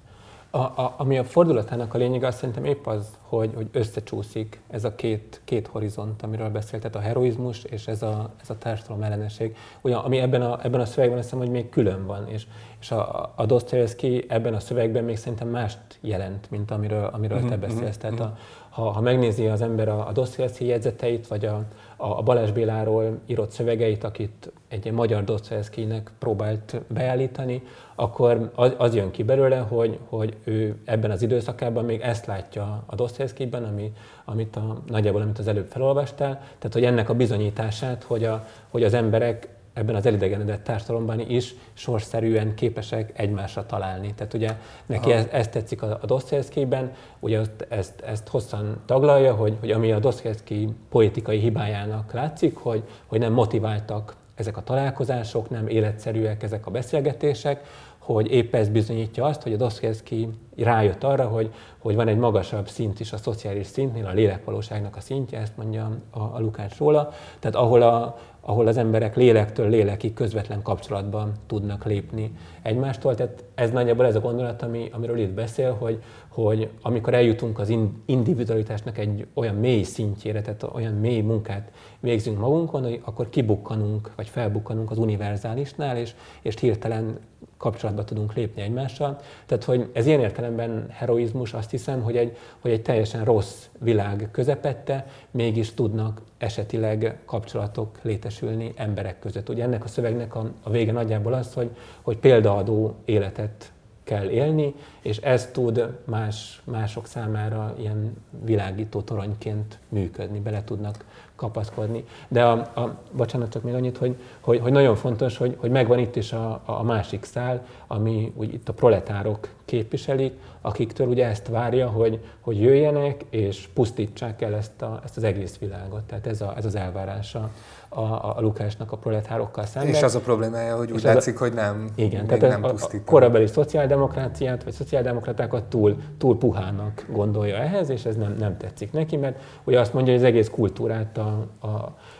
A, 0.52 0.58
a, 0.58 0.94
ami 0.96 1.18
a 1.18 1.24
fordulatának 1.24 1.94
a 1.94 1.98
lényege, 1.98 2.26
azt 2.26 2.38
szerintem 2.38 2.64
épp 2.64 2.86
az, 2.86 3.18
hogy, 3.20 3.50
hogy 3.54 3.68
összecsúszik 3.72 4.60
ez 4.68 4.84
a 4.84 4.94
két, 4.94 5.40
két 5.44 5.66
horizont, 5.66 6.22
amiről 6.22 6.48
beszélt, 6.48 6.82
tehát 6.82 6.96
a 6.96 7.00
heroizmus 7.00 7.64
és 7.64 7.86
ez 7.86 8.02
a, 8.02 8.30
ez 8.40 8.50
a 8.50 8.58
társadalom 8.58 9.02
ellenesség. 9.02 9.56
Ugyan, 9.80 10.04
ami 10.04 10.18
ebben 10.18 10.42
a, 10.42 10.58
ebben 10.62 10.80
a 10.80 10.84
szövegben 10.84 11.18
azt 11.18 11.30
hiszem, 11.30 11.44
hogy 11.44 11.54
még 11.54 11.68
külön 11.68 12.06
van, 12.06 12.28
és, 12.28 12.46
és 12.80 12.90
a, 12.90 13.32
a 13.36 13.46
Dostoyevsky 13.46 14.24
ebben 14.28 14.54
a 14.54 14.60
szövegben 14.60 15.04
még 15.04 15.16
szerintem 15.16 15.48
mást 15.48 15.78
jelent, 16.00 16.50
mint 16.50 16.70
amiről, 16.70 17.10
amiről 17.12 17.40
te 17.40 17.56
mhm, 17.56 17.60
beszélsz. 17.60 17.96
Mhm, 17.96 18.00
tehát 18.00 18.20
a, 18.20 18.24
mhm. 18.24 18.34
ha, 18.70 18.90
ha 18.90 19.00
megnézi 19.00 19.46
az 19.46 19.62
ember 19.62 19.88
a, 19.88 20.06
a 20.06 20.12
Dostoyevsky 20.12 20.64
jegyzeteit, 20.64 21.26
vagy 21.26 21.44
a, 21.44 21.64
a 22.00 22.22
Balázs 22.22 22.50
Béláról 22.50 23.18
írott 23.26 23.50
szövegeit, 23.50 24.04
akit 24.04 24.52
egy 24.68 24.92
magyar 24.92 25.24
Dostoyevskynek 25.24 26.10
próbált 26.18 26.80
beállítani, 26.88 27.62
akkor 27.94 28.50
az, 28.54 28.74
az 28.76 28.94
jön 28.94 29.10
ki 29.10 29.22
belőle, 29.22 29.58
hogy, 29.58 29.98
hogy 30.08 30.36
ő 30.44 30.76
ebben 30.84 31.10
az 31.10 31.22
időszakában 31.22 31.84
még 31.84 32.00
ezt 32.00 32.26
látja 32.26 32.82
a 32.86 32.94
Dostoyevskyben, 32.94 33.64
ami, 33.64 33.92
amit 34.24 34.56
a, 34.56 34.82
nagyjából 34.86 35.20
amit 35.20 35.38
az 35.38 35.48
előbb 35.48 35.66
felolvastál, 35.66 36.32
tehát 36.34 36.72
hogy 36.72 36.84
ennek 36.84 37.08
a 37.08 37.14
bizonyítását, 37.14 38.02
hogy, 38.02 38.24
a, 38.24 38.46
hogy 38.70 38.82
az 38.82 38.94
emberek 38.94 39.48
ebben 39.72 39.94
az 39.94 40.06
elidegenedett 40.06 40.64
társadalomban 40.64 41.20
is 41.20 41.54
sorszerűen 41.72 42.54
képesek 42.54 43.18
egymásra 43.18 43.66
találni. 43.66 44.14
Tehát 44.14 44.34
ugye 44.34 44.56
neki 44.86 45.12
ez, 45.12 45.26
ez 45.32 45.48
tetszik 45.48 45.82
a, 45.82 45.98
a 46.02 46.06
Dostoyevskyben, 46.06 46.92
ugye 47.20 47.40
ezt, 47.68 48.00
ezt 48.00 48.28
hosszan 48.28 48.80
taglalja, 48.86 49.34
hogy, 49.34 49.56
hogy 49.60 49.70
ami 49.70 49.92
a 49.92 49.98
Dostoyevsky 49.98 50.68
poetikai 50.88 51.38
hibájának 51.38 52.12
látszik, 52.12 52.56
hogy, 52.56 52.82
hogy 53.06 53.18
nem 53.18 53.32
motiváltak 53.32 54.16
ezek 54.34 54.56
a 54.56 54.62
találkozások, 54.62 55.50
nem 55.50 55.68
életszerűek 55.68 56.42
ezek 56.42 56.66
a 56.66 56.70
beszélgetések, 56.70 57.66
hogy 57.98 58.30
épp 58.30 58.54
ez 58.54 58.68
bizonyítja 58.68 59.24
azt, 59.24 59.42
hogy 59.42 59.52
a 59.52 59.56
Dostoyevsky 59.56 60.28
rájött 60.56 61.04
arra, 61.04 61.28
hogy, 61.28 61.52
hogy 61.78 61.94
van 61.94 62.08
egy 62.08 62.16
magasabb 62.16 62.68
szint 62.68 63.00
is 63.00 63.12
a 63.12 63.16
szociális 63.16 63.66
szintnél, 63.66 64.06
a 64.06 64.12
lélekvalóságnak 64.12 64.96
a 64.96 65.00
szintje, 65.00 65.38
ezt 65.38 65.56
mondja 65.56 65.90
a, 66.10 66.18
a 66.18 66.38
Lukács 66.38 66.78
róla, 66.78 67.12
tehát 67.38 67.56
ahol, 67.56 67.82
a, 67.82 68.18
ahol 68.50 68.66
az 68.66 68.76
emberek 68.76 69.16
lélektől 69.16 69.68
lélekig 69.68 70.14
közvetlen 70.14 70.62
kapcsolatban 70.62 71.32
tudnak 71.46 71.84
lépni 71.84 72.32
egymástól. 72.62 73.14
Tehát 73.14 73.44
ez 73.54 73.70
nagyjából 73.70 74.06
ez 74.06 74.14
a 74.14 74.20
gondolat, 74.20 74.62
ami, 74.62 74.88
amiről 74.92 75.18
itt 75.18 75.32
beszél, 75.32 75.72
hogy, 75.72 76.02
hogy 76.28 76.70
amikor 76.82 77.14
eljutunk 77.14 77.58
az 77.58 77.74
individualitásnak 78.04 78.98
egy 78.98 79.26
olyan 79.34 79.54
mély 79.54 79.82
szintjére, 79.82 80.40
tehát 80.40 80.62
olyan 80.72 80.92
mély 80.92 81.20
munkát 81.20 81.70
végzünk 82.00 82.38
magunkon, 82.38 82.82
hogy 82.82 83.00
akkor 83.04 83.28
kibukkanunk, 83.28 84.10
vagy 84.16 84.28
felbukkanunk 84.28 84.90
az 84.90 84.98
univerzálisnál, 84.98 85.96
és, 85.96 86.14
és 86.42 86.58
hirtelen 86.60 87.18
kapcsolatba 87.60 88.04
tudunk 88.04 88.34
lépni 88.34 88.62
egymással. 88.62 89.20
Tehát, 89.46 89.64
hogy 89.64 89.90
ez 89.92 90.06
ilyen 90.06 90.20
értelemben 90.20 90.86
heroizmus, 90.90 91.52
azt 91.52 91.70
hiszem, 91.70 92.02
hogy 92.02 92.16
egy, 92.16 92.36
hogy 92.60 92.70
egy 92.70 92.82
teljesen 92.82 93.24
rossz 93.24 93.66
világ 93.78 94.28
közepette 94.32 95.06
mégis 95.30 95.74
tudnak 95.74 96.20
esetileg 96.38 97.18
kapcsolatok 97.24 97.98
létesülni 98.02 98.72
emberek 98.76 99.18
között. 99.18 99.48
Ugye 99.48 99.62
ennek 99.62 99.84
a 99.84 99.88
szövegnek 99.88 100.34
a, 100.34 100.50
a 100.62 100.70
vége 100.70 100.92
nagyjából 100.92 101.32
az, 101.32 101.54
hogy, 101.54 101.70
hogy 102.02 102.16
példaadó 102.16 102.94
életet 103.04 103.72
kell 104.04 104.28
élni, 104.28 104.74
és 105.02 105.16
ez 105.16 105.50
tud 105.52 105.98
más, 106.04 106.62
mások 106.64 107.06
számára 107.06 107.74
ilyen 107.78 108.16
világító 108.44 109.00
toronyként 109.00 109.78
működni, 109.88 110.40
bele 110.40 110.64
tudnak 110.64 111.04
kapaszkodni. 111.40 112.04
De 112.28 112.44
a, 112.44 112.52
a, 112.80 112.96
bocsánat, 113.12 113.52
csak 113.52 113.62
még 113.62 113.74
annyit, 113.74 113.96
hogy, 113.96 114.16
hogy, 114.40 114.58
hogy 114.60 114.72
nagyon 114.72 114.96
fontos, 114.96 115.36
hogy, 115.36 115.56
hogy 115.58 115.70
megvan 115.70 115.98
itt 115.98 116.16
is 116.16 116.32
a, 116.32 116.62
a 116.64 116.82
másik 116.82 117.24
szál, 117.24 117.66
ami 117.86 118.32
úgy 118.36 118.54
itt 118.54 118.68
a 118.68 118.72
proletárok 118.72 119.48
képviselik, 119.64 120.32
akiktől 120.60 121.08
ugye 121.08 121.26
ezt 121.26 121.48
várja, 121.48 121.88
hogy, 121.88 122.18
hogy 122.40 122.60
jöjjenek 122.60 123.24
és 123.30 123.68
pusztítsák 123.74 124.42
el 124.42 124.54
ezt, 124.54 124.82
a, 124.82 125.00
ezt 125.04 125.16
az 125.16 125.22
egész 125.22 125.58
világot. 125.58 126.02
Tehát 126.02 126.26
ez, 126.26 126.40
a, 126.40 126.54
ez 126.56 126.64
az 126.64 126.74
elvárása 126.74 127.50
a, 127.92 128.36
a 128.36 128.36
Lukásnak 128.40 128.92
a 128.92 128.96
proletárokkal 128.96 129.64
szemben. 129.64 129.94
És 129.94 130.02
az 130.02 130.14
a 130.14 130.20
problémája, 130.20 130.76
hogy 130.76 130.90
úgy 130.90 131.02
látszik, 131.02 131.40
a, 131.40 131.44
hogy 131.44 131.52
nem, 131.52 131.88
igen, 131.94 132.26
tehát 132.26 132.40
nem 132.40 132.64
a, 132.64 132.68
a 132.68 132.88
korabeli 133.04 133.46
szociáldemokráciát, 133.46 134.64
vagy 134.64 134.72
szociáldemokratákat 134.72 135.64
túl, 135.64 135.96
túl 136.18 136.38
puhának 136.38 137.06
gondolja 137.12 137.56
ehhez, 137.56 137.88
és 137.88 138.04
ez 138.04 138.16
nem, 138.16 138.34
nem 138.38 138.56
tetszik 138.56 138.92
neki, 138.92 139.16
mert 139.16 139.40
ugye 139.64 139.80
azt 139.80 139.92
mondja, 139.92 140.12
hogy 140.12 140.22
az 140.22 140.28
egész 140.28 140.48
kultúrát 140.48 141.18
a, 141.18 141.46
a, 141.58 141.66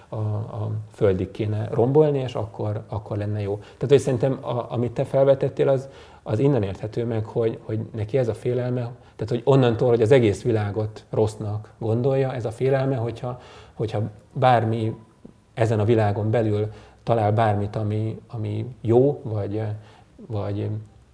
a, 0.09 0.16
a 0.16 0.71
földig 0.93 1.31
kéne 1.31 1.68
rombolni, 1.73 2.18
és 2.18 2.35
akkor, 2.35 2.83
akkor 2.89 3.16
lenne 3.16 3.41
jó. 3.41 3.57
Tehát, 3.57 3.89
hogy 3.89 3.99
szerintem, 3.99 4.39
a, 4.41 4.73
amit 4.73 4.93
te 4.93 5.05
felvetettél, 5.05 5.68
az, 5.68 5.89
az 6.23 6.39
innen 6.39 6.62
érthető 6.62 7.05
meg, 7.05 7.25
hogy, 7.25 7.59
hogy 7.62 7.81
neki 7.95 8.18
ez 8.18 8.29
a 8.29 8.35
félelme, 8.35 8.81
tehát 9.16 9.29
hogy 9.29 9.43
onnantól, 9.45 9.89
hogy 9.89 10.03
az 10.03 10.12
egész 10.12 10.43
világot 10.43 11.05
rossznak 11.11 11.73
gondolja, 11.79 12.35
ez 12.35 12.45
a 12.45 12.51
félelme, 12.51 12.97
hogyha, 12.97 13.41
hogyha 13.75 14.03
bármi 14.33 14.95
ezen 15.61 15.81
a 15.81 15.85
világon 15.85 16.31
belül 16.31 16.73
talál 17.03 17.33
bármit, 17.33 17.77
ami, 17.77 18.21
ami 18.27 18.67
jó, 18.81 19.21
vagy, 19.23 19.63
vagy 20.27 20.69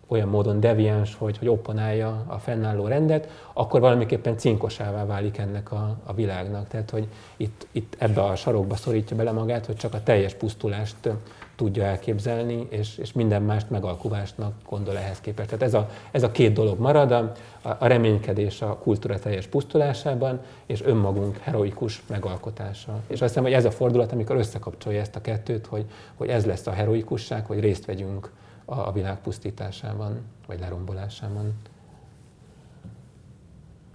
olyan 0.06 0.28
módon 0.28 0.60
deviáns, 0.60 1.14
hogy, 1.14 1.38
hogy 1.38 1.48
opponálja 1.48 2.24
a 2.26 2.38
fennálló 2.38 2.86
rendet, 2.86 3.28
akkor 3.52 3.80
valamiképpen 3.80 4.38
cinkosává 4.38 5.06
válik 5.06 5.38
ennek 5.38 5.72
a, 5.72 5.96
a 6.04 6.14
világnak. 6.14 6.68
Tehát, 6.68 6.90
hogy 6.90 7.08
itt, 7.36 7.66
itt 7.72 7.96
ebbe 7.98 8.22
a 8.22 8.36
sarokba 8.36 8.76
szorítja 8.76 9.16
bele 9.16 9.32
magát, 9.32 9.66
hogy 9.66 9.76
csak 9.76 9.94
a 9.94 10.02
teljes 10.02 10.34
pusztulást 10.34 11.08
tudja 11.56 11.84
elképzelni, 11.84 12.66
és, 12.70 12.98
és 12.98 13.12
minden 13.12 13.42
mást 13.42 13.70
megalkuvásnak 13.70 14.52
gondol 14.68 14.96
ehhez 14.96 15.20
képest. 15.20 15.48
Tehát 15.48 15.64
ez 15.64 15.74
a, 15.74 15.88
ez 16.10 16.22
a 16.22 16.30
két 16.30 16.52
dolog 16.52 16.78
marad, 16.78 17.10
a, 17.10 17.32
a 17.78 17.86
reménykedés 17.86 18.62
a 18.62 18.78
kultúra 18.78 19.18
teljes 19.18 19.46
pusztulásában, 19.46 20.40
és 20.66 20.82
önmagunk 20.82 21.36
heroikus 21.36 22.02
megalkotása. 22.06 23.00
És 23.06 23.20
azt 23.20 23.20
hiszem, 23.20 23.42
hogy 23.42 23.52
ez 23.52 23.64
a 23.64 23.70
fordulat, 23.70 24.12
amikor 24.12 24.36
összekapcsolja 24.36 25.00
ezt 25.00 25.16
a 25.16 25.20
kettőt, 25.20 25.66
hogy, 25.66 25.84
hogy 26.14 26.28
ez 26.28 26.46
lesz 26.46 26.66
a 26.66 26.72
heroikusság, 26.72 27.46
hogy 27.46 27.60
részt 27.60 27.84
vegyünk 27.84 28.30
a, 28.64 28.78
a 28.78 28.92
világ 28.92 29.20
pusztításában, 29.20 30.20
vagy 30.46 30.60
lerombolásában. 30.60 31.54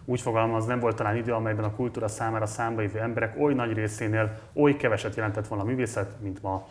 Úgy 0.05 0.22
fogalmaz, 0.22 0.66
nem 0.66 0.80
volt 0.80 0.95
talán 0.95 1.16
idő, 1.16 1.34
amelyben 1.34 1.64
a 1.64 1.76
kultúra 1.76 2.07
számára 2.07 2.45
számba 2.45 2.82
jövő 2.82 2.99
emberek 2.99 3.36
oly 3.39 3.53
nagy 3.53 3.74
részénél 3.74 4.39
oly 4.53 4.76
keveset 4.78 5.16
jelentett 5.16 5.47
volna 5.47 5.64
a 5.64 5.68
művészet, 5.68 6.16
mint 6.22 6.41
ma. 6.41 6.68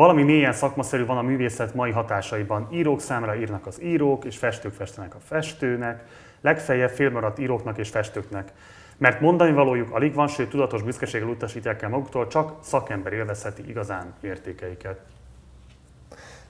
Valami 0.00 0.22
mélyen 0.22 0.52
szakmaszerű 0.52 1.06
van 1.06 1.18
a 1.18 1.22
művészet 1.22 1.74
mai 1.74 1.90
hatásaiban. 1.90 2.68
Írók 2.70 3.00
számára 3.00 3.36
írnak 3.36 3.66
az 3.66 3.82
írók, 3.82 4.24
és 4.24 4.36
festők 4.36 4.72
festenek 4.72 5.14
a 5.14 5.18
festőnek, 5.24 6.04
legfeljebb 6.40 6.90
félmaradt 6.90 7.38
íróknak 7.38 7.78
és 7.78 7.88
festőknek. 7.88 8.52
Mert 8.96 9.20
mondani 9.20 9.52
valójuk 9.52 9.90
alig 9.90 10.14
van, 10.14 10.28
sőt 10.28 10.48
tudatos 10.48 10.82
büszkeséggel 10.82 11.28
utasítják 11.28 11.82
el 11.82 11.88
maguktól, 11.88 12.26
csak 12.26 12.58
szakember 12.62 13.12
élvezheti 13.12 13.68
igazán 13.68 14.14
értékeiket. 14.20 15.00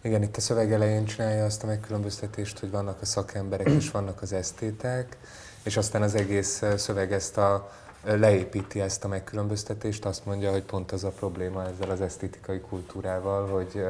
Igen, 0.00 0.22
itt 0.22 0.36
a 0.36 0.40
szöveg 0.40 0.72
elején 0.72 1.04
csinálja 1.04 1.44
azt 1.44 1.62
a 1.62 1.66
megkülönböztetést, 1.66 2.58
hogy 2.58 2.70
vannak 2.70 3.00
a 3.00 3.04
szakemberek 3.04 3.68
és 3.68 3.90
vannak 3.90 4.22
az 4.22 4.32
esztéták, 4.32 5.16
és 5.62 5.76
aztán 5.76 6.02
az 6.02 6.14
egész 6.14 6.62
szöveg 6.76 7.12
ezt 7.12 7.38
a 7.38 7.70
leépíti 8.02 8.80
ezt 8.80 9.04
a 9.04 9.08
megkülönböztetést, 9.08 10.04
azt 10.04 10.26
mondja, 10.26 10.50
hogy 10.50 10.62
pont 10.62 10.92
az 10.92 11.04
a 11.04 11.10
probléma 11.10 11.66
ezzel 11.66 11.90
az 11.90 12.00
esztétikai 12.00 12.60
kultúrával, 12.60 13.48
hogy, 13.48 13.84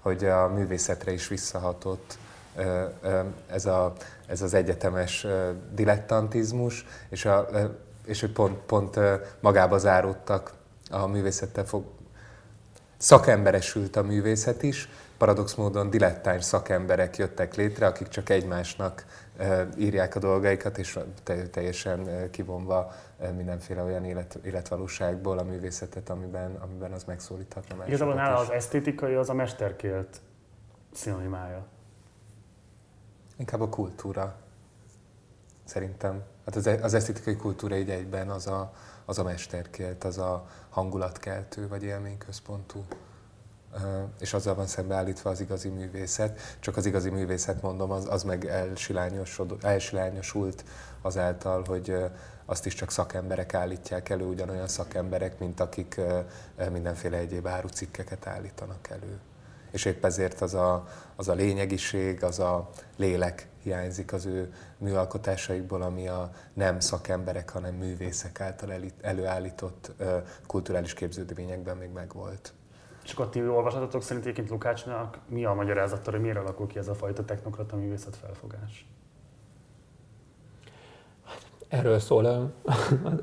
hogy 0.00 0.24
a 0.24 0.48
művészetre 0.48 1.12
is 1.12 1.28
visszahatott 1.28 2.18
ez, 3.46 3.66
a, 3.66 3.92
ez 4.26 4.42
az 4.42 4.54
egyetemes 4.54 5.26
dilettantizmus, 5.74 6.86
és, 7.08 7.24
a, 7.24 7.48
és 8.04 8.20
hogy 8.20 8.32
pont, 8.32 8.58
pont 8.58 8.98
magába 9.40 9.78
záródtak 9.78 10.52
a 10.90 11.06
művészettel 11.06 11.64
fog, 11.64 11.84
szakemberesült 12.96 13.96
a 13.96 14.02
művészet 14.02 14.62
is, 14.62 14.88
paradox 15.18 15.54
módon 15.54 15.90
dilettáns 15.90 16.44
szakemberek 16.44 17.16
jöttek 17.16 17.54
létre, 17.54 17.86
akik 17.86 18.08
csak 18.08 18.28
egymásnak 18.28 19.04
írják 19.78 20.14
a 20.14 20.18
dolgaikat, 20.18 20.78
és 20.78 20.98
teljesen 21.50 22.30
kivonva 22.30 22.92
mindenféle 23.36 23.82
olyan 23.82 24.04
élet, 24.04 24.38
életvalóságból 24.44 25.38
a 25.38 25.42
művészetet, 25.42 26.10
amiben, 26.10 26.54
amiben 26.54 26.92
az 26.92 27.04
megszólíthatna 27.04 27.76
másokat 27.76 27.88
Igazából 27.88 28.14
nála 28.14 28.38
az 28.38 28.50
esztétikai 28.50 29.14
az 29.14 29.30
a 29.30 29.34
mesterkélt 29.34 30.20
szinonimája. 30.92 31.66
Inkább 33.36 33.60
a 33.60 33.68
kultúra, 33.68 34.34
szerintem. 35.64 36.22
Hát 36.44 36.56
az, 36.56 36.66
az 36.82 36.94
esztétikai 36.94 37.36
kultúra 37.36 37.76
így 37.76 37.90
egyben 37.90 38.30
az 38.30 38.46
a, 38.46 38.72
az 39.04 39.18
a 39.18 39.22
mesterkélt, 39.22 40.04
az 40.04 40.18
a 40.18 40.46
hangulatkeltő 40.68 41.68
vagy 41.68 41.82
élményközpontú 41.82 42.84
és 44.20 44.34
azzal 44.34 44.54
van 44.54 44.66
szembeállítva 44.66 45.30
az 45.30 45.40
igazi 45.40 45.68
művészet. 45.68 46.40
Csak 46.60 46.76
az 46.76 46.86
igazi 46.86 47.10
művészet, 47.10 47.62
mondom, 47.62 47.90
az, 47.90 48.06
az 48.10 48.22
meg 48.22 48.46
elsilányosult 49.60 50.64
azáltal, 51.02 51.64
hogy 51.66 51.96
azt 52.44 52.66
is 52.66 52.74
csak 52.74 52.90
szakemberek 52.90 53.54
állítják 53.54 54.08
elő, 54.08 54.24
ugyanolyan 54.24 54.68
szakemberek, 54.68 55.38
mint 55.38 55.60
akik 55.60 56.00
mindenféle 56.72 57.16
egyéb 57.16 57.46
árucikkeket 57.46 58.26
állítanak 58.26 58.88
elő. 58.90 59.18
és 59.70 59.84
épp 59.84 60.04
ezért 60.04 60.40
az 60.40 60.54
a, 60.54 60.88
az 61.16 61.28
a 61.28 61.34
lényegiség, 61.34 62.24
az 62.24 62.38
a 62.38 62.70
lélek 62.96 63.48
hiányzik 63.62 64.12
az 64.12 64.26
ő 64.26 64.52
műalkotásaikból, 64.78 65.82
ami 65.82 66.08
a 66.08 66.30
nem 66.54 66.80
szakemberek, 66.80 67.50
hanem 67.50 67.74
művészek 67.74 68.40
által 68.40 68.74
előállított 69.00 69.92
kulturális 70.46 70.94
képződményekben 70.94 71.76
még 71.76 71.90
megvolt. 71.90 72.52
És 73.04 73.12
akkor 73.12 73.28
ti 73.28 73.48
olvasatotok 73.48 74.02
szerint 74.02 74.24
egyébként 74.24 74.50
Lukácsnak 74.50 75.18
mi 75.28 75.44
a 75.44 75.54
magyarázata, 75.54 76.10
hogy 76.10 76.20
miért 76.20 76.36
alakul 76.36 76.66
ki 76.66 76.78
ez 76.78 76.88
a 76.88 76.94
fajta 76.94 77.24
technokrata 77.24 77.76
művészet 77.76 78.16
felfogás? 78.16 78.86
Erről 81.68 81.98
szól 81.98 82.52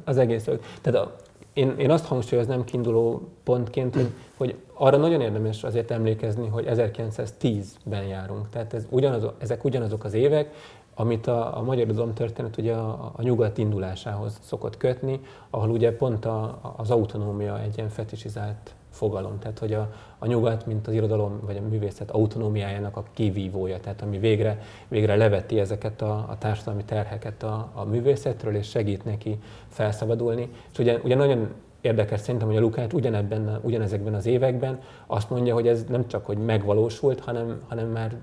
az 0.04 0.18
egész. 0.18 0.50
Tehát 0.82 1.00
a, 1.00 1.16
én, 1.54 1.76
én 1.78 1.92
azt 1.92 2.06
hangsúlyoznám 2.06 2.64
kiinduló 2.64 3.30
pontként, 3.44 3.96
hogy, 3.96 4.12
hogy 4.38 4.56
arra 4.74 4.98
nagyon 4.98 5.22
érdemes 5.22 5.64
azért 5.64 5.92
emlékezni, 5.92 6.48
hogy 6.48 6.66
1910-ben 6.70 8.04
járunk. 8.04 8.50
Tehát 8.50 8.74
ez 8.74 8.86
ugyanaz, 8.90 9.26
ezek 9.38 9.64
ugyanazok 9.64 10.04
az 10.04 10.14
évek, 10.14 10.54
amit 10.96 11.28
a, 11.28 11.58
a 11.58 11.62
magyar 11.62 11.86
irodalom 11.86 12.14
történet 12.14 12.58
ugye 12.58 12.74
a, 12.74 13.12
a 13.16 13.22
nyugat 13.22 13.58
indulásához 13.58 14.40
szokott 14.42 14.78
kötni, 14.78 15.20
ahol 15.50 15.70
ugye 15.70 15.96
pont 15.96 16.26
a, 16.26 16.60
az 16.78 16.92
autonómia 16.92 17.60
egy 17.60 17.78
ilyen 17.78 17.90
fetisizált 17.90 18.74
fogalom, 18.90 19.40
tehát 19.40 19.60
hogy 19.60 19.74
a, 19.74 19.94
a 20.18 20.26
nyugat, 20.26 20.66
mint 20.66 20.88
az 20.88 20.94
irodalom 20.94 21.40
vagy 21.46 21.58
a 21.58 21.68
művészet 21.70 22.12
autonómiájának 22.12 22.98
a 22.98 23.04
kivívója, 23.14 23.80
tehát 23.80 24.02
ami 24.02 24.18
végre, 24.18 24.62
végre 24.88 25.16
leveti 25.16 25.60
ezeket 25.60 26.02
a, 26.02 26.26
a 26.30 26.38
társadalmi 26.38 26.84
terheket 26.84 27.44
a, 27.44 27.72
a 27.74 27.84
művészetről, 27.84 28.56
és 28.56 28.70
segít 28.70 29.06
neki 29.06 29.40
felszabadulni. 29.68 30.50
És 30.72 30.78
ugye, 30.78 31.00
ugye 31.04 31.16
nagyon 31.16 31.50
érdekes 31.82 32.20
szerintem, 32.20 32.48
hogy 32.48 32.58
a 32.58 32.62
Lukács 32.62 32.94
ugyanebben, 32.94 33.60
ugyanezekben 33.62 34.14
az 34.14 34.26
években 34.26 34.82
azt 35.08 35.30
mondja, 35.30 35.54
hogy 35.54 35.68
ez 35.68 35.86
nem 35.90 36.08
csak 36.08 36.26
hogy 36.26 36.38
megvalósult, 36.38 37.20
hanem, 37.20 37.62
hanem 37.68 37.88
már 37.88 38.18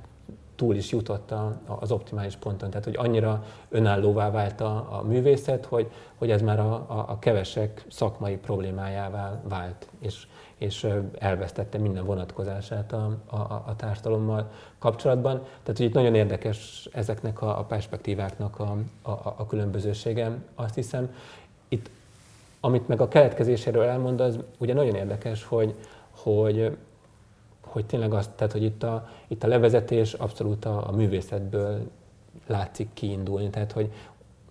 túl 0.57 0.75
is 0.75 0.93
jutott 0.93 1.31
a, 1.31 1.61
az 1.81 1.91
optimális 1.91 2.37
ponton. 2.37 2.71
Tehát, 2.71 2.85
hogy 2.85 2.97
annyira 2.97 3.45
önállóvá 3.69 4.31
vált 4.31 4.61
a, 4.61 4.87
a 4.91 5.03
művészet, 5.07 5.65
hogy, 5.65 5.91
hogy 6.19 6.31
ez 6.31 6.43
már 6.43 6.61
a, 6.61 6.73
a, 6.73 7.05
a 7.09 7.19
kevesek 7.19 7.85
szakmai 7.89 8.37
problémájává 8.37 9.41
vált. 9.49 9.89
És, 10.01 10.27
és 10.59 10.87
elvesztette 11.19 11.79
minden 11.79 12.05
vonatkozását 12.05 12.93
a, 12.93 13.19
a, 13.27 13.37
a 13.37 13.75
társadalommal 13.77 14.51
kapcsolatban. 14.79 15.39
Tehát, 15.39 15.77
hogy 15.77 15.87
itt 15.87 15.93
nagyon 15.93 16.15
érdekes 16.15 16.89
ezeknek 16.93 17.43
a, 17.43 17.59
a 17.59 17.65
perspektíváknak 17.65 18.59
a, 18.59 18.77
a, 19.03 19.11
a 19.11 19.47
különbözősége, 19.47 20.39
azt 20.55 20.75
hiszem. 20.75 21.15
Itt, 21.69 21.91
amit 22.61 22.89
meg 22.89 23.01
a 23.01 23.09
keletkezéséről 23.09 23.83
elmond, 23.83 24.21
az 24.21 24.39
ugye 24.59 24.75
nagyon 24.75 24.95
érdekes, 24.95 25.45
hogy, 25.45 25.75
hogy, 26.11 26.77
hogy 27.61 27.87
tényleg 27.87 28.13
azt, 28.13 28.31
tehát, 28.31 28.53
hogy 28.53 28.63
itt 28.63 28.83
a, 28.83 29.09
itt 29.29 29.45
a 29.45 29.49
levezetés 29.49 30.13
abszolút 30.13 30.65
a, 30.65 30.89
a 30.89 30.93
művészetből 30.93 31.91
látszik 32.47 32.89
kiindulni, 32.95 33.51
tehát 33.51 33.73
hogy, 33.73 33.93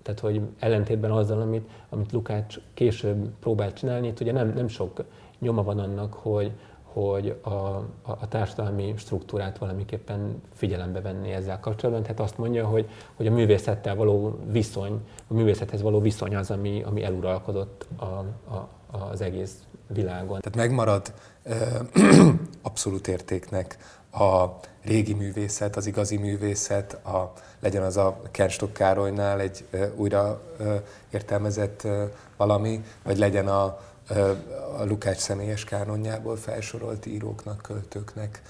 tehát, 0.01 0.19
hogy 0.19 0.41
ellentétben 0.59 1.11
azzal, 1.11 1.41
amit, 1.41 1.69
amit 1.89 2.11
Lukács 2.11 2.59
később 2.73 3.29
próbált 3.39 3.75
csinálni, 3.75 4.07
itt 4.07 4.19
ugye 4.19 4.31
nem, 4.31 4.53
nem 4.55 4.67
sok 4.67 5.03
nyoma 5.39 5.63
van 5.63 5.79
annak, 5.79 6.13
hogy, 6.13 6.51
hogy 6.83 7.39
a, 7.41 7.49
a, 7.49 7.87
a 8.01 8.27
társadalmi 8.27 8.93
struktúrát 8.97 9.57
valamiképpen 9.57 10.41
figyelembe 10.53 11.01
venni 11.01 11.31
ezzel 11.31 11.59
kapcsolatban. 11.59 12.03
Tehát 12.03 12.19
azt 12.19 12.37
mondja, 12.37 12.65
hogy, 12.65 12.89
hogy 13.15 13.27
a 13.27 13.31
művészettel 13.31 13.95
való 13.95 14.39
viszony, 14.51 14.99
a 15.27 15.33
művészethez 15.33 15.81
való 15.81 15.99
viszony 15.99 16.35
az, 16.35 16.51
ami, 16.51 16.83
ami 16.83 17.03
eluralkodott 17.03 17.85
a, 17.97 18.03
a, 18.03 18.69
az 19.11 19.21
egész 19.21 19.53
világon. 19.87 20.39
Tehát 20.39 20.55
megmarad 20.55 21.13
ö, 21.43 21.55
abszolút 22.61 23.07
értéknek 23.07 23.77
a 24.11 24.45
régi 24.83 25.13
művészet, 25.13 25.75
az 25.75 25.85
igazi 25.85 26.17
művészet, 26.17 26.93
a, 26.93 27.33
legyen 27.59 27.83
az 27.83 27.97
a 27.97 28.21
Kenstok 28.31 28.73
Károlynál 28.73 29.39
egy 29.39 29.65
ö, 29.71 29.85
újra 29.95 30.41
ö, 30.57 30.75
értelmezett 31.11 31.83
ö, 31.83 32.03
valami, 32.37 32.83
vagy 33.03 33.17
legyen 33.17 33.47
a 33.47 33.77
a 34.77 34.85
Lukács 34.85 35.17
személyes 35.17 35.63
kánonjából 35.63 36.35
felsorolt 36.35 37.05
íróknak, 37.05 37.61
költőknek, 37.61 38.41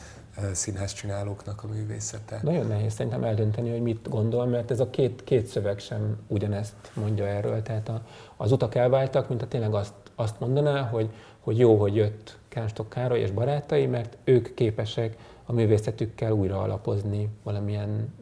színházcsinálóknak 0.51 1.63
a 1.63 1.67
művészete. 1.67 2.39
Nagyon 2.43 2.67
nehéz 2.67 2.93
szerintem 2.93 3.23
eldönteni, 3.23 3.69
hogy 3.71 3.81
mit 3.81 4.09
gondol, 4.09 4.45
mert 4.45 4.71
ez 4.71 4.79
a 4.79 4.89
két, 4.89 5.23
két 5.23 5.47
szöveg 5.47 5.79
sem 5.79 6.17
ugyanezt 6.27 6.75
mondja 6.93 7.27
erről. 7.27 7.61
Tehát 7.61 7.89
a, 7.89 8.01
az 8.37 8.51
utak 8.51 8.75
elváltak, 8.75 9.29
mint 9.29 9.41
a 9.41 9.47
tényleg 9.47 9.73
azt, 9.73 9.93
azt 10.15 10.39
mondaná, 10.39 10.81
hogy, 10.81 11.09
hogy 11.39 11.57
jó, 11.57 11.77
hogy 11.77 11.95
jött 11.95 12.37
Kánstok 12.47 12.89
Károly 12.89 13.19
és 13.19 13.31
barátai, 13.31 13.85
mert 13.85 14.17
ők 14.23 14.53
képesek 14.53 15.17
a 15.45 15.53
művészetükkel 15.53 16.31
újra 16.31 16.61
alapozni 16.61 17.29
valamilyen 17.43 18.13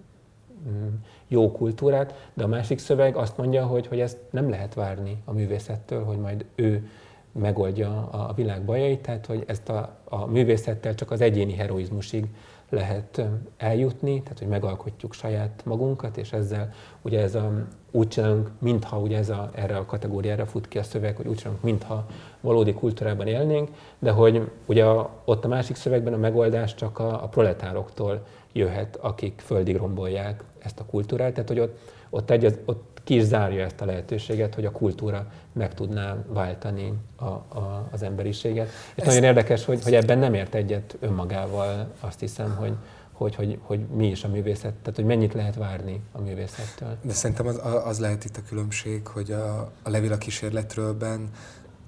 mm, 0.67 0.87
jó 1.27 1.51
kultúrát, 1.51 2.29
de 2.33 2.43
a 2.43 2.47
másik 2.47 2.79
szöveg 2.79 3.15
azt 3.15 3.37
mondja, 3.37 3.65
hogy, 3.65 3.87
hogy 3.87 3.99
ezt 3.99 4.17
nem 4.29 4.49
lehet 4.49 4.73
várni 4.73 5.21
a 5.25 5.31
művészettől, 5.31 6.03
hogy 6.03 6.17
majd 6.17 6.45
ő 6.55 6.89
megoldja 7.33 8.07
a 8.11 8.33
világ 8.35 8.65
bajait, 8.65 9.01
tehát 9.01 9.25
hogy 9.25 9.43
ezt 9.47 9.69
a, 9.69 9.97
a 10.03 10.25
művészettel 10.25 10.95
csak 10.95 11.11
az 11.11 11.21
egyéni 11.21 11.53
heroizmusig 11.53 12.27
lehet 12.69 13.21
eljutni, 13.57 14.21
tehát 14.21 14.39
hogy 14.39 14.47
megalkotjuk 14.47 15.13
saját 15.13 15.61
magunkat, 15.65 16.17
és 16.17 16.31
ezzel 16.33 16.73
ugye 17.01 17.21
ez 17.21 17.35
a, 17.35 17.51
úgy 17.91 18.07
csinálunk, 18.07 18.49
mintha 18.59 18.99
ugye 18.99 19.17
ez 19.17 19.29
a, 19.29 19.49
erre 19.55 19.77
a 19.77 19.85
kategóriára 19.85 20.45
fut 20.45 20.67
ki 20.67 20.77
a 20.77 20.83
szöveg, 20.83 21.15
hogy 21.15 21.27
úgy 21.27 21.35
csinálunk, 21.35 21.63
mintha 21.63 22.05
valódi 22.41 22.73
kultúrában 22.73 23.27
élnénk, 23.27 23.69
de 23.99 24.11
hogy 24.11 24.51
ugye 24.65 24.85
a, 24.85 25.09
ott 25.25 25.45
a 25.45 25.47
másik 25.47 25.75
szövegben 25.75 26.13
a 26.13 26.17
megoldás 26.17 26.75
csak 26.75 26.99
a, 26.99 27.23
a 27.23 27.27
proletároktól 27.27 28.25
jöhet, 28.53 28.95
akik 28.95 29.41
földig 29.45 29.75
rombolják 29.75 30.43
ezt 30.59 30.79
a 30.79 30.85
kultúrát, 30.85 31.33
tehát 31.33 31.49
hogy 31.49 31.59
ott, 31.59 31.77
ott, 32.09 32.29
egy, 32.29 32.59
ott 32.65 32.92
ki 33.03 33.15
is 33.15 33.23
zárja 33.23 33.63
ezt 33.63 33.81
a 33.81 33.85
lehetőséget, 33.85 34.55
hogy 34.55 34.65
a 34.65 34.71
kultúra 34.71 35.31
meg 35.53 35.73
tudná 35.73 36.17
váltani 36.27 36.93
a, 37.15 37.25
a, 37.25 37.87
az 37.91 38.03
emberiséget. 38.03 38.67
És 38.67 38.73
ezt... 38.95 39.05
nagyon 39.05 39.23
érdekes, 39.23 39.65
hogy, 39.65 39.83
hogy 39.83 39.93
ebben 39.93 40.17
nem 40.17 40.33
ért 40.33 40.55
egyet 40.55 40.97
önmagával, 40.99 41.91
azt 41.99 42.19
hiszem, 42.19 42.55
hogy, 42.55 42.73
hogy, 43.11 43.35
hogy, 43.35 43.59
hogy 43.61 43.79
mi 43.79 44.07
is 44.07 44.23
a 44.23 44.27
művészet, 44.27 44.73
tehát 44.73 44.95
hogy 44.95 45.05
mennyit 45.05 45.33
lehet 45.33 45.55
várni 45.55 46.01
a 46.11 46.21
művészettől. 46.21 46.97
De 47.01 47.13
szerintem 47.13 47.47
az, 47.47 47.61
az 47.85 47.99
lehet 47.99 48.25
itt 48.25 48.37
a 48.37 48.41
különbség, 48.47 49.07
hogy 49.07 49.31
a, 49.31 49.71
a 49.83 49.89
Levila 49.89 50.17
kísérletrőlben 50.17 51.29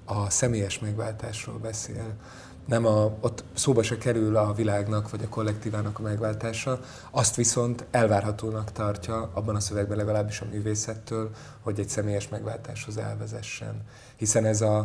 a 0.04 0.30
személyes 0.30 0.78
megváltásról 0.78 1.58
beszél 1.58 2.14
nem 2.66 2.86
a, 2.86 3.12
ott 3.20 3.44
szóba 3.54 3.82
se 3.82 3.98
kerül 3.98 4.36
a 4.36 4.52
világnak 4.52 5.10
vagy 5.10 5.22
a 5.22 5.28
kollektívának 5.28 5.98
a 5.98 6.02
megváltása, 6.02 6.80
azt 7.10 7.36
viszont 7.36 7.84
elvárhatónak 7.90 8.72
tartja 8.72 9.30
abban 9.34 9.54
a 9.54 9.60
szövegben 9.60 9.96
legalábbis 9.96 10.40
a 10.40 10.46
művészettől, 10.50 11.30
hogy 11.60 11.80
egy 11.80 11.88
személyes 11.88 12.28
megváltáshoz 12.28 12.96
elvezessen. 12.96 13.82
Hiszen 14.16 14.44
ez 14.44 14.60
a, 14.60 14.78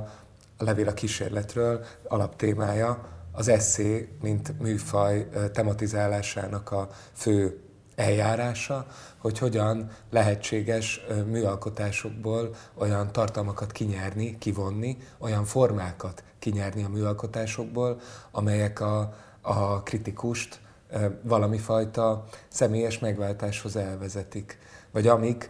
a 0.58 0.64
levél 0.64 0.88
a 0.88 0.94
kísérletről 0.94 1.86
alaptémája 2.08 3.06
az 3.32 3.48
eszé, 3.48 4.10
mint 4.22 4.60
műfaj 4.60 5.30
tematizálásának 5.54 6.72
a 6.72 6.90
fő 7.14 7.60
eljárása, 8.02 8.86
hogy 9.18 9.38
hogyan 9.38 9.90
lehetséges 10.10 11.02
műalkotásokból 11.26 12.56
olyan 12.74 13.12
tartalmakat 13.12 13.72
kinyerni, 13.72 14.38
kivonni, 14.38 14.98
olyan 15.18 15.46
formákat 15.46 16.24
kinyerni 16.40 16.84
a 16.84 16.90
műalkotásokból, 16.90 18.00
amelyek 18.32 18.80
a, 18.80 19.14
a 19.42 19.84
kritikust 19.84 20.60
valami 21.22 21.58
fajta 21.58 22.26
személyes 22.48 23.00
megváltáshoz 23.00 23.76
elvezetik. 23.76 24.58
Vagy 24.92 25.08
amik, 25.08 25.50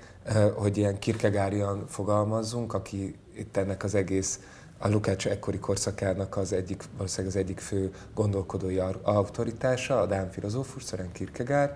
hogy 0.56 0.78
ilyen 0.78 1.00
kirkegárian 1.00 1.88
fogalmazzunk, 1.88 2.74
aki 2.74 3.16
itt 3.36 3.58
ennek 3.58 3.84
az 3.84 3.96
egész 3.96 4.40
a 4.78 4.90
Lukács 4.90 5.28
ekkori 5.28 5.60
korszakának 5.60 6.38
az 6.38 6.54
egyik, 6.54 6.84
valószínűleg 6.98 7.36
az 7.36 7.42
egyik 7.42 7.60
fő 7.60 7.94
gondolkodói 8.14 8.78
autoritása, 9.02 10.00
a 10.00 10.06
Dán 10.06 10.32
filozófus, 10.32 10.84
Søren 10.86 11.12
Kierkegaard, 11.12 11.72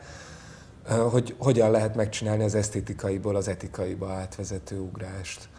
hogy 0.88 1.36
hogyan 1.38 1.72
lehet 1.72 1.96
megcsinálni 1.96 2.44
az 2.44 2.56
esztétikaiból 2.56 3.36
az 3.36 3.48
etikaiba 3.48 4.12
átvezető 4.12 4.80
ugrást 4.80 5.50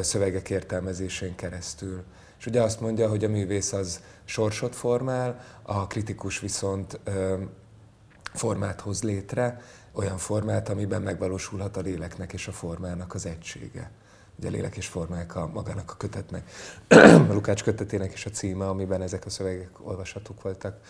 szövegek 0.00 0.50
értelmezésén 0.50 1.34
keresztül. 1.34 2.02
És 2.38 2.46
ugye 2.46 2.62
azt 2.62 2.80
mondja, 2.80 3.08
hogy 3.08 3.24
a 3.24 3.28
művész 3.28 3.72
az 3.72 4.02
sorsot 4.24 4.76
formál, 4.76 5.40
a 5.62 5.86
kritikus 5.86 6.40
viszont 6.40 7.00
formát 8.32 8.80
hoz 8.80 9.02
létre, 9.02 9.60
olyan 9.92 10.18
formát, 10.18 10.68
amiben 10.68 11.02
megvalósulhat 11.02 11.76
a 11.76 11.80
léleknek 11.80 12.32
és 12.32 12.48
a 12.48 12.52
formának 12.52 13.14
az 13.14 13.26
egysége. 13.26 13.90
Ugye 14.38 14.48
lélek 14.48 14.76
és 14.76 14.86
formák 14.86 15.36
a 15.36 15.46
magának 15.46 15.90
a 15.90 15.96
kötetnek, 15.96 16.50
a 16.88 17.32
Lukács 17.32 17.62
kötetének 17.62 18.12
is 18.12 18.26
a 18.26 18.30
címe, 18.30 18.68
amiben 18.68 19.02
ezek 19.02 19.26
a 19.26 19.30
szövegek 19.30 19.86
olvashatók 19.86 20.42
voltak 20.42 20.80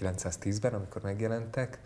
910-ben, 0.00 0.74
amikor 0.74 1.02
megjelentek. 1.02 1.78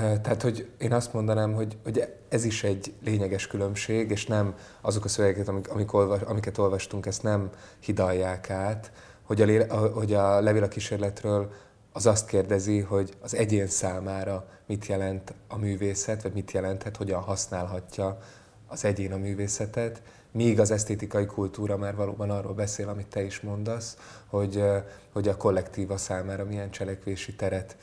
Tehát, 0.00 0.42
hogy 0.42 0.68
én 0.78 0.92
azt 0.92 1.12
mondanám, 1.12 1.54
hogy, 1.54 1.76
hogy 1.82 2.08
ez 2.28 2.44
is 2.44 2.64
egy 2.64 2.94
lényeges 3.04 3.46
különbség, 3.46 4.10
és 4.10 4.26
nem 4.26 4.54
azok 4.80 5.04
a 5.04 5.08
szövegeket, 5.08 5.48
amik, 5.48 5.68
amik 5.68 5.92
olvas, 5.92 6.20
amiket 6.20 6.58
olvastunk, 6.58 7.06
ezt 7.06 7.22
nem 7.22 7.50
hidalják 7.80 8.50
át, 8.50 8.92
hogy 9.22 9.42
a, 9.42 9.74
a, 9.74 9.88
hogy 9.88 10.14
a 10.14 10.40
levél 10.40 10.62
a 10.62 10.68
kísérletről 10.68 11.52
az 11.92 12.06
azt 12.06 12.26
kérdezi, 12.26 12.80
hogy 12.80 13.16
az 13.20 13.34
egyén 13.34 13.66
számára 13.66 14.48
mit 14.66 14.86
jelent 14.86 15.34
a 15.48 15.58
művészet, 15.58 16.22
vagy 16.22 16.32
mit 16.32 16.50
jelenthet, 16.50 16.96
hogyan 16.96 17.20
használhatja 17.20 18.18
az 18.66 18.84
egyén 18.84 19.12
a 19.12 19.16
művészetet, 19.16 20.02
míg 20.30 20.60
az 20.60 20.70
esztétikai 20.70 21.26
kultúra 21.26 21.76
már 21.76 21.94
valóban 21.94 22.30
arról 22.30 22.54
beszél, 22.54 22.88
amit 22.88 23.06
te 23.06 23.22
is 23.22 23.40
mondasz, 23.40 23.96
hogy, 24.26 24.64
hogy 25.12 25.28
a 25.28 25.36
kollektíva 25.36 25.96
számára 25.96 26.44
milyen 26.44 26.70
cselekvési 26.70 27.34
teret 27.34 27.76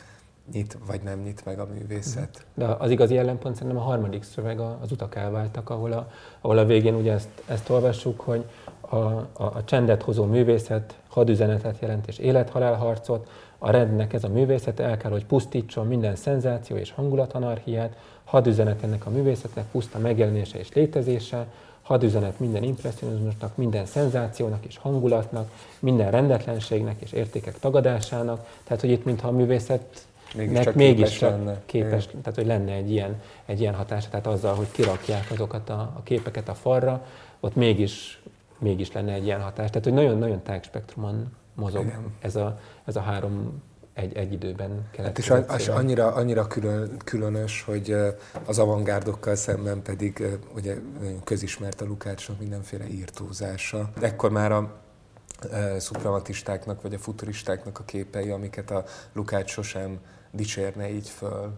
nyit, 0.54 0.78
vagy 0.88 1.02
nem 1.02 1.20
nyit 1.20 1.45
meg 1.45 1.60
a 1.60 1.68
művészet. 1.74 2.45
De 2.54 2.66
az 2.66 2.91
igazi 2.91 3.18
ellenpont 3.18 3.56
szerintem 3.56 3.82
a 3.82 3.84
harmadik 3.84 4.24
szöveg, 4.24 4.60
az 4.60 4.91
utak 4.91 5.16
elváltak, 5.16 5.70
ahol 5.70 5.91
a, 5.91 6.12
ahol 6.41 6.58
a 6.58 6.66
végén 6.66 6.95
ugye 6.95 7.14
ezt, 7.14 7.30
ezt 7.47 7.70
olvassuk, 7.70 8.20
hogy 8.20 8.45
a, 8.80 8.95
a, 8.95 9.28
a 9.34 9.64
csendet 9.66 10.04
hozó 10.04 10.26
művészet 10.26 11.00
hadüzenetet 11.08 11.80
jelent 11.80 12.08
és 12.08 12.18
élethalál 12.18 12.76
harcot, 12.76 13.30
a 13.58 13.72
rendnek 13.72 14.14
ez 14.14 14.24
a 14.24 14.30
művészet 14.30 14.80
el 14.80 14.97
kell, 14.97 15.12
hogy 15.12 15.26
pusztítson 15.26 15.88
minden 15.88 16.16
szenzáció 16.16 16.76
és 16.76 16.91
hangulatanarhiát, 16.91 17.95
hadüzenet 18.24 18.84
ennek 18.84 19.06
a 19.06 19.10
művészetnek 19.10 19.66
puszta 19.72 20.00
megjelenése 20.00 20.60
és 20.60 20.74
létezése, 20.74 21.47
hadüzenet 21.82 22.39
minden 22.39 22.64
impressionizmusnak, 22.64 23.58
minden 23.58 23.86
szenzációnak 23.86 24.66
és 24.66 24.78
hangulatnak, 24.78 25.52
minden 25.80 26.12
rendetlenségnek 26.12 27.02
és 27.02 27.12
értékek 27.12 27.60
tagadásának. 27.60 28.47
Tehát, 28.64 28.82
hogy 28.82 28.89
itt 28.89 29.06
mintha 29.06 29.28
a 29.28 29.32
művészet 29.32 30.08
mégis 30.36 30.59
csak 30.59 30.73
mégis 30.73 31.09
képes, 31.09 31.19
lenne. 31.19 31.61
képes 31.65 32.05
tehát 32.05 32.36
hogy 32.36 32.45
lenne 32.45 32.71
egy 32.71 32.91
ilyen, 32.91 33.21
egy 33.45 33.59
ilyen 33.59 33.73
hatása, 33.73 34.09
tehát 34.09 34.27
azzal, 34.27 34.55
hogy 34.55 34.71
kirakják 34.71 35.32
azokat 35.32 35.69
a, 35.69 35.80
a 35.80 36.01
képeket 36.03 36.49
a 36.49 36.53
falra, 36.53 37.05
ott 37.39 37.55
mégis, 37.55 38.21
mégis 38.59 38.91
lenne 38.91 39.13
egy 39.13 39.25
ilyen 39.25 39.41
hatás. 39.41 39.69
Tehát, 39.69 39.84
hogy 39.84 39.93
nagyon-nagyon 39.93 40.43
tágspektrumon 40.43 41.32
mozog 41.53 41.93
ez 42.21 42.36
a, 42.36 42.59
ez 42.86 42.95
a 42.95 43.01
három 43.01 43.61
egy, 43.93 44.17
egy 44.17 44.34
időben 44.34 44.88
kellett. 44.91 45.25
Hát 45.27 45.47
és, 45.49 45.57
és 45.57 45.67
annyira, 45.67 46.13
annyira 46.13 46.47
külön, 46.47 46.97
különös, 47.03 47.63
hogy 47.63 47.95
az 48.45 48.59
avantgárdokkal 48.59 49.36
szemben 49.36 49.82
pedig 49.82 50.23
ugye 50.55 50.75
közismert 51.23 51.82
a 51.82 51.86
Lukácsnak 51.86 52.39
mindenféle 52.39 52.88
írtózása. 52.88 53.89
Ekkor 54.01 54.32
már 54.32 54.51
a 54.51 54.82
szuprematistáknak 55.77 56.82
vagy 56.82 56.93
a 56.93 56.97
futuristáknak 56.97 57.80
a 57.80 57.84
képei, 57.84 58.30
amiket 58.30 58.71
a 58.71 58.84
Lukács 59.13 59.49
sosem 59.49 59.99
dicsérne 60.32 60.89
így 60.89 61.09
föl 61.09 61.57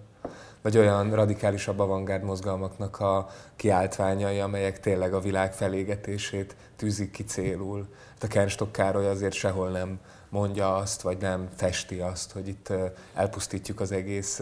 vagy 0.61 0.78
olyan 0.78 1.13
radikálisabb 1.15 1.80
avantgárd 1.80 2.24
mozgalmaknak 2.24 2.99
a 2.99 3.28
kiáltványai, 3.55 4.39
amelyek 4.39 4.80
tényleg 4.80 5.13
a 5.13 5.19
világ 5.19 5.53
felégetését 5.53 6.55
tűzik 6.76 7.11
ki 7.11 7.24
célul. 7.24 7.88
Hát 8.13 8.24
a 8.24 8.28
Kernstock 8.28 8.72
Károly 8.72 9.07
azért 9.07 9.34
sehol 9.34 9.69
nem 9.69 9.99
mondja 10.30 10.76
azt, 10.76 11.01
vagy 11.01 11.17
nem 11.17 11.49
festi 11.55 11.99
azt, 11.99 12.32
hogy 12.32 12.47
itt 12.47 12.74
elpusztítjuk 13.13 13.80
az 13.80 13.91
egész, 13.91 14.41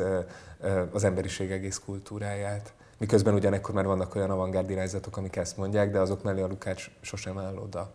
az 0.92 1.04
emberiség 1.04 1.52
egész 1.52 1.82
kultúráját. 1.86 2.74
Miközben 2.98 3.34
ugyanekkor 3.34 3.76
már 3.76 3.86
vannak 3.86 4.16
olyan 4.16 4.30
avantgárd 4.30 4.70
irányzatok, 4.70 5.18
amik 5.18 5.36
ezt 5.36 5.58
mondják, 5.58 5.92
de 5.92 6.00
azok 6.00 6.24
mellé 6.24 6.42
a 6.42 6.48
Lukács 6.48 6.90
sosem 7.02 7.38
áll 7.38 7.56
oda. 7.56 7.92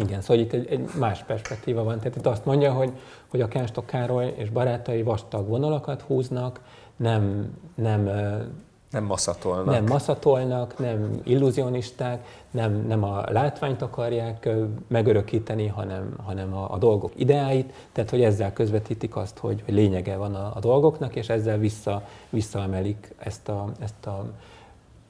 Igen, 0.00 0.20
szóval 0.20 0.42
itt 0.42 0.52
egy, 0.52 0.66
egy 0.66 0.88
más 0.98 1.22
perspektíva 1.22 1.84
van. 1.84 1.98
Tehát 1.98 2.16
itt 2.16 2.26
azt 2.26 2.44
mondja, 2.44 2.72
hogy, 2.72 2.92
hogy 3.28 3.40
a 3.40 3.48
Kenstok 3.48 3.86
Károly 3.86 4.34
és 4.36 4.50
barátai 4.50 5.02
vastag 5.02 5.48
vonalakat 5.48 6.00
húznak, 6.02 6.60
nem, 6.96 7.52
nem 7.74 8.08
nem 8.90 9.04
maszatolnak. 9.04 9.74
Nem 9.74 9.84
maszatolnak, 9.84 10.78
nem 10.78 11.20
illúzionisták, 11.24 12.26
nem, 12.50 12.86
nem 12.86 13.04
a 13.04 13.24
látványt 13.30 13.82
akarják 13.82 14.48
megörökíteni, 14.86 15.66
hanem, 15.66 16.14
hanem 16.24 16.54
a, 16.54 16.72
a 16.72 16.78
dolgok 16.78 17.12
ideáit, 17.14 17.72
tehát 17.92 18.10
hogy 18.10 18.22
ezzel 18.22 18.52
közvetítik 18.52 19.16
azt, 19.16 19.38
hogy, 19.38 19.62
hogy 19.64 19.74
lényege 19.74 20.16
van 20.16 20.34
a, 20.34 20.52
a 20.54 20.60
dolgoknak, 20.60 21.14
és 21.14 21.28
ezzel 21.28 21.58
vissza, 21.58 22.02
visszaemelik 22.30 23.14
ezt 23.18 23.48
a, 23.48 23.68
ezt 23.80 24.06
a 24.06 24.24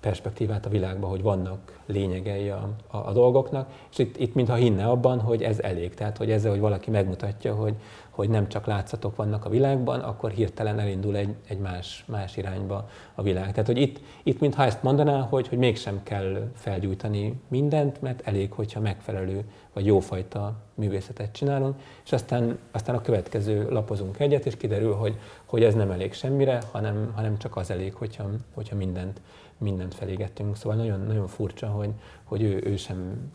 perspektívát 0.00 0.66
a 0.66 0.68
világba, 0.68 1.06
hogy 1.06 1.22
vannak 1.22 1.80
lényegei 1.86 2.48
a, 2.48 2.68
a, 2.86 2.96
a 2.96 3.12
dolgoknak, 3.12 3.70
és 3.90 3.98
itt, 3.98 4.16
itt 4.16 4.34
mintha 4.34 4.54
hinne 4.54 4.86
abban, 4.86 5.20
hogy 5.20 5.42
ez 5.42 5.60
elég, 5.60 5.94
tehát 5.94 6.16
hogy 6.16 6.30
ezzel, 6.30 6.50
hogy 6.50 6.60
valaki 6.60 6.90
megmutatja, 6.90 7.54
hogy, 7.54 7.74
hogy 8.10 8.28
nem 8.28 8.48
csak 8.48 8.66
látszatok 8.66 9.16
vannak 9.16 9.44
a 9.44 9.48
világban, 9.48 10.00
akkor 10.00 10.30
hirtelen 10.30 10.78
elindul 10.78 11.16
egy, 11.16 11.34
egy 11.48 11.58
más, 11.58 12.04
más 12.08 12.36
irányba 12.36 12.88
a 13.14 13.22
világ. 13.22 13.50
Tehát, 13.50 13.66
hogy 13.66 13.78
itt, 13.78 14.00
itt 14.22 14.40
mintha 14.40 14.64
ezt 14.64 14.82
mondaná, 14.82 15.20
hogy, 15.20 15.48
hogy 15.48 15.58
mégsem 15.58 16.00
kell 16.02 16.50
felgyújtani 16.54 17.40
mindent, 17.48 18.00
mert 18.02 18.26
elég, 18.26 18.52
hogyha 18.52 18.80
megfelelő 18.80 19.44
vagy 19.72 19.86
jófajta 19.86 20.54
művészetet 20.74 21.32
csinálunk, 21.32 21.74
és 22.04 22.12
aztán, 22.12 22.58
aztán 22.70 22.94
a 22.94 23.00
következő 23.00 23.70
lapozunk 23.70 24.18
egyet, 24.18 24.46
és 24.46 24.56
kiderül, 24.56 24.94
hogy, 24.94 25.18
hogy 25.50 25.62
ez 25.62 25.74
nem 25.74 25.90
elég 25.90 26.12
semmire, 26.12 26.62
hanem, 26.70 27.12
hanem 27.14 27.38
csak 27.38 27.56
az 27.56 27.70
elég, 27.70 27.94
hogyha, 27.94 28.28
hogyha 28.54 28.76
mindent, 28.76 29.20
mindent 29.58 29.94
felégettünk. 29.94 30.56
Szóval 30.56 30.76
nagyon, 30.78 31.00
nagyon 31.00 31.26
furcsa, 31.26 31.66
hogy, 31.66 31.90
hogy 32.24 32.42
ő, 32.42 32.60
ő 32.64 32.76
sem 32.76 33.30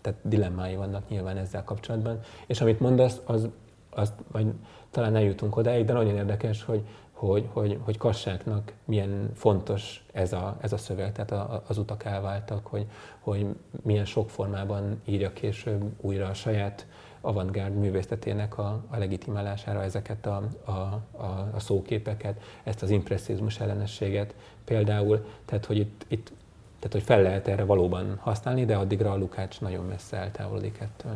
tehát 0.00 0.18
dilemmái 0.22 0.76
vannak 0.76 1.08
nyilván 1.08 1.36
ezzel 1.36 1.64
kapcsolatban. 1.64 2.20
És 2.46 2.60
amit 2.60 2.80
mondasz, 2.80 3.20
az, 3.24 3.48
azt 3.90 4.12
majd 4.32 4.46
talán 4.90 5.16
eljutunk 5.16 5.56
odáig, 5.56 5.84
de 5.84 5.92
nagyon 5.92 6.16
érdekes, 6.16 6.64
hogy, 6.64 6.82
hogy, 7.12 7.48
hogy, 7.52 7.78
hogy 7.84 7.96
Kassáknak 7.98 8.72
milyen 8.84 9.30
fontos 9.34 10.04
ez 10.12 10.32
a, 10.32 10.56
ez 10.60 10.72
a 10.72 10.76
szöveg, 10.76 11.12
tehát 11.12 11.30
a, 11.30 11.62
az 11.66 11.78
utak 11.78 12.04
elváltak, 12.04 12.66
hogy, 12.66 12.86
hogy 13.20 13.46
milyen 13.82 14.04
sok 14.04 14.30
formában 14.30 15.00
írja 15.04 15.32
később 15.32 15.82
újra 16.00 16.26
a 16.28 16.34
saját 16.34 16.86
avantgárd 17.20 17.74
művészetének 17.74 18.58
a, 18.58 18.84
a 18.88 18.96
legitimálására 18.96 19.82
ezeket 19.82 20.26
a, 20.26 20.42
a, 20.64 20.70
a, 20.70 21.50
a 21.52 21.60
szóképeket, 21.60 22.42
ezt 22.62 22.82
az 22.82 22.90
impresszizmus 22.90 23.60
ellenességet 23.60 24.34
például, 24.64 25.26
tehát 25.44 25.64
hogy 25.64 25.76
itt, 25.76 26.04
itt 26.08 26.32
tehát, 26.78 26.92
hogy 26.92 27.02
fel 27.02 27.22
lehet 27.22 27.48
erre 27.48 27.64
valóban 27.64 28.16
használni, 28.20 28.64
de 28.64 28.76
addigra 28.76 29.12
a 29.12 29.16
Lukács 29.16 29.60
nagyon 29.60 29.84
messze 29.84 30.16
eltávolodik 30.16 30.80
ettől. 30.80 31.14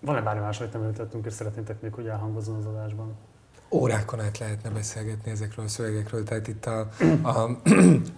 Van-e 0.00 0.20
bármi 0.20 0.40
más, 0.40 0.60
amit 0.60 0.72
nem 0.72 0.82
említettünk, 0.82 1.26
és 1.26 1.32
szeretnétek 1.32 1.80
még, 1.80 1.92
hogy 1.92 2.06
elhangozzon 2.06 2.56
az 2.56 2.66
adásban? 2.66 3.14
Órákon 3.72 4.20
át 4.20 4.38
lehetne 4.38 4.70
beszélgetni 4.70 5.30
ezekről 5.30 5.64
a 5.64 5.68
szövegekről, 5.68 6.22
tehát 6.22 6.48
itt 6.48 6.66
a, 6.66 6.88
a, 7.22 7.40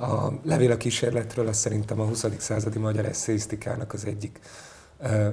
a 0.04 0.40
levél 0.44 0.70
a 0.70 0.76
kísérletről, 0.76 1.48
az 1.48 1.56
szerintem 1.56 2.00
a 2.00 2.04
20. 2.04 2.26
századi 2.38 2.78
magyar 2.78 3.04
eszéisztikának 3.04 3.92
az 3.92 4.04
egyik 4.04 4.40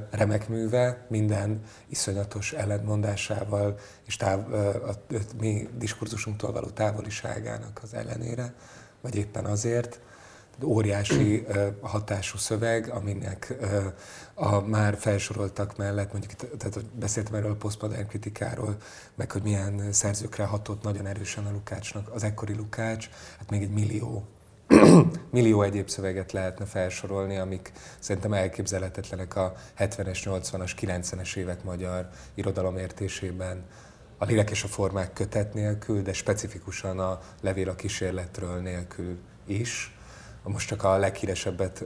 remek 0.10 0.48
műve, 0.48 1.06
minden 1.10 1.62
iszonyatos 1.88 2.54
ellentmondásával 2.54 3.78
és 4.06 4.16
táv, 4.16 4.54
a, 4.54 4.88
a, 4.88 4.90
a 5.10 5.16
mi 5.40 5.70
diskurzusunktól 5.78 6.52
való 6.52 6.68
távoliságának 6.68 7.80
az 7.84 7.94
ellenére, 7.94 8.54
vagy 9.02 9.16
éppen 9.16 9.46
azért 9.46 10.00
óriási 10.64 11.46
hatású 11.82 12.38
szöveg, 12.38 12.90
aminek 12.90 13.54
a 14.34 14.60
már 14.60 14.98
felsoroltak 14.98 15.78
mellett, 15.78 16.12
mondjuk 16.12 16.58
tehát 16.58 16.86
beszéltem 16.86 17.34
erről 17.34 17.52
a 17.52 17.56
posztmodern 17.56 18.08
kritikáról, 18.08 18.78
meg 19.16 19.32
hogy 19.32 19.42
milyen 19.42 19.92
szerzőkre 19.92 20.44
hatott 20.44 20.84
nagyon 20.84 21.06
erősen 21.06 21.46
a 21.46 21.52
Lukácsnak, 21.52 22.10
az 22.14 22.24
ekkori 22.24 22.56
Lukács, 22.56 23.10
hát 23.38 23.50
még 23.50 23.62
egy 23.62 23.74
millió 23.74 24.28
millió 25.32 25.62
egyéb 25.62 25.90
szöveget 25.90 26.32
lehetne 26.32 26.66
felsorolni, 26.66 27.38
amik 27.38 27.72
szerintem 28.00 28.34
elképzelhetetlenek 28.34 29.36
a 29.36 29.54
70-es, 29.80 30.20
80-as, 30.26 30.72
90-es 30.82 31.36
évek 31.36 31.64
magyar 31.64 32.10
irodalomértésében 32.34 33.66
a 34.18 34.26
lélek 34.26 34.50
és 34.50 34.64
a 34.64 34.68
formák 34.68 35.14
kötet 35.14 35.54
nélkül, 35.54 36.02
de 36.02 36.14
specifikusan 36.14 37.00
a 37.00 37.20
levél 37.42 37.70
a 37.70 37.76
kísérletről 37.76 38.62
nélkül 38.62 39.18
is 39.46 39.96
most 40.44 40.68
csak 40.68 40.84
a 40.84 40.98
leghíresebbet 40.98 41.86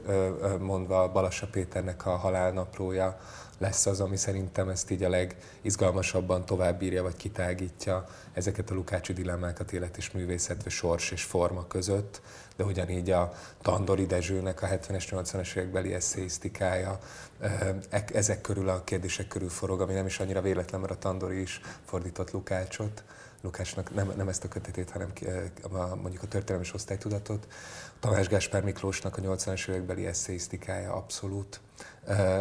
mondva 0.58 1.12
Balassa 1.12 1.46
Péternek 1.46 2.06
a 2.06 2.16
halálnaplója 2.16 3.18
lesz 3.58 3.86
az, 3.86 4.00
ami 4.00 4.16
szerintem 4.16 4.68
ezt 4.68 4.90
így 4.90 5.02
a 5.02 5.08
legizgalmasabban 5.08 6.46
továbbírja, 6.46 7.02
vagy 7.02 7.16
kitágítja 7.16 8.06
ezeket 8.32 8.70
a 8.70 8.74
Lukácsi 8.74 9.12
dilemmákat 9.12 9.72
élet 9.72 9.96
és 9.96 10.10
művészet, 10.10 10.68
sors 10.68 11.10
és 11.10 11.22
forma 11.22 11.66
között, 11.66 12.20
de 12.56 12.64
ugyanígy 12.64 13.10
a 13.10 13.32
Tandori 13.62 14.06
Dezsőnek 14.06 14.62
a 14.62 14.66
70-es, 14.66 15.04
80-es 15.10 15.56
évekbeli 15.56 15.94
eszéisztikája 15.94 16.98
ezek 18.12 18.40
körül 18.40 18.68
a 18.68 18.84
kérdések 18.84 19.28
körül 19.28 19.48
forog, 19.48 19.80
ami 19.80 19.92
nem 19.92 20.06
is 20.06 20.18
annyira 20.18 20.40
véletlen, 20.40 20.80
mert 20.80 20.92
a 20.92 20.98
Tandori 20.98 21.40
is 21.40 21.60
fordított 21.84 22.30
Lukácsot. 22.30 23.02
Lukácsnak 23.46 23.94
nem, 23.94 24.12
nem 24.16 24.28
ezt 24.28 24.44
a 24.44 24.48
kötetét, 24.48 24.90
hanem 24.90 25.12
a, 25.62 25.94
mondjuk 25.94 26.22
a 26.22 26.26
történelmi 26.26 26.66
osztálytudatot. 26.74 27.46
Tamás 28.00 28.28
Gáspár 28.28 28.62
Miklósnak 28.62 29.16
a 29.16 29.20
80-as 29.20 29.68
évekbeli 29.68 30.06
eszéisztikája 30.06 30.92
abszolút 30.92 31.60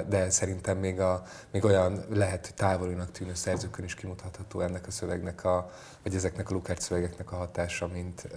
de 0.08 0.30
szerintem 0.30 0.78
még, 0.78 1.00
a, 1.00 1.24
még 1.52 1.64
olyan 1.64 2.06
lehet 2.10 2.54
távolinak 2.56 3.12
tűnő 3.12 3.34
szerzőkön 3.34 3.86
is 3.86 3.96
kimutatható 3.96 4.60
ennek 4.60 4.88
a 4.88 4.92
szövegnek, 4.92 5.44
a, 5.44 5.70
vagy 6.04 6.16
ezeknek 6.16 6.50
a 6.50 6.54
Lukács 6.54 6.80
szövegeknek 6.80 7.32
a 7.32 7.36
hatása, 7.36 7.88
mint, 7.88 8.28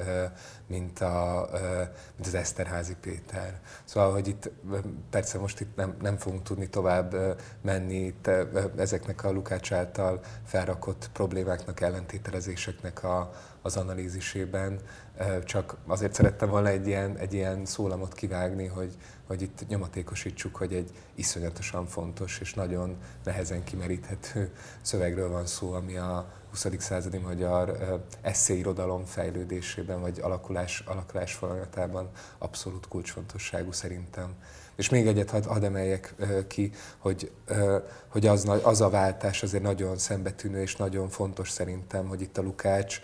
mint, 0.66 1.00
a, 1.00 1.48
mint 2.14 2.26
az 2.26 2.34
Eszterházi 2.34 2.96
Péter. 3.00 3.60
Szóval, 3.84 4.12
hogy 4.12 4.28
itt 4.28 4.50
persze 5.10 5.38
most 5.38 5.60
itt 5.60 5.76
nem, 5.76 5.96
nem 6.00 6.16
fogunk 6.16 6.42
tudni 6.42 6.68
tovább 6.68 7.14
menni 7.62 7.96
itt 7.96 8.30
ezeknek 8.76 9.24
a 9.24 9.32
Lukács 9.32 9.72
által 9.72 10.20
felrakott 10.44 11.10
problémáknak, 11.12 11.80
ellentételezéseknek 11.80 13.04
a, 13.04 13.30
az 13.62 13.76
analízisében, 13.76 14.80
csak 15.44 15.76
azért 15.86 16.14
szerettem 16.14 16.48
volna 16.48 16.68
egy 16.68 16.86
ilyen, 16.86 17.16
egy 17.16 17.34
ilyen 17.34 17.64
szólamot 17.64 18.14
kivágni, 18.14 18.66
hogy, 18.66 18.96
hogy 19.26 19.42
itt 19.42 19.68
nyomatékosítsuk, 19.68 20.56
hogy 20.56 20.72
egy 20.72 20.90
iszonyatosan 21.14 21.86
fontos 21.86 22.38
és 22.40 22.54
nagyon 22.54 22.96
nehezen 23.24 23.64
kimeríthető 23.64 24.52
szövegről 24.82 25.28
van 25.28 25.46
szó, 25.46 25.72
ami 25.72 25.96
a 25.96 26.32
20. 26.50 26.66
századi 26.78 27.18
magyar 27.18 27.78
eszéirodalom 28.20 29.04
fejlődésében 29.04 30.00
vagy 30.00 30.20
alakulás, 30.20 30.82
alakulás 30.86 31.34
folyamatában 31.34 32.10
abszolút 32.38 32.88
kulcsfontosságú 32.88 33.72
szerintem. 33.72 34.34
És 34.76 34.88
még 34.88 35.06
egyet 35.06 35.30
hadd 35.30 35.46
had 35.46 35.64
emeljek 35.64 36.14
ki, 36.46 36.72
hogy, 36.98 37.30
hogy 38.08 38.26
az, 38.26 38.50
az 38.62 38.80
a 38.80 38.90
váltás 38.90 39.42
azért 39.42 39.62
nagyon 39.62 39.98
szembetűnő 39.98 40.60
és 40.60 40.76
nagyon 40.76 41.08
fontos 41.08 41.50
szerintem, 41.50 42.06
hogy 42.06 42.20
itt 42.20 42.38
a 42.38 42.42
Lukács 42.42 43.00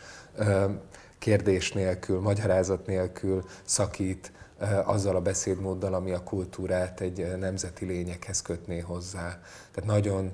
kérdés 1.25 1.73
nélkül, 1.73 2.21
magyarázat 2.21 2.87
nélkül 2.87 3.45
szakít 3.65 4.33
azzal 4.85 5.17
a 5.17 5.21
beszédmóddal, 5.21 5.95
ami 5.95 6.13
a 6.13 6.23
kultúrát 6.23 7.01
egy 7.01 7.37
nemzeti 7.39 7.87
lényekhez 7.87 8.43
kötné 8.43 8.79
hozzá. 8.79 9.41
Tehát 9.73 9.91
nagyon 9.91 10.33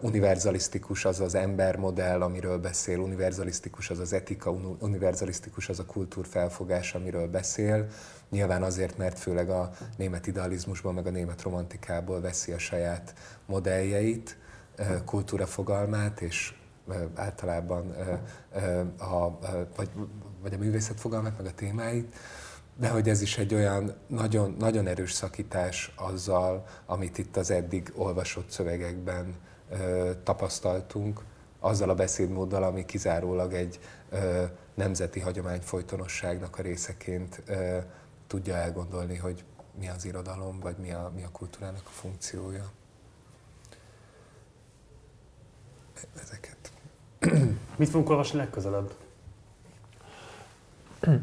univerzalisztikus 0.00 1.04
az 1.04 1.20
az 1.20 1.34
embermodell, 1.34 2.22
amiről 2.22 2.58
beszél, 2.58 2.98
univerzalisztikus 2.98 3.90
az 3.90 3.98
az 3.98 4.12
etika, 4.12 4.50
univerzalisztikus 4.78 5.68
az 5.68 5.78
a 5.78 5.84
kultúrfelfogás, 5.84 6.94
amiről 6.94 7.28
beszél. 7.28 7.86
Nyilván 8.28 8.62
azért, 8.62 8.98
mert 8.98 9.18
főleg 9.18 9.50
a 9.50 9.70
német 9.96 10.26
idealizmusból, 10.26 10.92
meg 10.92 11.06
a 11.06 11.10
német 11.10 11.42
romantikából 11.42 12.20
veszi 12.20 12.52
a 12.52 12.58
saját 12.58 13.14
modelljeit, 13.46 14.36
kultúra 15.04 15.46
fogalmát, 15.46 16.20
és 16.20 16.54
általában 17.14 17.94
a, 18.98 19.38
vagy, 19.76 19.90
vagy 20.42 20.54
a 20.54 20.58
művészet 20.58 21.00
fogalmát, 21.00 21.38
meg 21.38 21.46
a 21.46 21.54
témáit, 21.54 22.14
de 22.76 22.88
hogy 22.88 23.08
ez 23.08 23.20
is 23.20 23.38
egy 23.38 23.54
olyan 23.54 23.94
nagyon, 24.06 24.56
nagyon 24.58 24.86
erős 24.86 25.12
szakítás 25.12 25.92
azzal, 25.96 26.66
amit 26.86 27.18
itt 27.18 27.36
az 27.36 27.50
eddig 27.50 27.92
olvasott 27.96 28.50
szövegekben 28.50 29.34
tapasztaltunk, 30.24 31.20
azzal 31.60 31.90
a 31.90 31.94
beszédmóddal, 31.94 32.62
ami 32.62 32.84
kizárólag 32.84 33.52
egy 33.52 33.80
nemzeti 34.74 35.20
hagyomány 35.20 35.60
folytonosságnak 35.60 36.58
a 36.58 36.62
részeként 36.62 37.42
tudja 38.26 38.54
elgondolni, 38.54 39.16
hogy 39.16 39.44
mi 39.78 39.88
az 39.88 40.04
irodalom, 40.04 40.60
vagy 40.60 40.76
mi 40.76 40.92
a, 40.92 41.12
mi 41.14 41.22
a 41.22 41.28
kultúrának 41.32 41.82
a 41.86 41.90
funkciója. 41.90 42.70
Ezeket. 46.22 46.59
Mit 47.80 47.88
fogunk 47.88 48.10
olvasni 48.10 48.38
legközelebb? 48.38 48.90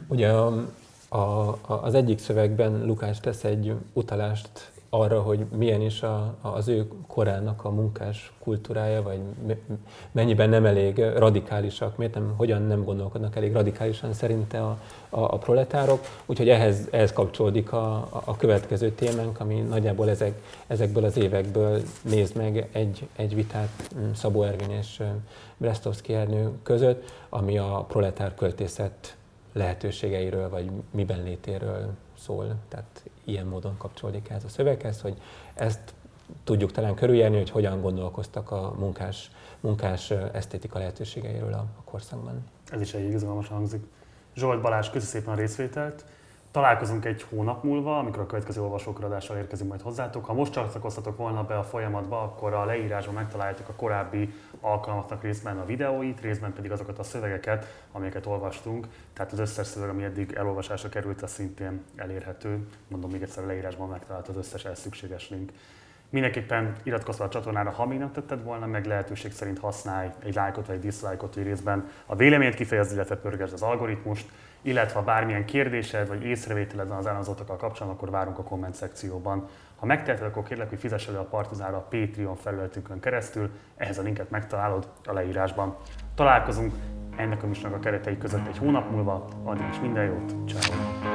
Ugye 0.07 0.31
a, 0.31 0.65
a, 1.07 1.57
az 1.61 1.93
egyik 1.93 2.19
szövegben 2.19 2.85
Lukács 2.85 3.19
tesz 3.19 3.43
egy 3.43 3.73
utalást 3.93 4.71
arra, 4.89 5.21
hogy 5.21 5.45
milyen 5.55 5.81
is 5.81 6.03
a, 6.03 6.35
az 6.41 6.67
ő 6.67 6.87
korának 7.07 7.65
a 7.65 7.69
munkás 7.69 8.31
kultúrája, 8.39 9.01
vagy 9.01 9.19
mennyiben 10.11 10.49
nem 10.49 10.65
elég 10.65 10.99
radikálisak, 10.99 11.97
miért 11.97 12.13
nem, 12.13 12.33
hogyan 12.37 12.61
nem 12.61 12.83
gondolkodnak 12.83 13.35
elég 13.35 13.53
radikálisan 13.53 14.13
szerinte 14.13 14.61
a, 14.61 14.77
a, 15.09 15.19
a 15.19 15.37
proletárok. 15.37 15.99
Úgyhogy 16.25 16.49
ehhez, 16.49 16.87
ehhez 16.91 17.13
kapcsolódik 17.13 17.71
a, 17.71 18.07
a 18.25 18.35
következő 18.37 18.91
témánk, 18.91 19.39
ami 19.39 19.59
nagyjából 19.59 20.09
ezek, 20.09 20.41
ezekből 20.67 21.03
az 21.03 21.17
évekből 21.17 21.81
néz 22.01 22.31
meg 22.31 22.69
egy, 22.71 23.07
egy 23.15 23.35
vitát 23.35 23.89
mm, 23.99 24.11
Szabó 24.11 24.43
Ervin 24.43 24.71
és 24.71 25.03
Bresztovszki 25.57 26.13
Ernő 26.13 26.51
között, 26.63 27.03
ami 27.29 27.57
a 27.57 27.85
proletár 27.87 28.35
költészet 28.35 29.17
lehetőségeiről, 29.53 30.49
vagy 30.49 30.69
miben 30.91 31.23
létéről 31.23 31.89
szól. 32.17 32.55
Tehát 32.67 33.03
ilyen 33.27 33.45
módon 33.45 33.77
kapcsolódik 33.77 34.29
ez 34.29 34.43
a 34.43 34.49
szöveghez, 34.49 35.01
hogy 35.01 35.21
ezt 35.53 35.93
tudjuk 36.43 36.71
talán 36.71 36.95
körüljárni, 36.95 37.37
hogy 37.37 37.49
hogyan 37.49 37.81
gondolkoztak 37.81 38.51
a 38.51 38.75
munkás, 38.77 39.31
munkás 39.59 40.11
esztétika 40.11 40.77
lehetőségeiről 40.77 41.53
a, 41.53 41.65
a 41.77 41.83
korszakban. 41.83 42.43
Ez 42.71 42.81
is 42.81 42.93
egy 42.93 43.13
izgalmas 43.13 43.47
hangzik. 43.47 43.83
Zsolt 44.35 44.61
Balázs, 44.61 44.85
köszönöm 44.85 45.07
szépen 45.07 45.33
a 45.33 45.37
részvételt. 45.37 46.05
Találkozunk 46.57 47.05
egy 47.05 47.25
hónap 47.29 47.63
múlva, 47.63 47.97
amikor 47.97 48.21
a 48.21 48.25
következő 48.25 48.61
olvasókaradással 48.61 49.37
érkezünk 49.37 49.69
majd 49.69 49.81
hozzátok. 49.81 50.25
Ha 50.25 50.33
most 50.33 50.51
csatlakoztatok 50.51 51.17
volna 51.17 51.43
be 51.43 51.57
a 51.57 51.63
folyamatba, 51.63 52.21
akkor 52.21 52.53
a 52.53 52.65
leírásban 52.65 53.13
megtaláljátok 53.13 53.69
a 53.69 53.73
korábbi 53.73 54.33
alkalmaknak 54.61 55.23
részben 55.23 55.59
a 55.59 55.65
videóit, 55.65 56.21
részben 56.21 56.53
pedig 56.53 56.71
azokat 56.71 56.99
a 56.99 57.03
szövegeket, 57.03 57.83
amiket 57.91 58.25
olvastunk. 58.25 58.87
Tehát 59.13 59.31
az 59.31 59.39
összes 59.39 59.67
szöveg, 59.67 59.89
ami 59.89 60.03
eddig 60.03 60.31
elolvasásra 60.31 60.89
került, 60.89 61.21
az 61.21 61.31
szintén 61.31 61.83
elérhető. 61.95 62.67
Mondom 62.87 63.11
még 63.11 63.21
egyszer 63.21 63.43
a 63.43 63.47
leírásban 63.47 63.89
megtalálható 63.89 64.31
az 64.31 64.37
összes 64.37 64.77
szükséges 64.77 65.29
link. 65.29 65.51
Mindenképpen 66.09 66.75
iratkozz 66.83 67.19
a 67.19 67.27
csatornára, 67.27 67.71
ha 67.71 67.85
még 67.85 67.97
nem 67.97 68.11
tetted 68.11 68.43
volna, 68.43 68.65
meg 68.65 68.85
lehetőség 68.85 69.31
szerint 69.31 69.59
használj 69.59 70.09
egy 70.19 70.35
lájkot 70.35 70.65
vagy 70.65 70.75
egy 70.75 70.81
diszlájkot, 70.81 71.33
hogy 71.33 71.43
részben 71.43 71.89
a 72.05 72.15
véleményt 72.15 72.55
kifejezd, 72.55 72.93
illetve 72.93 73.15
pörgesd 73.15 73.53
az 73.53 73.61
algoritmust, 73.61 74.29
illetve 74.67 74.99
ha 74.99 75.05
bármilyen 75.05 75.45
kérdésed 75.45 76.07
vagy 76.07 76.23
észrevételed 76.23 76.87
van 76.87 76.97
az 76.97 77.05
elhangzottakkal 77.05 77.57
kapcsolatban, 77.57 77.97
akkor 77.97 78.09
várunk 78.09 78.37
a 78.37 78.43
komment 78.43 78.75
szekcióban. 78.75 79.47
Ha 79.75 79.85
megteheted, 79.85 80.25
akkor 80.25 80.43
kérlek, 80.43 80.69
hogy 80.69 80.79
fizess 80.79 81.07
elő 81.07 81.17
a 81.17 81.23
Partizánra 81.23 81.77
a 81.77 81.87
Patreon 81.89 82.35
felületünkön 82.35 82.99
keresztül, 82.99 83.49
ehhez 83.75 83.97
a 83.97 84.01
linket 84.01 84.29
megtalálod 84.29 84.87
a 85.05 85.13
leírásban. 85.13 85.75
Találkozunk 86.15 86.73
ennek 87.17 87.43
a 87.43 87.47
műsornak 87.47 87.79
a 87.79 87.83
keretei 87.83 88.17
között 88.17 88.47
egy 88.47 88.57
hónap 88.57 88.91
múlva, 88.91 89.27
addig 89.43 89.65
is 89.71 89.79
minden 89.79 90.05
jót, 90.05 90.35
ciao. 90.47 91.06